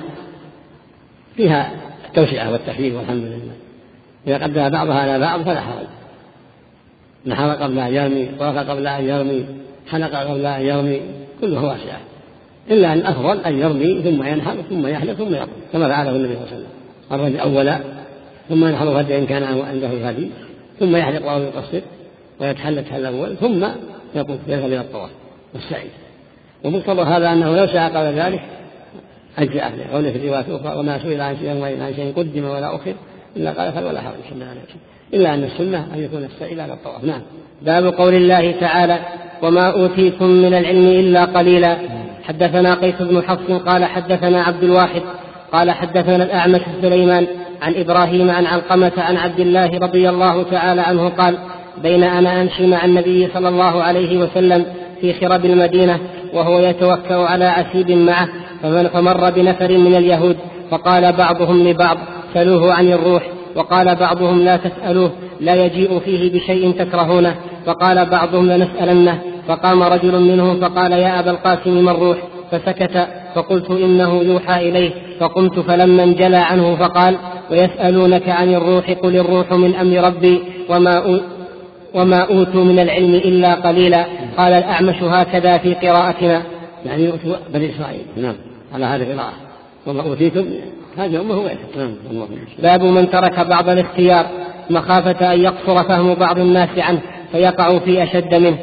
فيها 1.35 1.71
التوسعة 2.07 2.51
والتحليل 2.51 2.95
والحمد 2.95 3.23
لله. 3.23 3.55
إذا 4.27 4.43
قدم 4.43 4.69
بعضها 4.69 4.99
على 4.99 5.19
بعض 5.19 5.41
فلا 5.41 5.61
حرج. 5.61 5.87
نحر 7.25 7.49
قبل 7.49 7.79
أن 7.79 7.93
يرمي 7.93 8.29
طاف 8.39 8.57
قبل 8.57 8.87
أن 8.87 9.05
يرمي. 9.05 9.45
حلق 9.89 10.15
قبل 10.15 10.45
أن 10.45 10.61
يرمي 10.61 11.01
كله 11.41 11.63
واسعة 11.63 11.99
إلا 12.71 12.93
أن 12.93 12.97
الأفضل 12.97 13.39
أن 13.39 13.59
يرمي 13.59 14.01
ثم 14.01 14.23
ينحر 14.23 14.55
ثم 14.69 14.87
يحلق 14.87 15.13
ثم 15.13 15.33
يقضي 15.33 15.51
كما 15.73 15.87
فعله 15.87 16.11
النبي 16.11 16.33
صلى 16.33 16.43
الله 16.43 16.51
عليه 16.51 16.57
وسلم. 16.57 16.77
الرجل 17.11 17.39
أولا 17.39 17.79
ثم 18.49 18.65
ينحر 18.65 19.01
هدي 19.01 19.17
إن 19.17 19.25
كان 19.25 19.43
عنده 19.43 19.87
الهدي 19.87 20.29
ثم 20.79 20.95
يحلق 20.95 21.31
أو 21.31 21.41
يقصر 21.41 21.81
التحلل 22.41 22.83
الأول 22.95 23.35
ثم 23.37 23.67
يطوف 24.15 24.37
يذهب 24.47 24.65
إلى 24.65 24.81
الطواف 24.81 25.09
والسعي. 25.53 25.87
ومقتضى 26.63 27.01
هذا 27.01 27.33
أنه 27.33 27.55
لو 27.55 27.67
سعى 27.67 27.89
قبل 27.89 28.19
ذلك 28.19 28.41
أجزأ 29.37 29.69
له 29.69 29.93
قوله 29.93 30.11
في 30.11 30.17
الرواية 30.17 30.45
الأخرى 30.47 30.79
وما 30.79 30.99
سئل 30.99 31.21
عن 31.21 31.37
شيء 31.37 31.49
عن 31.63 31.93
شيء 31.95 32.13
قدم 32.13 32.45
ولا 32.45 32.75
أخر 32.75 32.93
إلا 33.35 33.51
قال 33.51 33.73
فل 33.73 33.83
ولا 33.83 33.99
وسلم 33.99 34.47
إلا 35.13 35.33
أن 35.33 35.43
السنة 35.43 35.87
أن 35.93 36.03
يكون 36.03 36.23
السعي 36.23 36.61
على 36.61 36.73
الطواف 36.73 37.03
نعم. 37.03 37.21
باب 37.61 37.85
قول 37.85 38.13
الله 38.13 38.51
تعالى 38.51 38.99
وما 39.41 39.71
أوتيتم 39.71 40.25
من 40.25 40.53
العلم 40.53 40.87
إلا 40.87 41.25
قليلا. 41.25 41.77
حدثنا 42.23 42.73
قيس 42.73 42.95
بن 42.99 43.21
حفص 43.21 43.51
قال 43.51 43.85
حدثنا 43.85 44.43
عبد 44.43 44.63
الواحد 44.63 45.01
قال 45.51 45.71
حدثنا 45.71 46.23
الأعمش 46.23 46.61
سليمان 46.81 47.27
عن 47.61 47.73
إبراهيم 47.75 48.29
عن 48.29 48.45
علقمة 48.45 48.91
عن 48.97 49.17
عبد 49.17 49.39
الله 49.39 49.77
رضي 49.77 50.09
الله 50.09 50.43
تعالى 50.43 50.81
عنه 50.81 51.09
قال 51.09 51.37
بين 51.83 52.03
أنا 52.03 52.41
أمشي 52.41 52.67
مع 52.67 52.85
النبي 52.85 53.27
صلى 53.33 53.49
الله 53.49 53.83
عليه 53.83 54.17
وسلم 54.17 54.65
في 55.01 55.13
خرب 55.13 55.45
المدينة 55.45 55.99
وهو 56.33 56.59
يتوكأ 56.59 57.15
على 57.15 57.45
عسيب 57.45 57.91
معه 57.91 58.27
فمر 58.63 59.29
بنفر 59.29 59.77
من 59.77 59.95
اليهود 59.95 60.37
فقال 60.71 61.13
بعضهم 61.13 61.67
لبعض 61.67 61.97
سلوه 62.33 62.73
عن 62.73 62.87
الروح 62.87 63.23
وقال 63.55 63.95
بعضهم 63.95 64.41
لا 64.41 64.57
تسألوه 64.57 65.11
لا 65.39 65.65
يجيء 65.65 65.99
فيه 65.99 66.33
بشيء 66.33 66.71
تكرهونه. 66.71 67.35
فقال 67.67 68.05
بعضهم 68.05 68.51
لنسألنه 68.51 69.21
فقام 69.47 69.83
رجل 69.83 70.21
منهم 70.21 70.59
فقال 70.59 70.91
يا 70.91 71.19
أبا 71.19 71.31
القاسم 71.31 71.85
ما 71.85 71.91
الروح 71.91 72.17
فسكت 72.51 73.07
فقلت 73.35 73.69
إنه 73.69 74.21
يوحى 74.23 74.69
إليه 74.69 74.91
فقمت 75.19 75.59
فلما 75.59 76.03
انجلى 76.03 76.37
عنه 76.37 76.75
فقال 76.75 77.17
ويسألونك 77.51 78.29
عن 78.29 78.53
الروح 78.53 78.91
قل 78.91 79.15
الروح 79.15 79.51
من 79.51 79.75
أمر 79.75 80.07
ربي 80.07 80.41
وما 80.69 81.19
وما 81.93 82.21
أوتوا 82.21 82.63
من 82.63 82.79
العلم 82.79 83.13
إلا 83.15 83.53
قليلا. 83.53 84.05
قال 84.37 84.53
الأعمش 84.53 85.03
هكذا 85.03 85.57
في 85.57 85.73
قراءتنا. 85.73 86.41
يعني 86.85 87.03
يؤتوا 87.03 87.35
بني 87.53 87.75
إسرائيل. 87.75 88.05
نعم. 88.17 88.35
على 88.73 88.85
هذه 88.85 89.01
القراءة. 89.01 89.33
وما 89.87 90.01
أوتيتم. 90.01 90.45
هذه 90.97 91.21
أمه 91.21 91.43
نعم. 91.77 91.95
الله 92.11 92.27
باب 92.63 92.83
من 92.83 93.09
ترك 93.09 93.39
بعض 93.39 93.69
الاختيار. 93.69 94.25
مخافة 94.69 95.33
أن 95.33 95.41
يقصر 95.41 95.83
فهم 95.83 96.13
بعض 96.13 96.39
الناس 96.39 96.69
عنه. 96.77 97.01
فيقع 97.31 97.79
في 97.79 98.03
أشد 98.03 98.35
منه. 98.35 98.57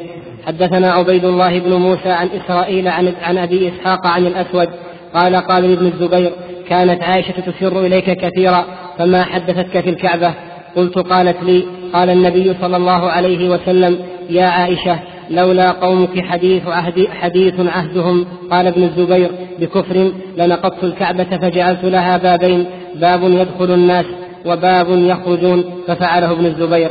حدثنا 0.47 0.91
عبيد 0.91 1.25
الله 1.25 1.59
بن 1.59 1.73
موسى 1.73 2.09
عن 2.09 2.27
إسرائيل 2.27 2.87
عن, 2.87 3.13
عن 3.21 3.37
أبي 3.37 3.69
إسحاق 3.69 4.07
عن 4.07 4.25
الأسود 4.25 4.69
قال 5.13 5.35
قال 5.35 5.71
لابن 5.71 5.85
الزبير 5.85 6.31
كانت 6.69 7.03
عائشة 7.03 7.31
تسر 7.31 7.85
إليك 7.85 8.11
كثيرا 8.11 8.65
فما 8.97 9.23
حدثتك 9.23 9.79
في 9.79 9.89
الكعبة؟ 9.89 10.33
قلت 10.75 10.99
قالت 10.99 11.43
لي 11.43 11.63
قال 11.93 12.09
النبي 12.09 12.55
صلى 12.61 12.77
الله 12.77 13.11
عليه 13.11 13.49
وسلم 13.49 13.97
يا 14.29 14.45
عائشة 14.45 14.99
لولا 15.29 15.71
قومك 15.71 16.19
حديث 16.19 16.67
عهد 16.67 17.07
حديث 17.07 17.53
عهدهم 17.59 18.25
قال 18.51 18.67
ابن 18.67 18.83
الزبير 18.83 19.31
بكفر 19.59 20.11
لنقضت 20.37 20.83
الكعبة 20.83 21.23
فجعلت 21.23 21.83
لها 21.83 22.17
بابين 22.17 22.65
باب 22.95 23.23
يدخل 23.23 23.73
الناس 23.73 24.05
وباب 24.45 24.87
يخرجون 24.89 25.63
ففعله 25.87 26.31
ابن 26.31 26.45
الزبير. 26.45 26.89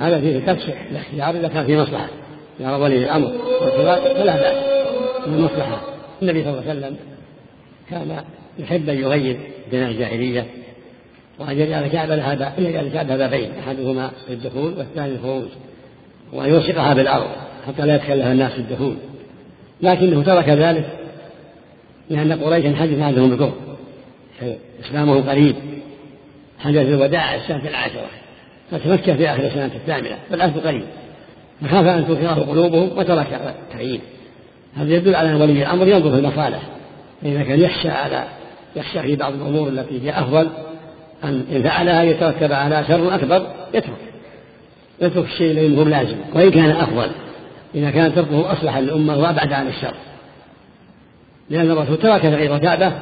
هذا 0.00 0.20
فيه 0.20 0.38
تفسير 0.38 0.74
الاختيار 0.90 1.30
إذا 1.30 1.48
كان 1.48 1.66
في 1.66 1.76
مصلحة. 1.76 2.08
يرى 2.60 2.74
ولي 2.74 2.96
الأمر 2.96 3.32
والخلاف 3.62 4.04
فلا 4.04 4.36
بأس. 4.36 4.70
من 5.26 5.34
المصلحة 5.34 5.80
النبي 6.22 6.44
صلى 6.44 6.50
الله 6.50 6.70
عليه 6.70 6.80
وسلم 6.80 6.96
كان 7.90 8.24
يحب 8.58 8.88
أن 8.88 8.98
يغير 8.98 9.36
بناء 9.72 9.90
الجاهلية 9.90 10.46
وأن 11.38 11.58
يجعل 11.58 11.84
الكعبة 11.84 12.16
لها 12.16 12.58
أن 12.58 12.64
يجعل 12.64 12.86
الكعبة 12.86 13.16
بابين 13.16 13.50
أحدهما 13.58 14.10
للدخول 14.30 14.74
والثاني 14.78 15.10
للخروج 15.10 15.48
وأن 16.32 16.48
يلصقها 16.48 16.94
بالأرض 16.94 17.30
حتى 17.66 17.86
لا 17.86 17.94
يدخل 17.94 18.18
لها 18.18 18.32
الناس 18.32 18.58
الدخول. 18.58 18.96
لكنه 19.82 20.22
ترك 20.22 20.48
ذلك 20.48 20.84
لأن 22.10 22.32
قريشا 22.32 22.76
حدث 22.76 23.00
عندهم 23.00 23.30
بالكفر 23.30 23.54
إسلامه 24.84 25.30
قريب. 25.30 25.56
حدث 26.58 26.76
الوداع 26.76 27.34
السنة 27.34 27.68
العاشرة. 27.68 28.10
فتمكن 28.70 29.16
في 29.16 29.30
آخر 29.30 29.46
السنة 29.46 29.70
الثامنة 29.74 30.18
والعهد 30.30 30.58
قريب. 30.58 30.84
فخاف 31.62 31.86
أن 31.86 32.06
تنكره 32.06 32.46
قلوبهم 32.50 32.98
وترك 32.98 33.26
التغيير 33.32 34.00
هذا 34.76 34.94
يدل 34.94 35.14
على 35.14 35.30
أن 35.30 35.42
ولي 35.42 35.62
الأمر 35.62 35.88
ينظر 35.88 36.10
في 36.10 36.18
المصالح. 36.18 36.62
فإذا 37.22 37.42
كان 37.42 37.60
يخشى 37.60 37.88
على 37.88 38.24
يخشى 38.76 39.02
في 39.02 39.16
بعض 39.16 39.32
الأمور 39.32 39.68
التي 39.68 40.02
هي 40.02 40.10
أفضل 40.10 40.48
أن 41.24 41.44
إن 41.52 41.62
فعلها 41.62 42.02
يترتب 42.02 42.52
على 42.52 42.84
شر 42.88 43.14
أكبر 43.14 43.46
يترك. 43.74 43.92
يترك 45.00 45.24
الشيء 45.24 45.50
الذي 45.50 45.78
هو 45.78 45.82
لازم. 45.82 46.16
وإن 46.34 46.50
كان 46.50 46.70
أفضل 46.70 47.10
إذا 47.74 47.90
كان 47.90 48.14
تركه 48.14 48.52
أصلح 48.52 48.78
للأمة 48.78 49.18
وأبعد 49.18 49.52
عن 49.52 49.68
الشر. 49.68 49.94
لأن 51.50 51.70
الرسول 51.70 51.96
ترك 51.96 52.22
تغيير 52.22 52.54
الكعبة 52.56 52.92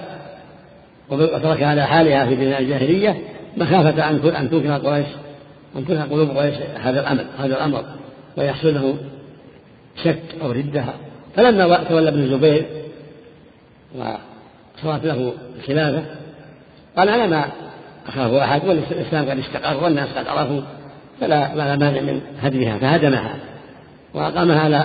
وترك 1.11 1.63
على 1.63 1.87
حالها 1.87 2.27
في 2.27 2.35
بناء 2.35 2.63
الجاهلية 2.63 3.19
مخافة 3.57 4.11
أن 4.11 4.21
أن 4.37 4.51
تنكر 4.51 4.89
قريش. 4.89 5.07
أن 5.79 5.87
تنكر 5.87 6.15
قلوب 6.15 6.31
قريش 6.31 6.55
هذا 6.81 7.01
الأمر 7.01 7.25
هذا 7.39 7.57
الأمر. 7.57 7.85
ويحصل 8.37 8.75
له 8.75 8.97
شك 10.05 10.23
أو 10.43 10.51
ردة. 10.51 10.85
فلما 11.37 11.85
تولى 11.85 12.09
ابن 12.09 12.19
الزبير 12.19 12.67
وصارت 13.95 15.05
له 15.05 15.33
الخلافة 15.59 16.05
قال 16.97 17.09
أنا 17.09 17.27
ما 17.27 17.45
أخاف 18.09 18.33
أحد 18.33 18.65
والإسلام 18.65 19.31
قد 19.31 19.39
استقر 19.39 19.85
والناس 19.85 20.09
قد 20.09 20.29
عرفوا 20.29 20.61
فلا 21.21 21.55
لا 21.55 21.77
مانع 21.77 22.01
من 22.01 22.21
هدمها 22.43 22.79
فهدمها 22.79 23.35
وأقامها 24.15 24.61
على 24.61 24.85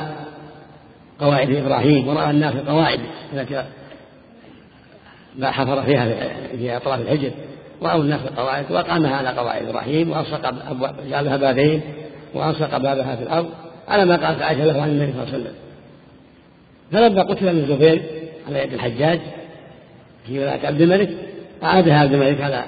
قواعد 1.20 1.50
إبراهيم 1.50 2.08
ورأى 2.08 2.30
الناس 2.30 2.56
القواعد 2.56 3.00
التي 3.34 3.64
ما 5.38 5.52
حفر 5.52 5.84
فيها 5.84 6.08
في 6.58 6.78
أطراف 6.78 7.02
الحجر 7.02 7.32
رأوا 7.84 8.04
الناس 8.04 8.20
القواعد 8.22 8.72
وأقامها 8.72 9.16
على 9.16 9.30
قواعد 9.30 9.68
إبراهيم 9.68 10.12
وألصق 10.12 10.54
جعلها 11.10 11.38
بابين 11.38 11.82
وألصق 12.34 12.78
بابها 12.78 13.16
في 13.16 13.24
الأرض 13.24 13.50
على 13.88 14.06
ما 14.06 14.28
قالت 14.28 14.42
عائشة 14.42 14.66
له 14.66 14.82
عن 14.82 14.90
النبي 14.90 15.12
صلى 15.12 15.24
الله 15.24 15.34
عليه 15.34 15.44
وسلم. 15.44 15.54
فلما 16.92 17.22
قتل 17.22 17.48
ابن 17.48 17.58
الزبير 17.58 18.02
على 18.48 18.60
يد 18.64 18.74
الحجاج 18.74 19.20
في 20.28 20.40
ولاية 20.40 20.68
عبد 20.68 20.82
الملك 20.82 21.10
أعادها 21.64 22.00
عبد 22.00 22.14
الملك 22.14 22.42
على 22.42 22.64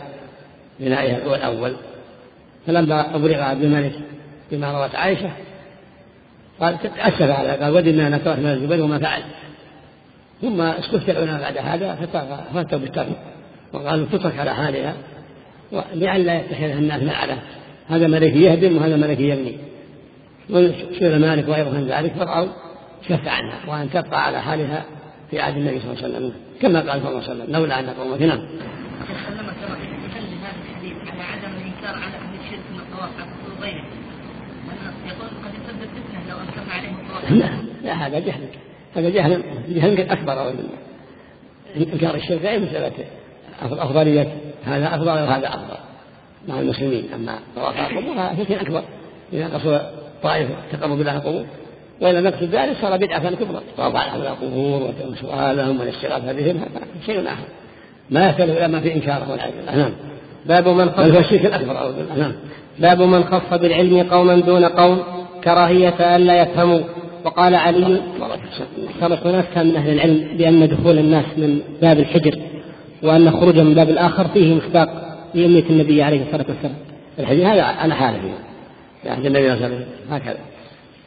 بنائها 0.80 1.36
الأول. 1.36 1.74
فلما 2.68 3.16
أبلغ 3.16 3.42
عبد 3.42 3.64
الملك 3.64 3.94
بما 4.52 4.72
روت 4.72 4.96
عائشة 4.96 5.30
قال 6.60 6.78
تأسف 6.82 7.22
على 7.22 7.50
قال 7.50 7.74
ودنا 7.74 8.08
أن 8.08 8.12
نكرت 8.12 8.40
من 8.40 8.46
الزبير 8.46 8.84
وما 8.84 9.00
فعل 9.00 9.22
ثم 10.42 10.62
استفتى 10.62 11.12
العلماء 11.12 11.42
بعد 11.42 11.58
هذا 11.58 11.96
فتوا 12.54 12.80
بالترك. 12.80 13.35
وقالوا 13.76 14.06
تترك 14.12 14.40
على 14.40 14.56
حالها 14.56 14.96
لئلا 15.94 16.40
يتخذها 16.40 16.80
الناس 16.80 17.04
معله 17.04 17.38
هذا 17.88 18.08
ملك 18.08 18.36
يهدم 18.36 18.78
وهذا 18.78 18.96
ملك 18.96 19.20
يبني. 19.20 19.58
وسئل 20.50 21.22
مالك 21.22 21.48
وغيره 21.48 21.70
من 21.70 21.88
ذلك 21.88 22.14
فرأوا 22.14 22.48
شف 23.10 23.28
عنها 23.28 23.60
وأن 23.68 23.90
تبقى 23.90 24.26
على 24.26 24.42
حالها 24.42 24.84
في 25.32 25.40
عهد 25.40 25.58
النبي 25.58 25.80
صلى 25.80 25.92
الله 25.92 26.04
عليه 26.04 26.16
وسلم. 26.16 26.34
كما 26.62 26.80
قال 26.80 27.02
صلى 27.02 27.10
الله 27.10 27.24
عليه 27.24 27.32
وسلم 27.32 27.56
لولا 27.56 27.80
أن 27.80 27.90
قومك 27.90 28.22
نعم. 28.22 28.40
على 31.08 31.24
عدم 31.24 31.54
الإنكار 31.58 31.96
على 31.96 32.16
أهل 32.16 32.36
الشرك 32.46 32.60
من 32.74 32.80
الطواف 32.80 33.10
على 33.20 33.32
غيره 33.62 33.86
يقول 35.08 35.30
قد 35.44 35.54
يسبب 35.54 35.90
فتنه 35.96 36.22
لو 36.30 36.38
أنكر 36.38 36.72
عليهم 36.72 36.96
الطواف. 36.96 37.32
لا 37.32 37.50
لا 37.84 38.08
هذا 38.08 38.20
جهل. 38.20 38.48
هذا 38.96 39.10
جهل 39.10 39.44
جهل 39.70 40.10
أكبر 40.10 40.54
إنكار 41.78 42.16
الشرك 42.16 42.42
غير 42.42 42.60
مساله 42.60 42.92
افضليه 43.62 44.28
هذا 44.66 44.88
أفضل 44.88 45.08
وهذا 45.08 45.48
أفضل. 45.48 45.78
مع 46.48 46.60
المسلمين. 46.60 47.04
أما 47.16 47.40
طواف 47.56 47.78
على 47.78 48.00
القبور 48.00 48.14
هذا 48.14 48.44
فتنه 48.44 48.62
أكبر. 48.62 48.84
إذا 49.34 49.48
قصد 49.48 49.82
طائفه 50.24 50.54
تقرب 50.72 51.02
إلى 51.02 51.16
القبور. 51.16 51.46
وإذا 52.02 52.22
نقصد 52.22 52.44
ذلك 52.44 52.76
صار 52.82 52.98
بدعة 52.98 53.36
كبرى. 53.36 53.62
طواف 53.78 53.96
على 53.96 54.30
القبور 54.30 54.92
وسؤالهم 55.12 55.80
والاستغاثة 55.80 56.34
بهم 56.34 56.58
هذا 56.58 56.82
شيء 57.06 57.28
آخر. 57.28 57.46
ما 58.10 58.30
يختلف 58.30 58.58
إلا 58.58 58.68
ما 58.68 58.80
في 58.80 58.94
إنكاره 58.94 59.32
والعياذ 59.32 59.54
بالله. 59.56 59.76
نعم. 59.76 59.92
باب 60.46 60.68
من 60.68 60.90
خص 60.90 61.18
الشرك 61.18 61.46
الأكبر. 61.46 61.94
نعم. 62.18 62.34
باب 62.80 63.02
من 63.02 63.24
خص 63.24 63.60
بالعلم 63.60 64.04
قوما 64.04 64.36
دون 64.36 64.66
قوم 64.66 65.04
كراهية 65.44 66.16
ألا 66.16 66.42
يفهموا. 66.42 66.82
وقال 67.26 67.56
علي 67.56 68.02
ناس 69.26 69.46
كان 69.56 69.68
من 69.68 69.76
أهل 69.76 69.90
العلم 69.90 70.38
بأن 70.38 70.68
دخول 70.68 71.00
الناس 71.00 71.26
من 71.38 71.60
باب 71.82 72.00
الحجر. 72.00 72.40
وأن 73.06 73.32
خروجهم 73.32 73.66
من 73.66 73.74
باب 73.74 73.90
الآخر 73.90 74.28
فيه 74.28 74.56
مصداق 74.56 75.18
لأمية 75.34 75.64
النبي 75.70 76.04
عليه 76.04 76.22
الصلاة 76.22 76.46
والسلام. 76.50 76.76
الحديث 77.20 77.46
هذا 77.46 77.62
على 77.64 77.96
حاله 77.96 78.20
في 79.04 79.10
عهد 79.10 79.26
النبي 79.26 79.44
صلى 79.44 79.54
الله 79.54 79.66
عليه 79.66 79.76
وسلم 79.76 79.86
هكذا. 80.12 80.38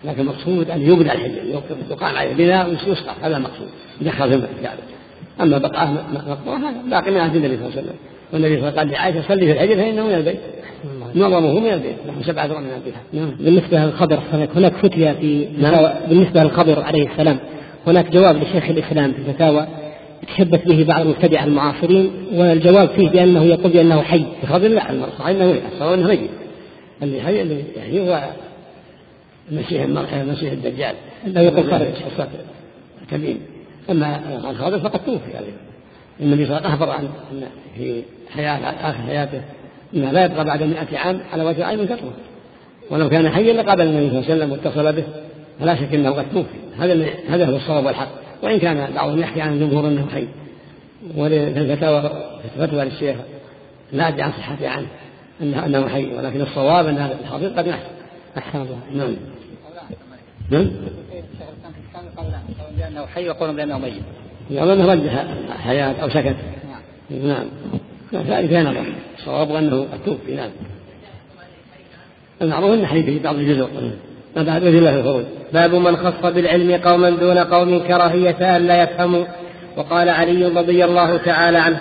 لكن 0.04 0.20
المقصود 0.20 0.70
أن 0.70 0.82
يبنى 0.82 1.12
الحجر 1.12 1.62
يقام 1.90 2.16
عليه 2.16 2.34
بناء 2.34 2.68
ويسقط 2.68 3.14
هذا 3.22 3.36
المقصود. 3.36 3.68
يدخل 4.00 4.30
في 4.30 4.46
الكعبة 4.58 4.80
أما 5.40 5.58
بقعة 5.58 6.04
مقبورة 6.12 6.56
هذا 6.56 6.90
باقي 6.90 7.10
من 7.10 7.20
عهد 7.20 7.36
النبي 7.36 7.56
صلى 7.56 7.66
الله 7.66 7.76
عليه 7.76 7.82
وسلم. 7.82 7.96
والنبي 8.32 8.60
صلى 8.60 8.68
الله 8.68 8.80
عليه 8.80 8.90
وسلم 8.90 8.96
قال 8.96 9.12
لعائشة 9.12 9.28
صلي 9.28 9.46
في 9.46 9.52
الحجر 9.52 9.76
فإنه 9.76 10.06
من 10.06 10.14
البيت. 10.14 10.40
معظمه 11.14 11.60
من 11.60 11.72
البيت. 11.72 11.96
نحن 12.08 12.22
سبعة 12.22 12.44
أذرع 12.44 12.60
من 12.60 12.70
البيت. 12.76 12.94
نعم. 13.12 13.30
بالنسبة 13.30 13.84
للخضر 13.84 14.20
هناك 14.56 14.72
فتية 14.72 15.12
في 15.12 15.48
نعم. 15.58 15.88
بالنسبة 16.08 16.42
للخضر 16.42 16.82
عليه 16.82 17.08
السلام 17.12 17.38
هناك 17.86 18.10
جواب 18.10 18.36
لشيخ 18.36 18.64
الإسلام 18.64 19.12
في 19.12 19.18
الفتاوى 19.18 19.66
تشبث 20.34 20.64
به 20.64 20.84
بعض 20.84 21.00
المبتدعة 21.00 21.44
المعاصرين 21.44 22.10
والجواب 22.32 22.88
فيه 22.88 23.08
بأنه 23.08 23.44
يقول 23.44 23.72
بأنه 23.72 24.02
حي. 24.02 24.24
الخضر 24.42 24.68
لا 24.68 24.90
المرصع 24.90 25.30
أنه 25.30 25.60
صار 25.78 25.94
أنه 25.94 26.06
ميت. 26.06 26.30
اللي 27.02 27.20
حي 27.20 27.42
اللي 27.42 27.64
يعني 27.76 28.00
هو 28.00 28.28
المسيح 29.52 29.82
المسيح 30.12 30.52
الدجال. 30.52 30.94
إنه 31.26 31.40
يقول 31.40 31.70
خارج 31.70 31.86
كبير 33.10 33.36
أما 33.90 34.20
الخضر 34.50 34.78
فقد 34.78 35.04
توفي 35.04 35.36
عليه 35.36 35.52
النبي 36.20 36.46
صلى 36.46 36.58
الله 36.58 36.68
عليه 36.68 36.76
وسلم 36.76 36.88
أخبر 36.88 36.90
عن 36.90 37.08
في 37.76 38.02
حياة 38.30 38.90
آخر 38.90 39.02
حياته 39.02 39.40
إنه 39.94 40.10
لا 40.10 40.24
يبقى 40.24 40.44
بعد 40.44 40.62
مئة 40.62 40.98
عام 40.98 41.20
على 41.32 41.44
وجه 41.44 41.66
عين 41.66 41.84
كثرة. 41.84 42.12
ولو 42.90 43.08
كان 43.08 43.28
حيا 43.28 43.52
لقابل 43.52 43.82
النبي 43.82 44.08
صلى 44.08 44.18
الله 44.18 44.30
عليه 44.30 44.34
وسلم 44.34 44.52
واتصل 44.52 44.92
به 44.92 45.04
فلا 45.60 45.74
شك 45.74 45.94
إنه 45.94 46.10
قد 46.10 46.24
توفي. 46.32 46.48
هذا 46.78 47.06
هذا 47.28 47.46
هو 47.46 47.56
الصواب 47.56 47.84
والحق. 47.86 48.27
وإن 48.42 48.58
كان 48.58 48.94
بعضهم 48.94 49.18
يحكي 49.18 49.40
عن 49.40 49.52
الجمهور 49.52 49.88
أنه 49.88 50.06
حي 50.14 50.28
وفي 51.16 51.60
الفتاوى 51.60 52.12
فتوى 52.58 52.84
للشيخ 52.84 53.16
لا 53.92 54.08
أدري 54.08 54.22
عن 54.22 54.32
صحته 54.32 54.68
عنه 54.68 54.86
انه 55.42 55.66
أنه 55.66 55.88
حي 55.88 56.16
ولكن 56.16 56.40
الصواب 56.40 56.86
أن 56.86 56.98
هذا 56.98 57.18
الحاضر 57.20 57.48
قد 57.48 57.66
يحصل. 57.66 57.90
أحسن 58.38 58.60
الله. 58.60 58.78
نعم. 58.94 59.16
نعم. 60.50 60.70
بأنه 62.78 63.06
حي 63.06 63.28
ويقولون 63.28 63.56
بأنه 63.56 63.78
ميت 63.78 64.02
يقول 64.50 64.70
أنه 64.70 64.92
رجح 64.92 65.26
حياة 65.62 66.02
أو 66.02 66.08
سكت. 66.08 66.36
نعم. 67.10 67.46
ذلك 68.14 68.52
لا 68.52 68.62
نظر. 68.62 68.84
الصواب 69.18 69.50
أنه 69.50 69.86
التوفي 69.92 70.34
نعم. 70.34 70.50
المعروف 72.42 72.72
أنه 72.72 72.86
حي 72.86 73.02
في 73.02 73.18
بعض 73.18 73.34
الجزر 73.34 73.68
بعد 74.36 74.62
وجه 74.64 74.78
الله 74.78 74.96
الخروج. 74.96 75.24
باب 75.52 75.74
من 75.74 75.96
خص 75.96 76.32
بالعلم 76.32 76.80
قوما 76.84 77.10
دون 77.10 77.38
قوم 77.38 77.78
كراهية 77.88 78.56
أن 78.56 78.66
لا 78.66 78.82
يفهموا 78.82 79.24
وقال 79.76 80.08
علي 80.08 80.46
رضي 80.46 80.84
الله 80.84 81.16
تعالى 81.16 81.58
عنه 81.58 81.80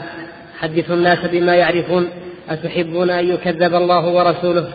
حدثوا 0.60 0.96
الناس 0.96 1.18
بما 1.32 1.56
يعرفون 1.56 2.10
أتحبون 2.50 3.10
أن 3.10 3.28
يكذب 3.28 3.76
الله 3.76 4.08
ورسوله؟ 4.08 4.68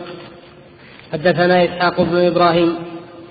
حدثنا 1.13 1.63
إسحاق 1.63 2.01
بن 2.01 2.25
إبراهيم 2.25 2.75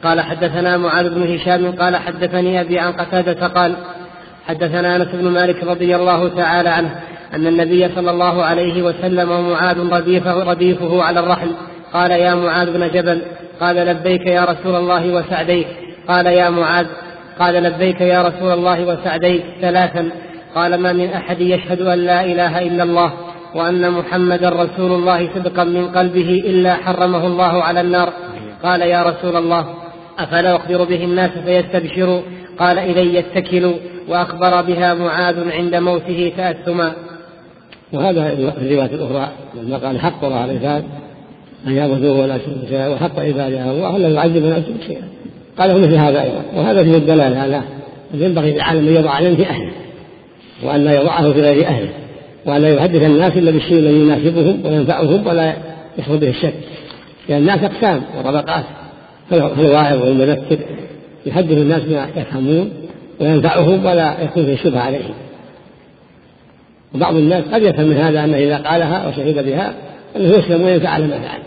قال 0.04 0.20
حدثنا 0.20 0.76
معاذ 0.76 1.14
بن 1.14 1.34
هشام 1.34 1.72
قال 1.72 1.96
حدثني 1.96 2.60
أبي 2.60 2.78
عن 2.78 2.92
قتادة 2.92 3.46
قال 3.46 3.74
حدثنا 4.46 4.96
أنس 4.96 5.08
بن 5.08 5.28
مالك 5.28 5.64
رضي 5.64 5.96
الله 5.96 6.28
تعالى 6.28 6.68
عنه 6.68 7.00
أن 7.34 7.46
النبي 7.46 7.88
صلى 7.94 8.10
الله 8.10 8.42
عليه 8.42 8.82
وسلم 8.82 9.30
ومعاذ 9.30 9.78
رديفه, 9.78 10.50
رديفه 10.50 11.02
على 11.02 11.20
الرحل 11.20 11.50
قال 11.92 12.10
يا 12.10 12.34
معاذ 12.34 12.72
بن 12.72 12.90
جبل 12.90 13.22
قال 13.62 13.76
لبيك 13.76 14.26
يا 14.26 14.44
رسول 14.44 14.74
الله 14.74 15.14
وسعديك. 15.14 15.66
قال 16.08 16.26
يا 16.26 16.50
معاذ. 16.50 16.86
قال 17.38 17.54
لبيك 17.54 18.00
يا 18.00 18.22
رسول 18.22 18.52
الله 18.52 18.84
وسعديك 18.84 19.44
ثلاثا. 19.60 20.10
قال 20.54 20.74
ما 20.74 20.92
من 20.92 21.08
أحد 21.08 21.40
يشهد 21.40 21.80
أن 21.80 21.98
لا 21.98 22.24
إله 22.24 22.62
إلا 22.62 22.82
الله 22.82 23.12
وأن 23.54 23.90
محمدا 23.90 24.48
رسول 24.48 24.92
الله 24.92 25.30
صدقا 25.34 25.64
من 25.64 25.88
قلبه 25.88 26.42
إلا 26.46 26.74
حرمه 26.74 27.26
الله 27.26 27.62
على 27.62 27.80
النار. 27.80 28.12
قال 28.62 28.80
يا 28.80 29.02
رسول 29.02 29.36
الله 29.36 29.66
أفلا 30.18 30.56
أخبر 30.56 30.84
به 30.84 31.04
الناس 31.04 31.30
فيستبشروا؟ 31.30 32.20
قال 32.58 32.78
إلي 32.78 33.14
يتكلوا 33.14 33.74
وأخبر 34.08 34.62
بها 34.62 34.94
معاذ 34.94 35.50
عند 35.50 35.74
موته 35.74 36.32
تأثما 36.36 36.92
وهذا 37.92 38.32
الرواية 38.32 38.94
الأخرى 38.94 39.28
لما 39.54 39.76
قال 39.76 40.00
حق 40.00 40.24
الله 40.24 40.40
على 40.40 40.52
العباد 40.52 40.84
أن 41.66 41.76
يعبدوه 41.76 42.20
ولا 42.20 42.38
شيئا 42.68 42.88
وحق 42.88 43.20
عباده 43.20 43.70
الله 43.70 43.98
لا 43.98 44.08
يعذب 44.08 44.44
يشرك 44.44 44.86
شيئا 44.86 45.02
قال 45.58 45.80
مثل 45.80 45.94
هذا 45.94 46.22
أيضا 46.22 46.42
وهذا 46.54 46.84
فيه 46.84 46.96
الدلالة 46.96 47.38
على 47.38 47.62
ينبغي 48.14 48.52
للعالم 48.52 48.88
أن 48.88 48.94
يضع 48.94 49.18
العلم 49.18 49.36
في 49.36 49.46
أهله 49.46 49.72
وأن 50.64 50.84
لا 50.84 51.00
يضعه 51.00 51.32
في 51.32 51.40
غير 51.40 51.66
أهله 51.66 51.88
وأن 52.46 52.62
لا 52.62 52.68
يحدث 52.68 53.02
الناس 53.02 53.36
إلا 53.36 53.50
بالشيء 53.50 53.78
الذي 53.78 54.00
يناسبهم 54.00 54.60
وينفعهم 54.66 55.26
ولا 55.26 55.54
يحصل 55.98 56.18
به 56.18 56.28
الشك. 56.28 56.54
لأن 57.28 57.38
الناس 57.38 57.58
أقسام 57.64 58.02
وطبقات 58.18 58.64
فالواعظ 59.30 60.02
والمذكر 60.02 60.58
يحدث 61.26 61.52
الناس 61.52 61.82
بما 61.82 62.08
يفهمون 62.16 62.70
وينفعهم 63.20 63.86
ولا 63.86 64.14
يكون 64.22 64.44
فيه 64.44 64.56
شبهة 64.56 64.80
عليهم. 64.80 65.14
وبعض 66.94 67.14
الناس 67.14 67.44
قد 67.52 67.62
يفهم 67.62 67.86
من 67.86 67.96
هذا 67.96 68.24
أنه 68.24 68.36
إذا 68.36 68.56
قالها 68.56 69.08
وشهد 69.08 69.46
بها 69.46 69.74
أنه 70.16 70.28
يسلم 70.28 70.62
وينفع 70.62 70.88
على 70.88 71.06
ما 71.06 71.18
فعل. 71.18 71.38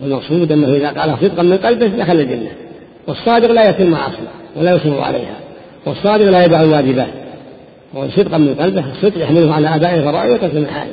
والمقصود 0.00 0.52
أنه 0.52 0.74
إذا 0.74 0.88
قالها 0.88 1.16
صدقا 1.16 1.42
من 1.42 1.56
قلبه 1.56 1.86
دخل 1.86 2.20
الجنة. 2.20 2.50
والصادق 3.06 3.50
لا 3.50 3.68
يتم 3.68 3.90
معاصي 3.90 4.16
ولا 4.56 4.74
يصر 4.76 5.00
عليها. 5.00 5.36
والصادق 5.86 6.24
لا 6.24 6.44
يدع 6.44 6.60
الواجبات. 6.60 7.08
صدقا 8.16 8.38
من 8.38 8.54
قلبه 8.54 8.84
الصدق 8.90 9.22
يحمله 9.22 9.54
على 9.54 9.74
أداء 9.74 9.94
الفرائض 9.94 10.32
وترك 10.32 10.54
المحارم 10.54 10.92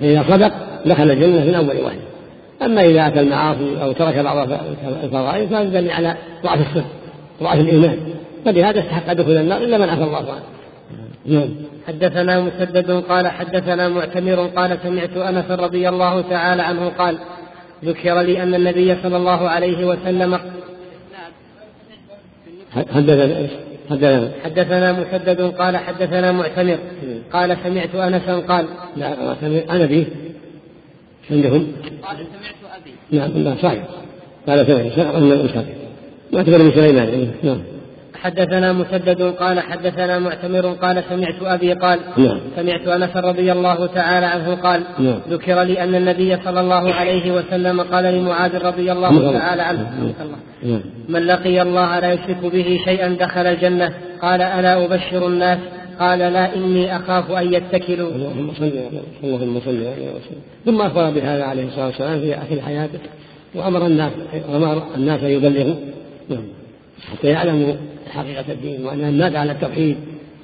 فإذا 0.00 0.24
صدق 0.30 0.52
دخل 0.86 1.10
الجنة 1.10 1.44
من 1.44 1.54
أول 1.54 1.84
واحد. 1.84 1.98
أما 2.62 2.84
إذا 2.84 3.06
أتى 3.06 3.20
المعاصي 3.20 3.82
أو 3.82 3.92
ترك 3.92 4.18
بعض 4.18 4.48
الفرائض 5.04 5.48
فهذا 5.48 5.68
دليل 5.68 5.90
على 5.90 6.14
ضعف 6.44 6.60
الصدق 6.60 6.86
وضعف 7.40 7.60
الإيمان. 7.60 7.98
فلهذا 8.44 8.80
استحق 8.80 9.12
دخول 9.12 9.36
النار 9.36 9.62
إلا 9.62 9.78
من 9.78 9.88
عفى 9.88 10.02
الله 10.02 10.16
عنه. 10.16 10.42
نعم. 11.26 11.48
حدثنا 11.88 12.40
مسدد 12.40 12.90
قال 12.90 13.28
حدثنا 13.28 13.88
معتمر 13.88 14.46
قال 14.46 14.78
سمعت 14.82 15.16
أنس 15.16 15.50
رضي 15.50 15.88
الله 15.88 16.20
تعالى 16.20 16.62
عنه 16.62 16.88
قال 16.88 17.18
ذكر 17.84 18.20
لي 18.20 18.42
أن 18.42 18.54
النبي 18.54 18.96
صلى 19.02 19.16
الله 19.16 19.48
عليه 19.48 19.86
وسلم 19.86 20.38
حدثنا 22.74 23.38
إيش؟ 23.38 23.50
حدثنا 23.90 24.32
حدثنا 24.44 24.92
مسدد 24.92 25.40
قال 25.40 25.76
حدثنا 25.76 26.32
معتمر 26.32 26.78
قال 27.32 27.56
سمعت 27.64 27.94
انسا 27.94 28.36
قال 28.36 28.66
لا 28.96 29.36
أنا 29.70 29.86
به 29.86 30.06
عندهم؟ 31.30 31.72
قال 32.02 32.16
سمعت 32.16 32.80
أبي. 32.82 33.18
نعم 33.18 33.30
لا 33.30 33.56
صحيح. 33.62 33.84
قال 34.46 34.66
سمعت 34.66 34.92
سمعت 34.92 35.66
معتمر 36.32 36.58
بن 36.58 36.70
سليمان. 36.70 37.32
نعم. 37.42 37.60
حدثنا 38.22 38.72
مسدد 38.72 39.22
قال 39.22 39.60
حدثنا 39.60 40.18
معتمر 40.18 40.66
قال 40.66 41.02
سمعت 41.08 41.42
أبي 41.42 41.72
قال 41.72 41.98
نعم. 42.16 42.40
سمعت 42.56 42.88
أنس 42.88 43.16
رضي 43.16 43.52
الله 43.52 43.86
تعالى 43.86 44.26
عنه 44.26 44.54
قال 44.54 44.82
نعم. 44.98 45.20
ذكر 45.28 45.62
لي 45.62 45.84
أن 45.84 45.94
النبي 45.94 46.36
صلى 46.44 46.60
الله 46.60 46.94
عليه 46.94 47.32
وسلم 47.32 47.80
قال 47.80 48.04
لمعاذ 48.04 48.64
رضي 48.64 48.92
الله 48.92 49.12
نعم. 49.12 49.32
تعالى 49.32 49.62
عنه 49.62 49.80
نعم. 49.80 50.28
نعم. 50.62 50.80
من 51.08 51.26
لقي 51.26 51.62
الله 51.62 51.98
لا 51.98 52.12
يشرك 52.12 52.52
به 52.52 52.80
شيئا 52.84 53.08
دخل 53.08 53.46
الجنة 53.46 53.92
قال 54.22 54.42
ألا 54.42 54.84
أبشر 54.84 55.26
الناس 55.26 55.58
قال 56.00 56.18
لا 56.18 56.54
إني 56.54 56.96
أخاف 56.96 57.30
أن 57.30 57.54
يتكلوا 57.54 58.10
اللهم 58.10 58.50
صل 58.58 58.72
اللهم 59.24 59.60
صل 59.60 59.94
ثم 60.66 60.80
أخبر 60.80 61.10
بهذا 61.10 61.44
عليه 61.44 61.66
الصلاة 61.66 61.86
والسلام 61.86 62.20
في 62.20 62.34
اخر 62.34 62.60
حياته 62.60 62.98
وأمر 63.54 63.86
الناس 63.86 64.12
أمر 64.54 64.82
الناس 64.96 65.22
أن 65.22 65.30
يبلغوا 65.30 65.74
نعم. 66.28 66.44
حتى 67.12 67.26
يعلموا 67.26 67.74
حقيقة 68.10 68.44
الدين 68.48 68.86
وأن 68.86 69.00
الناس 69.00 69.34
على 69.34 69.52
التوحيد 69.52 69.96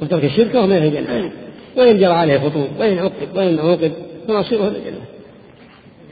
وترك 0.02 0.24
الشرك 0.24 0.54
وهم 0.54 0.72
إلى 0.72 0.88
الجنة 0.88 1.30
وإن 1.76 1.98
جرى 1.98 2.12
عليه 2.12 2.38
خطوب 2.38 2.68
وإن 2.78 2.98
عوقب 2.98 3.36
وإن 3.36 3.58
عوقب 3.58 3.92
فمصيره 4.28 4.68
إلى 4.68 4.78
الجنة 4.78 5.00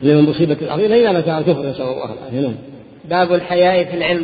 لأن 0.03 0.19
المصيبة 0.19 0.57
العظيمة 0.63 0.97
إذا 0.97 1.13
متى 1.13 1.39
الكفر 1.39 1.71
نسأل 1.71 1.83
الله 1.83 2.05
العافية. 2.05 2.41
نعم. 2.41 2.55
باب 3.05 3.35
الحياء 3.35 3.85
في 3.85 3.97
العلم. 3.97 4.23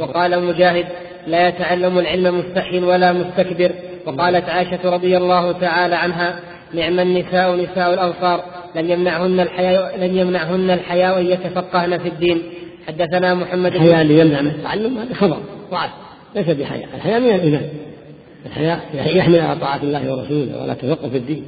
وقال 0.00 0.44
مجاهد 0.44 0.86
لا 1.26 1.48
يتعلم 1.48 1.98
العلم 1.98 2.38
مستحيل 2.38 2.84
ولا 2.84 3.12
مستكبر. 3.12 3.70
وقالت 4.06 4.48
عائشة 4.48 4.78
رضي 4.84 5.16
الله 5.16 5.52
تعالى 5.52 5.94
عنها 5.94 6.40
نعم 6.74 7.00
النساء 7.00 7.56
نساء 7.56 7.94
الأنصار 7.94 8.44
لم 8.76 8.90
يمنعهن 8.90 9.40
الحياء 9.40 9.98
لم 10.00 10.18
يمنعهن 10.18 10.70
الحياء 10.70 11.20
أن 11.20 11.26
يتفقهن 11.26 11.98
في 11.98 12.08
الدين. 12.08 12.42
حدثنا 12.88 13.34
محمد 13.34 13.74
الحياء 13.74 14.02
اللي 14.02 14.20
يمنع 14.20 14.40
من 14.40 14.50
التعلم 14.50 14.98
هذا 14.98 15.14
خبر 15.14 15.38
وعد 15.72 15.90
ليس 16.36 16.46
بحياء. 16.46 16.88
الحياء 16.94 17.20
من 17.20 17.30
الإيمان. 17.30 17.68
الحياء 18.46 18.80
يحمل 18.94 19.40
على 19.40 19.60
طاعة 19.60 19.82
الله 19.82 20.12
ورسوله 20.12 20.62
ولا 20.62 20.74
تفقه 20.74 21.08
في 21.08 21.16
الدين. 21.16 21.44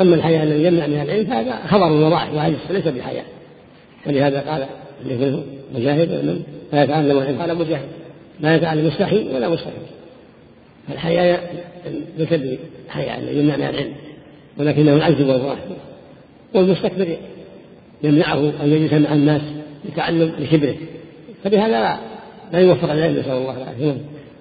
أما 0.00 0.14
الحياء 0.14 0.42
الذي 0.42 0.64
يمنع 0.64 0.86
من 0.86 1.00
العلم 1.00 1.26
فهذا 1.26 1.66
خبر 1.66 1.92
وضعف 1.92 2.34
وعجز 2.34 2.56
ليس 2.70 2.88
بحياء. 2.88 3.24
ولهذا 4.06 4.40
قال 4.40 4.66
مجاهد 5.74 6.42
لا 6.72 6.82
يتعلم 6.82 7.18
العلم. 7.18 7.40
قال 7.40 7.58
مجاهد. 7.58 7.88
لا 8.40 8.56
يتعلم 8.56 8.86
مستحيل 8.86 9.28
ولا 9.34 9.48
مستحيل 9.48 9.72
الحياء 10.90 11.64
ليس 12.18 12.28
بحياء 12.88 13.18
الذي 13.18 13.38
يمنع 13.38 13.56
من 13.56 13.64
العلم. 13.64 13.92
ولكنه 14.58 14.94
العجز 14.94 15.20
والضعف 15.20 15.58
والمستكبر 16.54 17.16
يمنعه 18.02 18.52
أن 18.62 18.72
يجلس 18.72 18.92
مع 18.92 19.14
الناس 19.14 19.42
لتعلم 19.84 20.32
لكبره. 20.38 20.76
فبهذا 21.44 21.68
لا 21.68 21.98
لا 22.52 22.58
يوفق 22.58 22.92
العلم 22.92 23.18
نسأل 23.18 23.32
الله 23.32 23.56
العافية. 23.56 23.94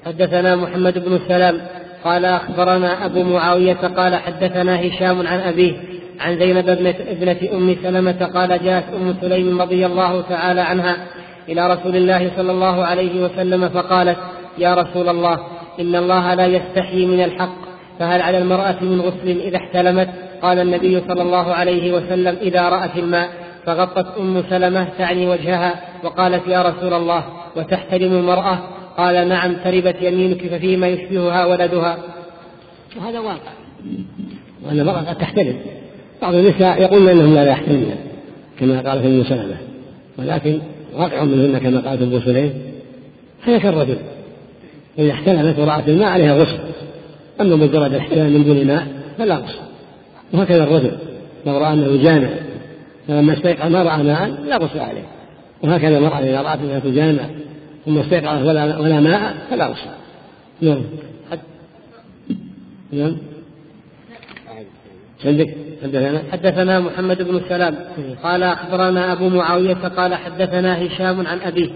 حدثنا 0.06 0.56
محمد 0.56 1.06
بن 1.06 1.20
سلام 1.28 1.62
قال 2.04 2.26
أخبرنا 2.26 3.06
أبو 3.06 3.24
معاوية 3.24 3.74
قال 3.74 4.16
حدثنا 4.16 4.88
هشام 4.88 5.28
عن 5.28 5.40
أبيه 5.40 5.74
عن 6.20 6.40
زينب 6.40 6.70
ابنة, 6.70 7.36
أم 7.54 7.76
سلمة 7.84 8.26
قال 8.34 8.64
جاءت 8.64 8.84
أم 8.94 9.16
سليم 9.22 9.62
رضي 9.62 9.86
الله 9.86 10.22
تعالى 10.22 10.62
عنها 10.62 10.98
إلى 11.50 11.74
رسول 11.74 11.96
الله 11.96 12.32
صلى 12.38 12.52
الله 12.52 12.86
عليه 12.86 13.24
وسلم 13.24 13.70
فقالت 13.70 14.18
يا 14.58 14.74
رسول 14.74 15.10
الله 15.10 15.40
إن 15.80 15.96
الله 15.96 16.34
لا 16.34 16.46
يستحيي 16.46 17.06
من 17.06 17.24
الحق 17.24 17.56
فهل 18.00 18.22
على 18.22 18.38
المرأة 18.38 18.76
من 18.82 19.02
غسل 19.02 19.42
إذا 19.42 19.58
احتلمت؟ 19.58 20.10
قال 20.42 20.60
النبي 20.60 21.02
صلى 21.08 21.22
الله 21.22 21.54
عليه 21.54 21.94
وسلم 21.94 22.38
إذا 22.42 22.70
رأت 22.70 22.98
الماء. 22.98 23.30
فغطت 23.66 24.18
أم 24.20 24.44
سلمة 24.50 24.88
تعني 24.98 25.28
وجهها 25.28 25.84
وقالت 26.04 26.48
يا 26.48 26.62
رسول 26.62 26.94
الله 26.94 27.24
وتحترم 27.56 28.12
المرأة؟ 28.12 28.60
قال 28.98 29.30
نعم 29.30 29.54
تربت 29.64 29.96
يمينك 30.02 30.48
ففيما 30.48 30.88
يشبهها 30.88 31.46
ولدها. 31.46 31.98
وهذا 32.98 33.20
واقع. 33.20 33.52
وأن 34.66 34.80
المرأة 34.80 35.00
قد 35.00 35.18
تحترم. 35.18 35.56
بعض 36.22 36.34
النساء 36.34 36.82
يقولن 36.82 37.10
أنهم 37.10 37.36
لا 37.36 37.46
يحترمن 37.46 37.96
كما 38.60 38.82
قال 38.90 39.02
في 39.02 39.08
أم 39.08 39.24
سلمة. 39.24 39.58
ولكن 40.18 40.60
واقع 40.96 41.24
منهن 41.24 41.58
كما 41.58 41.90
قالت 41.90 42.02
أبو 42.02 42.20
سليم. 42.20 42.54
هي 43.44 43.60
كالرجل. 43.60 43.98
إذا 45.00 45.12
احتلمت 45.12 45.60
ورأت 45.60 45.88
الماء 45.88 46.08
عليها 46.08 46.38
غسل 46.38 46.60
أما 47.42 47.56
مجرد 47.56 47.94
الاحتلام 47.94 48.32
من 48.32 48.44
دون 48.44 48.68
ماء 48.68 48.88
فلا 49.18 49.36
غسل 49.36 49.60
وهكذا 50.34 50.64
الرجل. 50.64 50.92
لو 51.46 51.58
رأى 51.58 51.74
أنه 51.74 52.04
جامع 52.04 52.30
فلما 53.08 53.34
استيقظ 53.34 53.72
ما 53.72 53.84
رأى 53.84 54.04
ماء 54.04 54.30
لا 54.30 54.58
غسل 54.58 54.80
عليه. 54.80 55.06
وهكذا 55.64 55.98
المرأة 55.98 56.20
إذا 56.20 56.42
رأت 56.42 56.60
أنها 56.60 56.80
تجامع 56.80 57.24
ثم 57.86 57.98
استيقظت 57.98 58.46
ولا 58.48 58.80
ولا 58.80 59.00
ماء 59.00 59.36
فلا 59.50 59.68
غسل. 59.68 59.90
نعم. 60.62 60.82
نعم. 62.92 63.18
عندك؟ 65.26 65.56
حدثنا؟ 65.84 66.24
حدثنا 66.32 66.80
محمد 66.80 67.22
بن 67.22 67.42
سلام. 67.50 67.76
قال 68.24 68.44
أخبرنا 68.44 69.12
أبو 69.12 69.30
معاوية 69.30 69.74
قال 69.74 70.16
حدثنا 70.16 70.86
هشام 70.86 71.28
عن 71.28 71.40
أبيه 71.40 71.70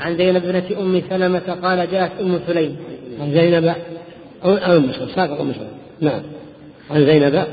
عن 0.00 0.16
زينب 0.16 0.42
بنت 0.42 0.72
أم 0.72 1.02
سلمة 1.10 1.58
قال 1.62 1.90
جاءت 1.90 2.20
أم 2.20 2.40
سليم. 2.46 2.76
عن 3.20 3.32
زينب 3.32 3.74
أو 4.44 4.54
أم 4.54 4.92
سلمة 4.92 5.14
ساقط 5.14 5.40
أم 5.40 5.52
سلمة. 5.52 5.70
نعم. 6.00 6.22
عن 6.90 7.06
زينب 7.06 7.44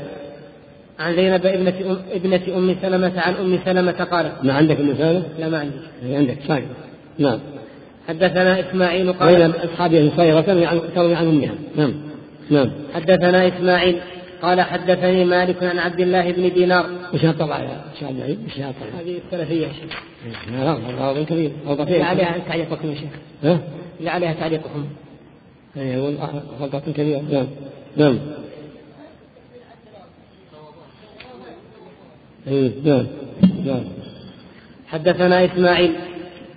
عن 0.98 1.16
زينب 1.16 1.46
ابنة 1.46 1.74
أم, 1.86 1.98
ابنة 2.12 2.56
أم 2.56 2.76
سلمة 2.82 3.20
عن 3.20 3.34
أم 3.34 3.58
سلمة 3.64 3.92
قالت 3.92 4.32
ما 4.44 4.52
عندك 4.52 4.80
أم 4.80 4.94
سلمة؟ 4.98 5.22
لا 5.38 5.48
ما 5.48 5.58
عندي. 5.58 6.16
عندك. 6.16 6.38
صحيح 6.48 6.64
نعم. 7.18 7.38
حدثنا 8.08 8.60
إسماعيل 8.60 9.12
قال 9.12 9.36
بين 9.36 9.50
أصحابه 9.50 10.12
صغيرة 10.16 10.40
تروي 10.94 11.14
عن 11.14 11.26
أمها. 11.26 11.54
نعم. 11.76 11.94
نعم. 12.50 12.70
حدثنا 12.94 13.48
إسماعيل 13.48 14.00
قال 14.42 14.60
حدثني 14.60 15.24
مالك 15.24 15.62
عن 15.62 15.78
عبد 15.78 16.00
الله 16.00 16.32
بن 16.32 16.54
دينار. 16.54 16.86
وش 17.14 17.26
طبع 17.26 17.58
يا 17.58 17.80
شيخ 17.98 18.08
عبد 18.08 18.38
وش 18.46 18.54
طبع؟ 18.54 19.00
هذه 19.00 19.18
السلفية. 19.26 19.66
يا 19.66 19.72
شيخ 19.72 20.02
لا 20.52 21.14
لا 21.14 21.24
كبير. 21.24 21.50
اللي 21.66 22.02
عليها 22.02 22.38
تعليقكم 22.48 22.90
يا 22.90 22.94
شيخ. 22.94 23.10
ها؟ 23.44 23.60
عليها 24.06 24.32
تعليقكم. 24.32 24.86
اي 25.76 26.14
غلطة 26.60 26.92
كبيرة. 26.96 27.22
نعم. 27.30 27.46
نعم. 27.96 28.18
نعم 32.46 33.06
نعم 33.66 33.84
حدثنا 34.88 35.44
إسماعيل 35.44 35.92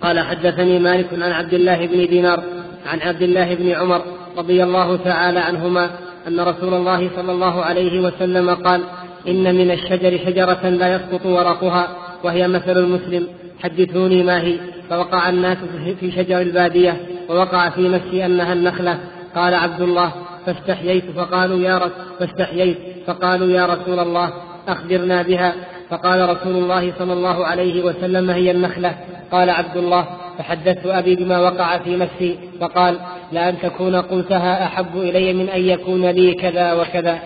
قال 0.00 0.20
حدثني 0.20 0.78
مالك 0.78 1.06
عن 1.12 1.32
عبد 1.32 1.54
الله 1.54 1.86
بن 1.86 2.06
دينار 2.06 2.42
عن 2.86 3.00
عبد 3.00 3.22
الله 3.22 3.54
بن 3.54 3.70
عمر 3.70 4.02
رضي 4.36 4.62
الله 4.62 4.96
تعالى 4.96 5.38
عنهما 5.38 5.90
أن 6.28 6.40
رسول 6.40 6.74
الله 6.74 7.10
صلى 7.16 7.32
الله 7.32 7.62
عليه 7.62 8.00
وسلم 8.00 8.50
قال 8.50 8.82
إن 9.28 9.54
من 9.54 9.70
الشجر 9.70 10.18
شجرة 10.26 10.68
لا 10.68 10.94
يسقط 10.94 11.26
ورقها 11.26 11.88
وهي 12.24 12.48
مثل 12.48 12.78
المسلم. 12.78 13.26
حدثوني 13.62 14.22
ما 14.22 14.42
هي؟ 14.42 14.58
فوقع 14.90 15.28
الناس 15.28 15.58
في 16.00 16.12
شجر 16.12 16.40
البادية 16.40 16.96
ووقع 17.28 17.70
في 17.70 17.88
نفسي 17.88 18.26
أنها 18.26 18.52
النخلة. 18.52 18.98
قال 19.34 19.54
عبد 19.54 19.80
الله 19.80 20.12
فاستحييت 20.46 21.04
فقالوا 21.16 21.58
يا 21.58 21.90
فاستحييت 22.18 22.78
فقالوا 23.06 23.48
يا 23.48 23.66
رسول 23.66 23.98
الله 23.98 24.32
أخبرنا 24.68 25.22
بها. 25.22 25.54
فقال 25.90 26.28
رسول 26.28 26.56
الله 26.56 26.92
صلى 26.98 27.12
الله 27.12 27.46
عليه 27.46 27.84
وسلم 27.84 28.30
هي 28.30 28.50
النخلة. 28.50 28.94
قال 29.32 29.50
عبد 29.50 29.76
الله 29.76 30.06
فحدثت 30.38 30.86
أبي 30.86 31.16
بما 31.16 31.40
وقع 31.40 31.78
في 31.78 31.96
نفسي. 31.96 32.36
فقال 32.60 32.98
لأن 33.32 33.54
تكون 33.62 33.96
قلتها 33.96 34.64
أحب 34.64 34.96
إلي 34.96 35.32
من 35.32 35.48
أن 35.48 35.60
يكون 35.60 36.06
لي 36.06 36.34
كذا 36.34 36.72
وكذا. 36.72 37.18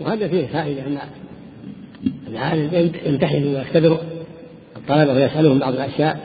وهذا 0.00 0.28
فيه 0.28 0.46
فائدة 0.46 0.82
أن 0.82 0.98
العالم 2.28 2.92
يمتحن 3.06 3.54
ويختبر 3.54 3.98
الطلبة 4.76 5.12
ويسألهم 5.12 5.58
بعض 5.58 5.72
الأشياء 5.72 6.18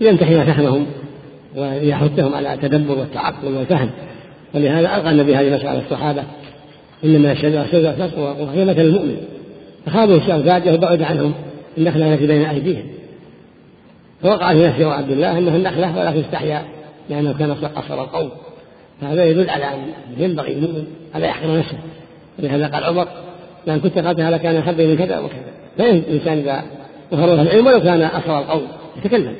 ليمتحن 0.00 0.44
فهمهم 0.44 0.86
ويحثهم 1.56 2.34
على 2.34 2.54
التدبر 2.54 2.98
والتعقل 2.98 3.54
والفهم. 3.54 3.90
ولهذا 4.54 4.96
ألقى 4.96 5.10
النبي 5.10 5.36
هذه 5.36 5.48
المسألة 5.48 5.78
الصحابة 5.78 6.22
إنما 7.04 7.32
الشجرة 7.32 7.66
شجرة 7.72 8.10
وهي 8.40 8.64
مثل 8.64 8.80
المؤمن. 8.80 9.35
فخاضوا 9.86 10.16
الشيء 10.16 10.42
فاجه 10.42 10.74
وبعد 10.74 11.02
عنهم 11.02 11.34
النخلة 11.78 12.14
التي 12.14 12.26
بين 12.26 12.42
أيديهم. 12.42 12.86
فوقع 14.22 14.52
في 14.52 14.66
نفسه 14.66 14.92
عبد 14.92 15.10
الله 15.10 15.38
أنه 15.38 15.56
النخلة 15.56 15.98
ولكن 15.98 16.20
استحيا 16.20 16.62
لأنه 17.10 17.34
كان 17.38 17.54
قصر 17.54 18.02
القوم. 18.02 18.30
فهذا 19.00 19.24
يدل 19.24 19.50
على 19.50 19.64
أن 19.64 19.78
ينبغي 20.18 20.52
المؤمن 20.52 20.84
ألا 21.16 21.26
يحقر 21.26 21.58
نفسه. 21.58 21.78
ولهذا 22.38 22.66
قال 22.66 22.84
عمر 22.84 23.08
لأن 23.66 23.80
كنت 23.80 23.98
قاتلها 23.98 24.30
لكان 24.30 24.56
أحب 24.56 24.80
من 24.80 24.96
كذا 24.96 25.18
وكذا. 25.18 25.40
فإن 25.78 25.96
الإنسان 25.96 26.38
إذا 26.38 26.64
له 27.12 27.42
العلم 27.42 27.66
ولو 27.66 27.80
كان 27.80 28.02
أصغر 28.02 28.38
القوم 28.38 28.66
يتكلم 28.96 29.34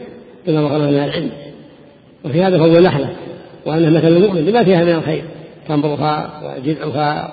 بما 0.47 0.69
ظهر 0.69 0.79
من 0.79 0.99
العلم. 0.99 1.31
وفي 2.25 2.43
هذا 2.43 2.59
فهو 2.59 2.81
نحلة 2.81 3.09
وأنه 3.67 3.91
مثل 3.91 4.09
المؤمن 4.09 4.45
لما 4.45 4.65
فيها 4.65 4.85
من 4.85 4.95
الخير 4.95 5.25
تنبرها 5.69 6.41
وجذعها 6.45 7.31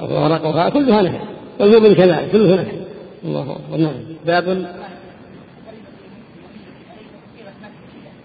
ورقها 0.00 0.68
كلها 0.68 1.02
نفع 1.02 1.20
والمؤمن 1.60 1.94
كذلك 1.94 2.30
كله 2.32 2.54
نفع 2.54 2.72
الله 3.24 3.52
أكبر. 3.52 3.76
نعم. 3.76 3.94
باب 4.26 4.66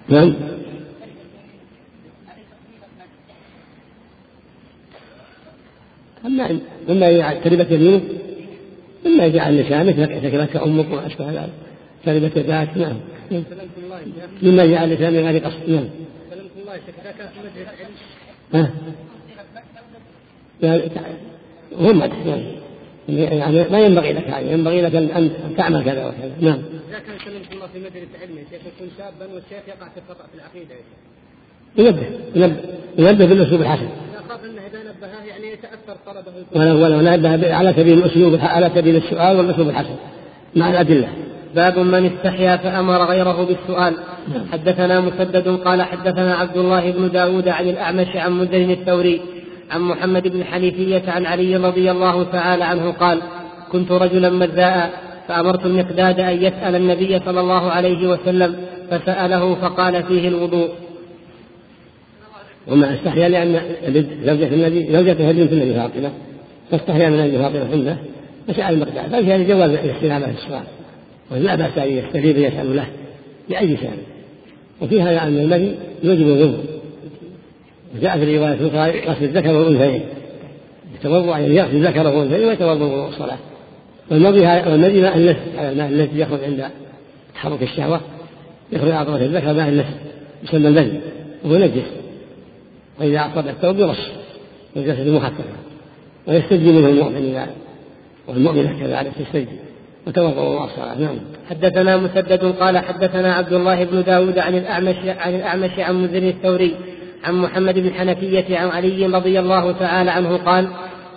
نعم. 0.10 0.34
أما 6.26 6.60
مما 6.90 7.10
يجعل 7.10 7.42
تربة 7.44 7.68
يمينه 7.70 8.02
مما 9.06 9.26
يجعل 9.26 9.58
لسانك 9.58 10.00
لك 10.24 10.56
أمك 10.56 10.86
وما 10.92 11.08
أشبه 11.08 11.32
ذلك. 11.32 11.54
تربة 12.06 12.32
يداك 12.36 12.78
نعم. 12.78 12.98
مما 14.42 14.64
يجعل 14.64 14.94
لسانك 14.94 15.26
هذه 15.26 15.40
قصد 15.40 15.70
نعم. 15.70 15.88
ها؟ 18.54 18.72
هو 21.74 21.94
مدح 21.94 22.16
يعني 23.10 23.70
ما 23.70 23.80
ينبغي 23.80 24.14
لك 24.14 24.28
هذا 24.28 24.52
ينبغي 24.52 24.82
لك 24.82 24.96
ان 24.96 25.32
تعمل 25.58 25.86
كذا 25.86 26.06
وكذا. 26.06 26.32
نعم. 26.42 26.60
إذا 26.90 27.00
كان 27.00 27.16
سلمت 27.26 27.54
الله 27.54 27.68
في 27.68 27.80
مدرسه 27.80 28.22
علم 28.22 28.36
شيخ 28.52 28.62
يكون 28.76 28.90
شابا 28.98 29.34
والشيخ 29.34 29.68
يقع 29.68 29.88
في 29.90 30.00
الخطأ 30.08 30.26
في 30.28 30.36
العقيدة 30.36 30.76
ينبه 31.78 32.08
ينبه 32.36 32.58
ينبه 32.98 33.26
بالأسلوب 33.26 33.62
الحسن 33.62 33.88
اخاف 34.28 34.46
أنه 34.46 34.62
إذا 34.62 34.80
نبهه 34.80 35.26
يعني 35.26 35.48
يتأثر 35.48 35.98
طلبه 36.06 36.32
ولو 36.56 36.84
ولو 36.84 37.02
نبه 37.02 37.56
على 37.56 37.74
سبيل 37.74 37.98
الأسلوب 37.98 38.40
على 38.42 38.72
سبيل 38.76 38.96
السؤال 38.96 39.38
والأسلوب 39.38 39.70
الحسن 39.70 39.96
مع 40.56 40.70
الأدلة. 40.70 41.08
باب 41.56 41.80
من 41.80 42.06
استحيا 42.06 42.58
فأمر 42.58 43.06
غيره 43.06 43.44
بالسؤال. 43.46 43.94
حدثنا 44.52 45.02
مسدد 45.02 45.48
قال 45.48 45.82
حدثنا 45.82 46.36
عبد 46.36 46.58
الله 46.58 46.92
بن 46.92 47.12
داود 47.12 47.48
عن 47.48 47.70
الأعمش 47.70 48.16
عن 48.16 48.32
مدن 48.32 48.72
الثوري. 48.72 49.22
عن 49.72 49.82
محمد 49.82 50.28
بن 50.28 50.44
حنيفية 50.44 51.04
عن 51.08 51.26
علي 51.26 51.56
رضي 51.56 51.92
الله 51.92 52.24
تعالى 52.24 52.64
عنه 52.64 52.92
قال 52.92 53.20
كنت 53.72 53.92
رجلا 53.92 54.30
مذاء 54.30 54.92
فأمرت 55.28 55.66
المقداد 55.66 56.20
أن 56.20 56.44
يسأل 56.44 56.76
النبي 56.76 57.20
صلى 57.20 57.40
الله 57.40 57.72
عليه 57.72 58.08
وسلم 58.08 58.56
فسأله 58.92 59.56
فقال 59.56 60.04
فيه 60.04 60.28
الوضوء. 60.28 60.70
وما 62.68 62.96
أستحيا 62.96 63.30
لأن 63.30 63.62
زوجة 64.26 64.48
النبي 64.54 64.92
زوجته 64.92 65.32
بنت 65.32 65.52
النبي 65.52 65.74
فاطمة 65.74 66.12
فاستحيا 66.72 67.10
من 67.10 67.20
أجل 67.20 67.40
فاطمة 67.40 67.72
عنده 67.72 67.98
فسأل 68.48 68.74
المقداد. 68.74 69.08
ففي 69.08 69.34
هذا 69.34 69.44
جواز 69.44 69.70
الاستلامة 69.70 70.26
في 70.26 70.46
السؤال. 70.46 70.64
ولا 71.32 71.56
بأس 71.56 71.78
أن 71.78 71.98
يستجيب 71.98 72.38
يسأل 72.38 72.76
له 72.76 72.88
بأي 73.50 73.78
سؤال. 73.78 73.98
وفي 74.82 75.02
هذا 75.02 75.24
أن 75.24 75.40
المني 75.40 75.72
يوجب 76.04 76.22
الوضوء. 76.22 76.77
وجاء 77.98 78.18
في 78.18 78.38
رواية 78.38 78.54
أخرى 78.54 79.00
غسل 79.10 79.24
الذكر 79.24 79.54
والأنثيين. 79.54 80.04
يتوضأ 81.00 81.38
يعني 81.38 81.56
يغسل 81.56 81.88
ذكره 81.88 82.18
والأنثيين 82.18 82.48
ويتوضأ 82.48 82.86
وضوء 82.86 83.08
الصلاة 83.08 83.38
والمضي 84.12 84.42
والمضي 84.42 85.02
ماء 85.02 85.18
اللث 85.18 85.38
على 85.58 85.72
الماء 85.72 85.90
الذي 85.90 86.20
يخرج 86.20 86.44
عند 86.44 86.68
تحرك 87.36 87.64
الشهوة 87.64 88.02
يخرج 88.72 88.92
أعضاء 88.92 89.22
الذكر 89.22 89.54
ماء 89.54 89.70
اللث 89.70 89.86
يسمى 90.44 90.68
المذي 90.68 91.00
وهو 91.44 91.58
نجس. 91.58 91.84
وإذا 93.00 93.18
أعطى 93.18 93.40
الثوب 93.40 93.80
يرش 93.80 94.08
والجسد 94.76 95.08
مخففة 95.08 95.44
ويستجي 96.28 96.72
منه 96.72 96.90
المؤمن 96.90 97.16
إذا 97.16 97.48
والمؤمنة 98.28 98.80
كذلك 98.80 99.12
تستجي 99.20 99.58
وتوضأوا 100.08 100.66
الصلاة. 100.66 101.00
نعم. 101.00 101.16
حدثنا 101.50 101.98
مسدد 101.98 102.44
قال 102.60 102.78
حدثنا 102.78 103.34
عبد 103.34 103.54
الله 103.54 103.84
بن 103.84 104.04
داود 104.04 104.40
عن 104.40 104.58
الأعمش 104.58 104.96
عن 105.06 105.36
الأعمش 105.36 105.80
عن 105.80 106.04
مزن 106.04 106.28
الثوري 106.28 106.76
عن 107.24 107.36
محمد 107.36 107.80
بن 107.80 107.94
حنفية 107.94 108.58
عن 108.58 108.68
علي 108.68 109.06
رضي 109.06 109.40
الله 109.40 109.72
تعالى 109.72 110.12
عنه 110.12 110.38
قال 110.38 110.68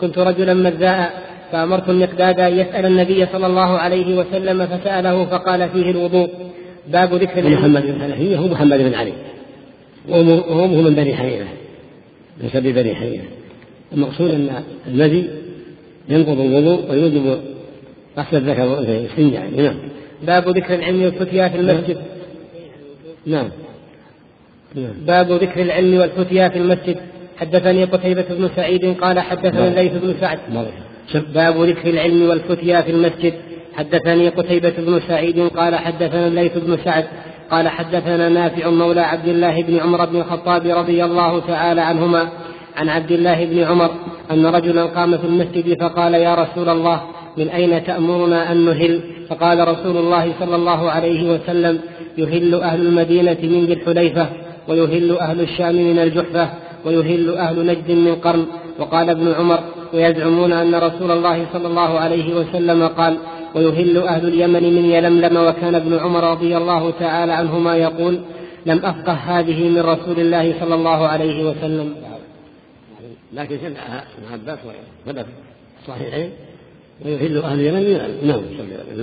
كنت 0.01 0.19
رجلا 0.19 0.55
مذاء 0.55 1.31
فأمرت 1.53 1.89
المقداد 1.89 2.41
أن 2.41 2.59
يسأل 2.59 2.87
النبي 2.87 3.27
صلى 3.27 3.47
الله 3.47 3.79
عليه 3.79 4.19
وسلم 4.19 4.67
فسأله 4.67 5.25
فقال 5.25 5.69
فيه 5.69 5.91
الوضوء. 5.91 6.31
باب 6.89 7.15
ذكر 7.15 7.49
محمد 7.49 7.83
بن 7.87 8.01
حنفية؟ 8.03 8.37
هو 8.37 8.47
محمد 8.47 8.79
بن 8.79 8.95
علي. 8.95 9.13
وأمه 10.09 10.83
من 10.83 10.95
بني 10.95 11.17
حنيفة. 11.17 11.47
من 12.43 12.73
بني 12.73 12.95
حنيفة. 12.95 13.25
المقصود 13.93 14.31
أن 14.31 14.51
المذي 14.87 15.31
ينقض 16.09 16.41
الوضوء 16.41 16.91
ويوجب 16.91 17.41
غسل 18.19 18.37
الذكر 18.37 18.85
يعني 19.19 19.63
نعم. 19.63 19.77
باب 20.23 20.49
ذكر 20.49 20.75
العلم 20.75 21.03
والفتيا 21.03 21.49
في 21.49 21.57
المسجد. 21.57 21.97
نعم. 23.27 23.49
باب 25.07 25.33
ذكر 25.33 25.63
العلم 25.63 26.01
والفتيا 26.01 26.49
في 26.49 26.59
المسجد. 26.59 26.97
حدثني 27.37 27.85
قتيبة 27.85 28.25
بن 28.31 28.51
سعيد 28.57 28.97
قال 29.01 29.21
حدثنا 29.21 29.61
نعم. 29.61 29.69
الليث 29.69 29.93
بن 29.93 30.15
سعد. 30.21 30.39
باب 31.35 31.63
ذكر 31.63 31.91
العلم 31.91 32.29
والفتيا 32.29 32.81
في 32.81 32.91
المسجد. 32.91 33.35
حدثني 33.75 34.29
قتيبة 34.29 34.75
بن 34.79 35.01
سعيد 35.09 35.41
قال 35.41 35.75
حدثنا 35.75 36.27
الليث 36.27 36.59
بن 36.59 36.79
سعد 36.85 37.05
قال 37.51 37.69
حدثنا 37.69 38.29
نافع 38.29 38.71
مولى 38.71 39.01
عبد 39.01 39.29
الله 39.29 39.63
بن 39.63 39.79
عمر 39.79 40.05
بن 40.05 40.17
الخطاب 40.17 40.67
رضي 40.67 41.05
الله 41.05 41.41
تعالى 41.41 41.81
عنهما 41.81 42.29
عن 42.77 42.89
عبد 42.89 43.11
الله 43.11 43.45
بن 43.45 43.59
عمر 43.63 43.91
أن 44.31 44.47
رجلا 44.47 44.85
قام 44.85 45.19
في 45.19 45.25
المسجد 45.25 45.81
فقال 45.81 46.15
يا 46.15 46.35
رسول 46.35 46.69
الله 46.69 47.03
من 47.37 47.49
أين 47.49 47.85
تأمرنا 47.85 48.53
أن 48.53 48.65
نهل؟ 48.65 49.01
فقال 49.29 49.69
رسول 49.69 49.97
الله 49.97 50.33
صلى 50.41 50.57
الله 50.57 50.91
عليه 50.91 51.31
وسلم 51.31 51.81
يهل 52.19 52.55
أهل 52.55 52.81
المدينة 52.81 53.37
من 53.43 53.65
ذي 53.65 53.73
الحليفة. 53.73 54.29
ويهل 54.71 55.19
أهل 55.19 55.41
الشام 55.41 55.75
من 55.75 55.99
الجحفة 55.99 56.51
ويهل 56.85 57.35
أهل 57.37 57.67
نجد 57.67 57.91
من 57.91 58.15
قرن. 58.15 58.47
وقال 58.79 59.11
ابن 59.11 59.33
عمر 59.33 59.61
ويزعمون 59.95 60.53
أن 60.53 60.75
رسول 60.75 61.11
الله 61.11 61.47
صلى 61.53 61.69
الله 61.69 61.99
عليه 61.99 62.35
وسلم 62.35 62.87
قال 62.87 63.17
ويهل 63.55 63.97
أهل 63.99 64.29
اليمن 64.29 64.63
من 64.77 64.85
يلملم. 64.85 65.37
وكان 65.37 65.75
ابن 65.75 65.99
عمر 65.99 66.31
رضي 66.31 66.57
الله 66.57 66.91
تعالى 66.91 67.33
عنهما 67.33 67.77
يقول 67.77 68.21
لم 68.67 68.79
أفقه 68.79 69.13
هذه 69.13 69.69
من 69.69 69.81
رسول 69.81 70.21
الله 70.21 70.55
صلى 70.61 70.75
الله 70.75 71.07
عليه 71.07 71.51
وسلم. 71.51 71.95
لكن 73.33 73.59
سمعها 73.59 74.05
ابن 74.19 74.33
عباس 74.33 74.59
وثبت 75.07 75.27
صحيحين 75.87 76.31
ويحل 77.05 77.39
أهل 77.39 77.61
اليمن 77.61 77.83
نعم 78.23 78.41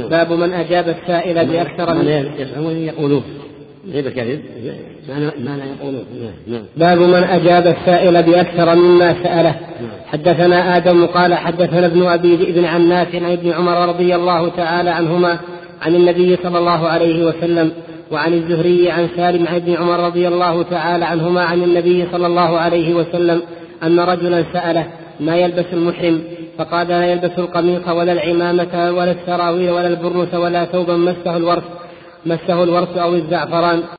باب 0.09 0.31
من 0.31 0.53
أجاب 0.53 0.89
السائل 0.89 1.45
بأكثر 1.45 1.93
من 1.93 2.07
يزعمون 2.37 2.75
يقولون. 2.75 3.23
غير 3.91 4.07
الكذب 4.07 4.41
معنى 5.39 5.61
يقولون. 5.79 6.05
نعم. 6.47 6.63
باب 6.77 6.97
من 6.97 7.23
أجاب 7.23 7.67
السائل 7.67 8.23
بأكثر 8.23 8.75
مما 8.75 9.23
سأله. 9.23 9.55
نعم. 9.81 9.89
حدثنا 10.07 10.77
آدم 10.77 11.05
قال 11.05 11.33
حدثنا 11.33 11.85
ابن 11.85 12.03
أبي 12.03 12.35
ذئب 12.35 12.65
عن 12.65 12.89
نافع 12.89 13.17
عن 13.17 13.31
ابن 13.31 13.51
عمر 13.51 13.87
رضي 13.89 14.15
الله 14.15 14.49
تعالى 14.49 14.89
عنهما 14.89 15.37
عن 15.81 15.95
النبي 15.95 16.37
صلى 16.43 16.57
الله 16.57 16.87
عليه 16.87 17.25
وسلم 17.25 17.71
وعن 18.11 18.33
الزهري 18.33 18.91
عن 18.91 19.07
سالم 19.15 19.47
عن 19.47 19.55
ابن 19.55 19.73
عمر 19.73 19.99
رضي 19.99 20.27
الله 20.27 20.63
تعالى 20.63 21.05
عنهما 21.05 21.41
عن 21.41 21.63
النبي 21.63 22.07
صلى 22.11 22.27
الله 22.27 22.59
عليه 22.59 22.93
وسلم 22.93 23.41
أن 23.83 23.99
رجلا 23.99 24.43
سأله 24.53 24.87
ما 25.19 25.37
يلبس 25.37 25.65
المحرم؟ 25.73 26.21
فقال 26.57 26.87
لا 26.87 27.11
يلبس 27.11 27.31
القميص 27.37 27.87
ولا 27.87 28.11
العمامة 28.11 28.91
ولا 28.91 29.11
السراويل 29.11 29.69
ولا 29.69 29.87
البرنس 29.87 30.33
ولا 30.33 30.65
ثوبا 30.65 30.97
مسه 30.97 31.37
الورث. 31.37 31.63
مسه 32.25 32.63
الورث 32.63 32.97
أو 32.97 33.15
الزعفران. 33.15 33.83